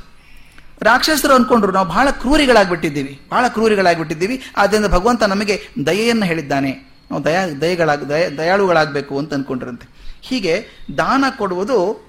ರಾಕ್ಷಸರು 0.82 1.34
ಅನ್ಕೊಂಡ್ರು 1.34 1.72
ನಾವು 1.72 1.88
ಬಹಳ 1.88 2.08
ಕ್ರೂರಿಗಳಾಗ್ಬಿಟ್ಟಿದ್ದೀವಿ. 2.10 3.20
ಬಹಳ 3.30 3.48
ಕ್ರೂರಿಗಳಾಗ್ಬಿಟ್ಟಿದ್ದೀವಿ. 3.48 4.42
ಆದ್ದರಿಂದ 4.56 4.86
ಭಗವಂತ 4.86 5.22
ನಮಗೆ 5.22 5.62
ದಯೆಯನ್ನು 5.86 6.26
ಹೇಳಿದ್ದಾನೆ. 6.26 6.92
ನಾವು 7.10 7.24
ದಯಾ, 7.24 7.46
ದಯಗಳಾಗ, 7.46 8.04
ದಯ, 8.04 8.28
ದಯಾಳುಗಳಾಗಬೇಕು 8.28 9.18
ಅಂತ 9.18 9.34
ಅಂದ್ಕೊಂಡ್ರಂತೆ 9.34 9.88
ಹೀಗೆ 10.22 10.66
ದಾನ 10.98 11.24
ಕೊಡುವುದು 11.38 12.06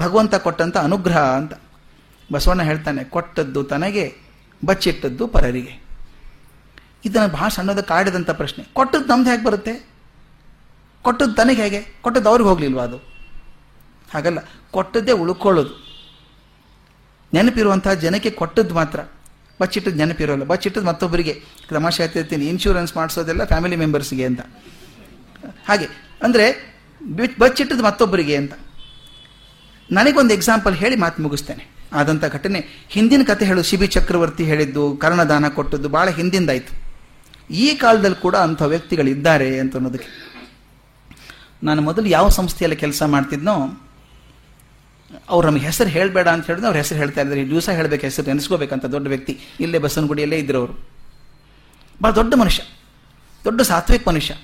ಭಗವಂತ 0.00 0.34
ಕೊಟ್ಟಂತ 0.34 0.76
ಅನುಗ್ರಹ 0.76 1.18
ಅಂತ 1.18 1.52
ಬಸವಣ್ಣ 2.32 2.62
ಹೇಳ್ತಾನೆ, 2.62 3.04
ಕೊಟ್ಟದ್ದು 3.04 3.64
ತನಗೆ, 3.64 4.14
ಬಚ್ಚಿಟ್ಟದ್ದು 4.64 5.26
ಪರರಿಗೆ. 5.26 5.89
ಇದನ್ನು 7.04 7.28
ಭಾಳ 7.28 7.48
ಸಣ್ಣದ 7.48 7.80
ಕಾಡಿದಂಥ 7.80 8.30
ಪ್ರಶ್ನೆ. 8.30 8.62
ಕೊಟ್ಟದ್ದು 8.72 9.08
ನಮ್ದು 9.08 9.30
ಹೇಗೆ 9.30 9.44
ಬರುತ್ತೆ? 9.44 9.74
ಕೊಟ್ಟದ್ದು 11.02 11.34
ತನಗೆ 11.34 11.62
ಹೇಗೆ? 11.62 11.80
ಕೊಟ್ಟದ್ದು 12.00 12.28
ಅವ್ರಿಗೆ 12.28 12.48
ಹೋಗಲಿಲ್ವಾ 12.50 12.82
ಅದು? 12.82 12.98
ಹಾಗಲ್ಲ, 14.14 14.38
ಕೊಟ್ಟದ್ದೇ 14.70 15.12
ಉಳ್ಕೊಳ್ಳೋದು. 15.12 15.72
ನೆನಪಿರುವಂಥ 17.32 17.88
ಜನಕ್ಕೆ 17.88 18.30
ಕೊಟ್ಟದ್ದು 18.30 18.74
ಮಾತ್ರ. 18.74 19.00
ಬಚ್ಚಿಟ್ಟದ್ದು 19.60 19.98
ನೆನಪಿರೋಲ್ಲ. 19.98 20.44
ಬಚ್ಚಿಟ್ಟದ್ದು 20.44 20.88
ಮತ್ತೊಬ್ಬರಿಗೆ 20.88 21.34
ತಮಾಷೆ 21.70 22.02
ಆಗ್ತಿರ್ತೀನಿ 22.02 22.44
ಇನ್ಶೂರೆನ್ಸ್ 22.46 22.96
ಮಾಡಿಸೋದೆಲ್ಲ 22.96 23.44
ಫ್ಯಾಮಿಲಿ 23.44 23.76
ಮೆಂಬರ್ಸ್ಗೆ 23.76 24.24
ಅಂತ. 24.24 24.40
ಹಾಗೆ, 25.68 25.86
ಅಂದರೆ 26.22 26.44
ಬಚ್ಚಿಟ್ಟದ್ದು 27.38 27.84
ಮತ್ತೊಬ್ಬರಿಗೆ 27.84 28.36
ಅಂತ. 28.36 28.52
ನನಗೊಂದು 29.92 30.34
ಎಕ್ಸಾಂಪಲ್ 30.34 30.74
ಹೇಳಿ 30.74 30.96
ಮಾತು 30.96 31.22
ಮುಗಿಸ್ತೇನೆ. 31.22 31.66
ಆದಂಥ 31.92 32.24
ಘಟನೆ. 32.24 32.60
ಹಿಂದಿನ 32.88 33.22
ಕತೆ 33.26 33.44
ಹೇಳು. 33.44 33.62
ಶಿಬಿ 33.62 33.86
ಚಕ್ರವರ್ತಿ 33.86 34.44
ಹೇಳಿದ್ದು, 34.44 34.96
ಕರ್ಣದಾನ 34.96 35.48
ಕೊಟ್ಟದ್ದು 35.48 35.88
ಭಾಳ 35.88 36.08
ಹಿಂದಿಂದಾಯಿತು. 36.10 36.79
ಈ 37.50 37.74
ಕಾಲದಲ್ಲಿ 37.74 38.16
ಕೂಡ 38.16 38.36
ಅಂಥ 38.36 38.62
ವ್ಯಕ್ತಿಗಳಿದ್ದಾರೆ 38.62 39.58
ಅಂತ 39.58 39.76
ಅನ್ನೋದಕ್ಕೆ. 39.76 40.30
ನಾನು 41.62 41.82
ಮೊದಲು 41.82 42.06
ಯಾವ 42.06 42.28
ಸಂಸ್ಥೆಯಲ್ಲಿ 42.28 42.76
ಕೆಲಸ 42.76 43.02
ಮಾಡ್ತಿದ್ನೋ, 43.02 43.80
ಅವ್ರು 45.28 45.48
ನಮಗೆ 45.48 45.60
ಹೆಸರು 45.60 45.88
ಹೇಳಬೇಡ 45.88 46.28
ಅಂತ 46.28 46.46
ಹೇಳಿದ್ರೆ 46.46 46.66
ಅವ್ರ 46.66 46.76
ಹೆಸರು 46.76 46.98
ಹೇಳ್ತಾ 46.98 47.20
ಇದ್ದಾರೆ. 47.20 47.44
ದಿವಸ 47.44 47.68
ಹೇಳಬೇಕು, 47.68 48.02
ಹೆಸರು 48.02 48.26
ನೆನೆಸ್ಕೋಬೇಕಂತ 48.26 48.84
ದೊಡ್ಡ 48.84 49.08
ವ್ಯಕ್ತಿ. 49.08 49.38
ಇಲ್ಲೇ 49.60 49.78
ಬಸವನಗುಡಿಯಲ್ಲೇ 49.78 50.36
ಇದ್ರು 50.36 50.58
ಅವರು 50.58 50.72
ಭಾಳ 52.02 52.12
ದೊಡ್ಡ 52.12 52.34
ಮನುಷ್ಯ. 52.34 52.62
ದೊಡ್ಡ 53.44 53.60
ಸಾತ್ವಿಕ 53.60 54.08
ಮನುಷ್ಯ. 54.08 54.34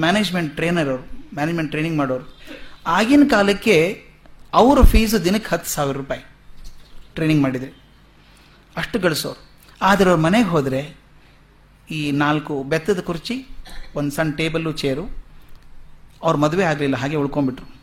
ಮ್ಯಾನೇಜ್ಮೆಂಟ್ 0.00 0.56
ಟ್ರೈನರ್ 0.56 0.88
ಅವರು. 0.88 1.02
ಮ್ಯಾನೇಜ್ಮೆಂಟ್ 1.34 1.70
ಟ್ರೈನಿಂಗ್ 1.70 1.98
ಮಾಡೋರು. 1.98 2.38
ಆಗಿನ 2.86 3.22
ಕಾಲಕ್ಕೆ 3.30 4.06
ಅವರ 4.52 4.82
ಫೀಸು 4.82 5.24
ದಿನಕ್ಕೆ 5.24 5.50
ಹತ್ತು 5.50 5.70
ಸಾವಿರ 5.70 5.96
ರೂಪಾಯಿ 5.96 6.20
ಟ್ರೈನಿಂಗ್ 7.14 7.42
ಮಾಡಿದರೆ. 7.42 7.84
ಅಷ್ಟು 8.76 8.98
ಗಳಿಸೋರು. 8.98 9.42
ಆದರೆ 9.82 10.10
ಅವ್ರ 10.10 10.20
ಮನೆಗೆ 10.20 10.48
ಹೋದರೆ 10.48 11.03
ಈ 11.90 12.12
ನಾಲ್ಕು 12.12 12.62
ಬೆತ್ತದ 12.62 13.00
ಕುರ್ಚಿ, 13.00 13.46
ಒಂದು 13.94 14.10
ಸಣ್ಣ 14.10 14.32
ಟೇಬಲ್ಲು, 14.32 14.72
ಚೇರು. 14.72 15.10
ಅವ್ರ 16.22 16.36
ಮದುವೆ 16.36 16.64
ಆಗಲಿಲ್ಲ, 16.64 16.96
ಹಾಗೆ 16.96 17.16
ಉಳ್ಕೊಂಡ್ಬಿಟ್ರು. 17.16 17.74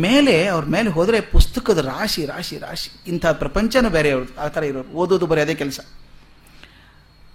ಮೇಲೆ, 0.00 0.46
ಅವ್ರ 0.46 0.64
ಮೇಲೆ 0.64 0.90
ಹೋದರೆ 0.90 1.20
ಪುಸ್ತಕದ 1.20 1.78
ರಾಶಿ 1.78 2.26
ರಾಶಿ 2.26 2.58
ರಾಶಿ. 2.58 2.90
ಇಂಥ 3.06 3.26
ಪ್ರಪಂಚನೂ 3.26 3.90
ಬೇರೆ 3.90 4.10
ಅವ್ರದ್ದು 4.10 4.40
ಆ 4.40 4.48
ಥರ 4.48 4.62
ಇರೋರು 4.62 4.88
ಓದೋದು 4.88 5.26
ಅದೇ 5.26 5.54
ಕೆಲಸ. 5.54 5.80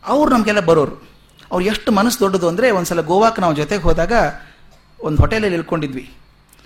ಅವ್ರು 0.06 0.38
ನಮಗೆಲ್ಲ 0.38 0.60
ಬರೋರು. 0.60 1.12
ಅವ್ರು 1.52 1.66
ಎಷ್ಟು 1.66 1.92
ಮನಸ್ಸು 1.92 2.20
ದೊಡ್ಡದು 2.20 2.48
ಅಂದರೆ 2.48 2.72
ಒಂದ್ಸಲ 2.72 3.02
ಗೋವಾಕ್ಕೆ 3.02 3.42
ನಾವು 3.42 3.56
ಜೊತೆಗೆ 3.56 3.84
ಹೋದಾಗ 3.84 4.12
ಒಂದು 5.00 5.18
ಹೋಟೆಲಲ್ಲಿ 5.18 5.54
ಇಳ್ಕೊಂಡಿದ್ವಿ. 5.54 6.12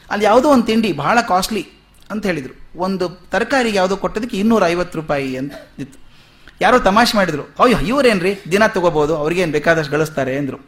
ಅಲ್ಲಿ 0.10 0.26
ಯಾವುದೋ 0.26 0.50
ಒಂದು 0.50 0.66
ತಿಂಡಿ 0.66 0.94
ಬಹಳ 0.94 1.22
ಕಾಸ್ಟ್ಲಿ 1.28 1.68
ಅಂತ 2.12 2.26
ಹೇಳಿದರು. 2.26 2.80
ಒಂದು 2.80 3.10
ತರಕಾರಿಗೆ 3.10 3.78
ಯಾವುದೋ 3.78 3.98
ಕೊಟ್ಟದಕ್ಕೆ 3.98 4.38
ಇನ್ನೂರ 4.38 4.64
ರೂಪಾಯಿ 4.96 5.38
ಅಂತ 5.38 5.54
ಯಾರೋ 6.62 6.80
ತಮಾಷೆ 6.80 7.18
ಮಾಡಿದ್ರು, 7.18 7.44
ಅಯ್ಯೋ, 7.44 7.80
ಇವರೇನ್ರಿ? 7.80 8.40
ದಿನ 8.52 8.66
ತಗೋಬೋದು, 8.68 9.16
ಅವ್ರಿಗೇನು 9.16 9.52
ಬೇಕಾದಷ್ಟು 9.52 9.92
ಗಳಿಸ್ತಾರೆ, 9.92 10.38
ಅಂದರು. 10.38 10.66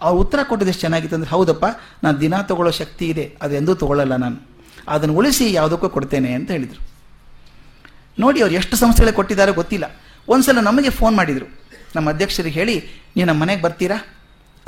ಅವ್ರು 0.00 0.20
ಉತ್ತರ 0.20 0.38
ಕೊಟ್ಟಿದ್ದು 0.42 0.70
ಎಷ್ಟು 0.70 0.80
ಚೆನ್ನಾಗಿತ್ತು 0.80 1.14
ಅಂದ್ರೆ, 1.16 1.30
ಹೌದಪ್ಪ, 1.30 1.64
ನಾನು 2.04 2.20
ದಿನ 2.20 2.40
ತಗೊಳ್ಳೋ 2.40 2.70
ಶಕ್ತಿ 2.70 3.08
ಇದೆ 3.08 3.36
ಅದೆಂದೂ 3.42 3.74
ತಗೊಳ್ಳಲ್ಲ 3.74 4.16
ನಾನು. 4.16 4.48
ಅದನ್ನು 4.88 5.14
ಉಳಿಸಿ 5.14 5.52
ಯಾವುದಕ್ಕೂ 5.52 5.88
ಕೊಡ್ತೇನೆ, 5.88 6.32
ಅಂತ 6.32 6.50
ಹೇಳಿದರು. 6.50 6.88
ನೋಡಿ, 8.18 8.40
ಅವ್ರು 8.40 8.54
ಎಷ್ಟು 8.54 8.76
ಸಂಸ್ಥೆಗಳಿಗೆ 8.76 9.16
ಕೊಟ್ಟಿದ್ದಾರೆ 9.16 9.52
ಗೊತ್ತಿಲ್ಲ. 9.52 9.84
ಒಂದ್ಸಲ 10.28 10.60
ನಮಗೆ 10.60 10.90
ಫೋನ್ 10.90 11.16
ಮಾಡಿದರು. 11.16 11.58
ನಮ್ಮ 11.96 12.10
ಅಧ್ಯಕ್ಷರಿಗೆ 12.10 12.54
ಹೇಳಿ 12.54 12.84
ನೀವು 13.16 13.28
ನಮ್ಮ 13.28 13.42
ಮನೆಗೆ 13.42 13.62
ಬರ್ತೀರಾ? 13.62 14.06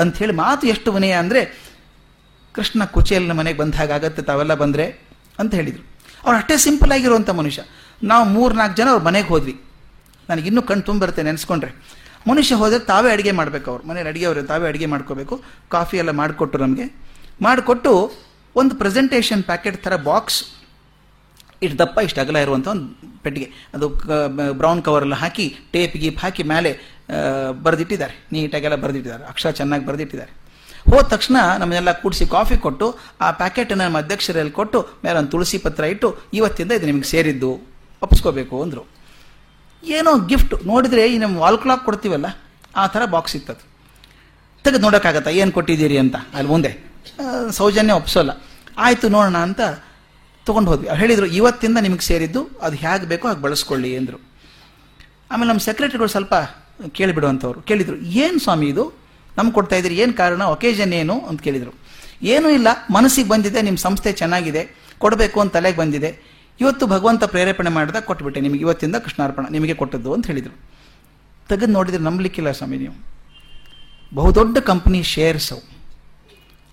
ಅಂತ 0.00 0.16
ಹೇಳಿ 0.16 0.32
ಮಾತು 0.32 0.66
ಎಷ್ಟು 0.66 0.92
ವಿನಯ 0.92 1.12
ಅಂದರೆ, 1.12 1.62
ಕೃಷ್ಣ 2.52 2.84
ಕುಚೇಲಿನ 2.84 3.32
ಮನೆಗೆ 3.32 3.58
ಬಂದ 3.58 3.74
ಹಾಗಾಗತ್ತೆ 3.74 4.22
ತಾವೆಲ್ಲ 4.22 4.54
ಬಂದರೆ, 4.54 5.00
ಅಂತ 5.38 5.54
ಹೇಳಿದರು. 5.54 5.86
ಅವ್ರು 6.24 6.38
ಅಷ್ಟೇ 6.38 6.56
ಸಿಂಪಲ್ 6.56 6.92
ಆಗಿರುವಂಥ 6.92 7.30
ಮನುಷ್ಯ. 7.30 7.62
ನಾವು 8.02 8.24
ಮೂರು 8.24 8.54
ನಾಲ್ಕು 8.54 8.76
ಜನ 8.76 8.88
ಅವ್ರ 8.90 9.02
ಮನೆಗೆ 9.02 9.28
ಹೋದ್ವಿ. 9.28 9.60
ನನಗೆ 10.30 10.44
ಕಣ್ಣು 10.44 10.62
ಕಣ್ 10.62 10.82
ತುಂಬ 10.82 11.02
ಬರುತ್ತೆ 11.02 11.22
ನೆನೆಸ್ಕೊಂಡ್ರೆ. 11.22 11.72
ಮನುಷ್ಯ 12.30 12.54
ಹೋದರೆ 12.54 12.78
ತಾವೇ 12.78 13.12
ಅಡುಗೆ 13.12 13.32
ಮಾಡಬೇಕು 13.32 13.70
ಅವ್ರು. 13.70 13.88
ಮನೇಲಿ 13.88 14.08
ಅಡುಗೆ 14.08 14.26
ಅವರು 14.26 14.42
ತಾವೇ 14.42 14.68
ಅಡುಗೆ 14.68 14.86
ಮಾಡ್ಕೋಬೇಕು. 14.86 15.42
ಕಾಫಿ 15.68 15.96
ಎಲ್ಲ 15.96 16.10
ಮಾಡಿಕೊಟ್ಟು 16.10 16.58
ನಮಗೆ. 16.58 16.86
ಮಾಡಿಕೊಟ್ಟು 17.42 18.12
ಒಂದು 18.56 18.74
ಪ್ರೆಸೆಂಟೇಷನ್ 18.74 19.42
ಪ್ಯಾಕೆಟ್ 19.44 19.84
ಥರ 19.84 19.96
ಬಾಕ್ಸ್ 19.96 20.44
ಇಷ್ಟು 21.62 21.78
ದಪ್ಪ 21.78 21.98
ಇಷ್ಟು 22.02 22.20
ಅಗಲ 22.20 22.36
ಇರುವಂಥ 22.36 22.68
ಒಂದು 22.68 23.20
ಪೆಟ್ಟಿಗೆ. 23.22 23.50
ಅದು 23.74 23.88
ಬ್ರೌನ್ 24.52 24.82
ಕವರೆಲ್ಲ 24.84 25.14
ಹಾಕಿ 25.14 25.56
ಟೇಪ್ 25.72 25.96
ಗೀಪ್ 25.96 26.18
ಹಾಕಿ 26.18 26.42
ಮೇಲೆ 26.42 26.70
ಬರೆದಿಟ್ಟಿದ್ದಾರೆ. 27.62 28.26
ನೀಟಾಗೆಲ್ಲ 28.32 28.76
ಬರೆದಿಟ್ಟಿದ್ದಾರೆ. 28.76 29.24
ಅಕ್ಷರ 29.24 29.50
ಚೆನ್ನಾಗಿ 29.50 29.86
ಬರೆದಿಟ್ಟಿದ್ದಾರೆ. 29.86 30.32
ಹೋದ 30.90 31.04
ತಕ್ಷಣ 31.04 31.36
ನಮ್ಮನ್ನೆಲ್ಲ 31.52 31.92
ಕೂಡಿಸಿ 31.92 32.26
ಕಾಫಿ 32.26 32.56
ಕೊಟ್ಟು, 32.56 32.98
ಆ 33.20 33.30
ಪ್ಯಾಕೆಟನ್ನು 33.30 33.84
ನಮ್ಮ 33.84 33.98
ಅಧ್ಯಕ್ಷರಲ್ಲಿ 33.98 34.52
ಕೊಟ್ಟು, 34.52 34.88
ಮೇಲೆ 35.04 35.18
ಒಂದು 35.18 35.30
ತುಳಸಿ 35.30 35.58
ಪತ್ರ 35.58 35.84
ಇಟ್ಟು, 35.84 36.18
ಇವತ್ತಿಂದ 36.34 36.72
ಇದು 36.72 36.86
ನಿಮಗೆ 36.86 37.08
ಸೇರಿದ್ದು. 37.14 37.50
ಒಪ್ಪಿಸ್ಕೋಬೇಕು 38.02 38.62
ಅಂದರು. 38.62 38.95
ಏನೋ 39.86 40.12
ಗಿಫ್ಟ್ 40.30 40.54
ನೋಡಿದರೆ 40.66 41.02
ಈ 41.12 41.16
ನಮ್ಮ 41.18 41.36
ವಾಲ್ 41.38 41.58
ಕ್ಲಾಕ್ 41.58 41.84
ಕೊಡ್ತೀವಲ್ಲ, 41.84 42.26
ಆ 42.76 42.84
ಥರ 42.86 43.02
ಬಾಕ್ಸ್ 43.14 43.34
ಇತ್ತದು. 43.36 43.62
ತೆಗೆದು 44.64 44.82
ನೋಡೋಕ್ಕಾಗತ್ತಾ? 44.82 45.30
ಏನು 45.30 45.52
ಕೊಟ್ಟಿದ್ದೀರಿ 45.52 45.98
ಅಂತ? 45.98 46.16
ಅಲ್ಲಿ 46.34 46.50
ಮುಂದೆ. 46.50 46.70
ಸೌಜನ್ಯ 47.52 47.92
ಒಪ್ಸೋಲ್ಲ. 47.92 48.32
ಆಯಿತು 48.78 49.08
ನೋಡೋಣ 49.08 49.38
ಅಂತ 49.38 49.60
ತೊಗೊಂಡು 50.46 50.70
ಹೋದ್ವಿ. 50.70 50.86
ಅವ್ರು 50.88 51.00
ಹೇಳಿದರು, 51.00 51.26
ಇವತ್ತಿಂದ 51.26 51.78
ನಿಮಗೆ 51.78 52.04
ಸೇರಿದ್ದು, 52.10 52.40
ಅದು 52.62 52.76
ಹೇಗೆ 52.76 53.06
ಬೇಕೋ 53.06 53.28
ಹಾಗೆ 53.28 53.40
ಬಳಸ್ಕೊಳ್ಳಿ 53.40 53.90
ಅಂದರು 53.96 54.18
ಆಮೇಲೆ 55.30 55.48
ನಮ್ಮ 55.48 55.60
ಸೆಕ್ರೆಟರಿಗಳು 55.60 56.08
ಸ್ವಲ್ಪ 56.08 56.34
ಕೇಳಿಬಿಡುವಂಥವ್ರು. 56.92 57.60
ಕೇಳಿದರು, 57.60 57.96
ಏನು 57.96 58.38
ಸ್ವಾಮಿ 58.38 58.66
ಇದು? 58.66 58.84
ನಮ್ಗೆ 59.36 59.54
ಕೊಡ್ತಾ 59.54 59.76
ಇದ್ದೀರಿ, 59.76 59.96
ಏನು 59.96 60.12
ಕಾರಣ? 60.12 60.42
ಒಕೇಜನ್ 60.54 60.92
ಏನು? 60.92 61.16
ಅಂತ 61.28 61.40
ಕೇಳಿದರು. 61.42 61.72
ಏನೂ 62.22 62.48
ಇಲ್ಲ, 62.48 62.68
ಮನಸ್ಸಿಗೆ 62.90 63.28
ಬಂದಿದೆ 63.28 63.62
ನಿಮ್ಮ 63.62 63.78
ಸಂಸ್ಥೆ 63.78 64.12
ಚೆನ್ನಾಗಿದೆ, 64.12 64.62
ಕೊಡಬೇಕು 64.98 65.40
ಅಂತ 65.40 65.52
ತಲೆಗೆ 65.52 65.76
ಬಂದಿದೆ. 65.76 66.10
ಇವತ್ತು 66.60 66.86
ಭಗವಂತ 66.86 67.24
ಪ್ರೇರೇಪಣೆ 67.24 67.70
ಮಾಡಿದಾಗ 67.70 68.02
ಕೊಟ್ಬಿಟ್ಟೆ. 68.02 68.40
ನಿಮಗೆ 68.40 68.60
ಇವತ್ತಿಂದ 68.60 68.96
ಕೃಷ್ಣಾರ್ಪಣ, 68.96 69.46
ನಿಮಗೆ 69.50 69.74
ಕೊಟ್ಟದ್ದು 69.74 70.12
ಅಂತ 70.12 70.26
ಹೇಳಿದರು. 70.26 70.58
ತೆಗೆದು 71.48 71.72
ನೋಡಿದರೆ 71.72 72.00
ನಂಬಲಿಕ್ಕಿಲ್ಲ 72.00 72.50
ಸ್ವಾಮಿ 72.50 72.76
ನೀವು. 72.76 73.16
ಬಹುದೊಡ್ಡ 74.14 74.58
ಕಂಪ್ನಿ 74.58 75.02
ಶೇರ್ಸ್ 75.02 75.52
ಅವು. 75.52 75.76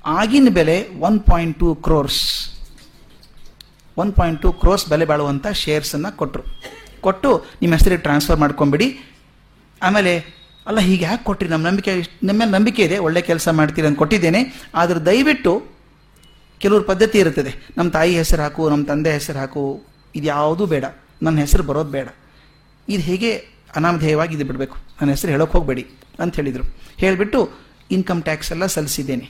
ಆಗಿನ 0.06 0.48
ಬೆಲೆ 0.50 0.90
one 1.00 1.20
point 1.20 1.60
two 1.60 1.76
crores 1.76 2.50
one 3.98 4.14
point 4.14 4.42
two 4.42 4.52
crores 4.52 4.88
ಬೆಲೆ 4.88 5.06
ಬಾಳುವಂಥ 5.06 5.48
ಶೇರ್ಸನ್ನು 5.48 6.18
ಕೊಟ್ಟರು 6.18 6.44
ಕೊಟ್ಟು 7.02 7.46
ನಿಮ್ಮ 7.62 7.76
ಹೆಸರಿಗೆ 7.76 8.02
ಟ್ರಾನ್ಸ್ಫರ್ 8.02 8.40
ಮಾಡ್ಕೊಂಬಿಡಿ. 8.40 9.00
ಆಮೇಲೆ, 9.84 10.26
ಅಲ್ಲ 10.68 10.80
ಹೀಗೆ 10.80 11.06
ಯಾಕೆ 11.06 11.24
ಕೊಟ್ಟಿರಿ 11.24 11.52
ನಮ್ಮ 11.52 11.68
ನಂಬಿಕೆ 11.68 11.96
ನಿಮ್ಮ 12.24 12.40
ಮೇಲೆ 12.40 12.52
ನಂಬಿಕೆ 12.52 12.84
ಇದೆ, 12.84 12.98
ಒಳ್ಳೆ 12.98 13.22
ಕೆಲಸ 13.22 13.50
ಮಾಡ್ತೀರಿ 13.50 13.88
ಅಂತ 13.88 13.98
ಕೊಟ್ಟಿದ್ದೇನೆ. 13.98 14.70
ಆದರೆ 14.76 15.00
ದಯವಿಟ್ಟು 15.00 15.73
ಕೆಲವ್ರ 16.64 16.84
ಪದ್ಧತಿ 16.88 17.18
ಇರುತ್ತದೆ. 17.20 17.52
ನಮ್ಮ 17.78 17.90
ತಾಯಿ 17.92 18.14
ಹೆಸರು 18.22 18.42
ಹಾಕು 18.42 18.70
ನಮ್ಮ 18.70 18.84
ತಂದೆ 18.86 19.12
ಹೆಸರು 19.12 19.40
ಹಾಕು, 19.40 19.62
ಇದು 20.16 20.28
ಯಾವುದೂ 20.28 20.66
ಬೇಡ. 20.74 20.86
ನನ್ನ 21.26 21.38
ಹೆಸರು 21.40 21.64
ಬರೋದು 21.64 21.92
ಬೇಡ. 21.96 22.08
ಇದು 22.90 23.04
ಹೇಗೆ 23.10 23.32
ಅನಾಮಧೇಯವಾಗಿ 23.76 24.34
ಇದು 24.36 24.46
ಬಿಡಬೇಕು? 24.46 24.78
ನನ್ನ 25.00 25.10
ಹೆಸರು 25.10 25.32
ಹೇಳೋಕೆ 25.32 25.54
ಹೋಗಬೇಡಿ 25.58 25.84
ಅಂತ 26.20 26.34
ಹೇಳಿದರು. 26.36 26.64
ಹೇಳಿಬಿಟ್ಟು 26.98 27.40
ಇನ್ಕಮ್ 27.92 28.22
ಟ್ಯಾಕ್ಸ್ 28.24 28.52
ಎಲ್ಲ 28.52 28.66
ಸಲ್ಲಿಸಿದ್ದೇನೆ 28.66 29.28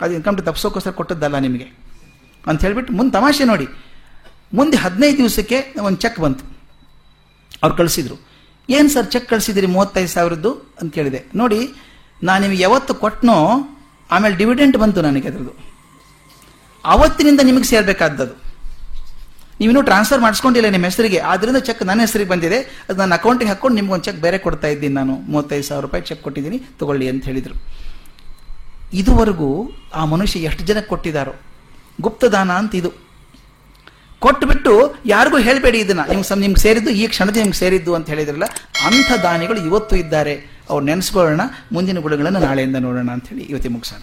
ಅದು 0.00 0.12
ಇನ್ಕಮ್ 0.14 0.38
ತಪ್ಪಿಸೋಕ್ಕೋಸ್ಕರ 0.38 0.92
ಕೊಟ್ಟದ್ದಲ್ಲ 1.00 1.38
ನಿಮಗೆ. 1.38 1.66
ಅಂತ 2.46 2.58
ಹೇಳಿಬಿಟ್ಟು 2.64 2.92
ಮುಂದೆ 2.92 3.12
ತಮಾಷೆ 3.12 3.44
ನೋಡಿ. 3.44 3.66
ಮುಂದೆ 4.54 4.76
ಹದಿನೈದು 4.76 5.16
ದಿವಸಕ್ಕೆ 5.18 5.58
ಒಂದು 5.82 5.98
ಚೆಕ್ 5.98 6.18
ಬಂತು. 6.20 6.44
ಅವ್ರು 7.62 7.76
ಕಳಿಸಿದ್ರು. 7.76 8.16
ಏನು 8.70 8.88
ಸರ್ 8.88 9.08
ಚೆಕ್ 9.10 9.28
ಕಳಿಸಿದಿರಿ 9.28 9.66
ಮೂವತ್ತೈದು 9.66 10.08
ಸಾವಿರದ್ದು 10.08 10.52
ಅಂತ 10.80 10.94
ಹೇಳಿದೆ 10.94 11.20
ನೋಡಿ, 11.34 11.60
ನಾನು 12.22 12.40
ನಿಮಗೆ 12.44 12.62
ಯಾವತ್ತು 12.62 12.94
ಕೊಟ್ಟನೋ 12.94 13.38
ಆಮೇಲೆ 14.10 14.36
ಡಿವಿಡೆಂಟ್ 14.36 14.76
ಬಂತು 14.76 15.02
ನನಗೆ 15.02 15.28
ಅದರದ್ದು. 15.28 15.65
ಅವತ್ತಿನಿಂದ 16.94 17.40
ನಿಮಗೆ 17.50 17.68
ಸೇರಬೇಕಾದದ್ದು. 17.72 18.34
ನೀವಿನ್ನೂ 19.60 19.82
ಟ್ರಾನ್ಸ್ಫರ್ 19.88 20.20
ಮಾಡಿಸ್ಕೊಂಡಿಲ್ಲ 20.24 20.68
ನಿಮ್ಮ 20.74 20.86
ಹೆಸರಿಗೆ 20.90 21.18
ಆದ್ದರಿಂದ 21.32 21.58
ಚೆಕ್ 21.66 21.82
ನನ್ನ 21.90 22.00
ಹೆಸರಿಗೆ 22.06 22.30
ಬಂದಿದೆ. 22.32 22.58
ಅದು 22.88 22.96
ನನ್ನ 23.02 23.14
ಅಕೌಂಟಿಗೆ 23.20 23.50
ಹಾಕೊಂಡು 23.52 23.76
ನಿಮ್ಗೊಂದು 23.78 24.04
ಚೆಕ್ 24.08 24.18
ಬೇರೆ 24.24 24.38
ಕೊಡ್ತಾ 24.46 24.68
ಇದ್ದೀನಿ 24.74 24.94
ನಾನು. 25.00 25.14
ಮೂವತ್ತೈದು 25.32 25.66
ಸಾವಿರ 25.68 25.82
ರೂಪಾಯಿ 25.86 26.02
ಚೆಕ್ 26.08 26.20
ಕೊಟ್ಟಿದ್ದೀನಿ, 26.26 26.58
ತಗೊಳ್ಳಿ 26.80 27.06
ಅಂತ 27.12 27.24
ಹೇಳಿದರು. 27.30 27.56
ಇದುವರೆಗೂ 29.00 29.50
ಆ 30.00 30.02
ಮನುಷ್ಯ 30.12 30.40
ಎಷ್ಟು 30.48 30.64
ಜನಕ್ಕೆ 30.70 30.90
ಕೊಟ್ಟಿದ್ದಾರೋ 30.94 31.34
ಗುಪ್ತದಾನ 32.06 32.50
ಅಂತ 32.62 32.74
ಇದು. 32.80 32.90
ಕೊಟ್ಟುಬಿಟ್ಟು 34.24 34.72
ಯಾರಿಗೂ 35.12 35.38
ಹೇಳಬೇಡಿ 35.46 35.78
ಇದನ್ನ. 35.84 36.02
ನಿಮ್ಗೆ 36.12 36.40
ನಿಮ್ಗೆ 36.44 36.62
ಸೇರಿದ್ದು, 36.66 36.90
ಈ 37.00 37.06
ಕ್ಷಣದ 37.12 37.36
ನಿಮ್ಗೆ 37.42 37.58
ಸೇರಿದ್ದು 37.62 37.94
ಅಂತ 37.98 38.06
ಹೇಳಿದ್ರಲ್ಲ, 38.14 38.46
ಅಂಥ 38.88 39.10
ದಾನಿಗಳು 39.24 39.58
ಇವತ್ತು 39.70 39.96
ಇದ್ದಾರೆ. 40.02 40.34
ಅವ್ರು 40.70 40.84
ನೆನೆಸ್ಕೊಳ್ಳೋಣ, 40.90 41.42
ಮುಂದಿನ 41.76 42.00
ಗುಣಗಳನ್ನು 42.06 42.42
ನಾಳೆಯಿಂದ 42.46 42.78
ನೋಡೋಣ 42.86 43.08
ಅಂತ 43.16 43.26
ಹೇಳಿ 43.32 43.44
ಇವತ್ತೇ 43.52 43.72
ಮುಗಿಸೋಣ. 43.76 44.02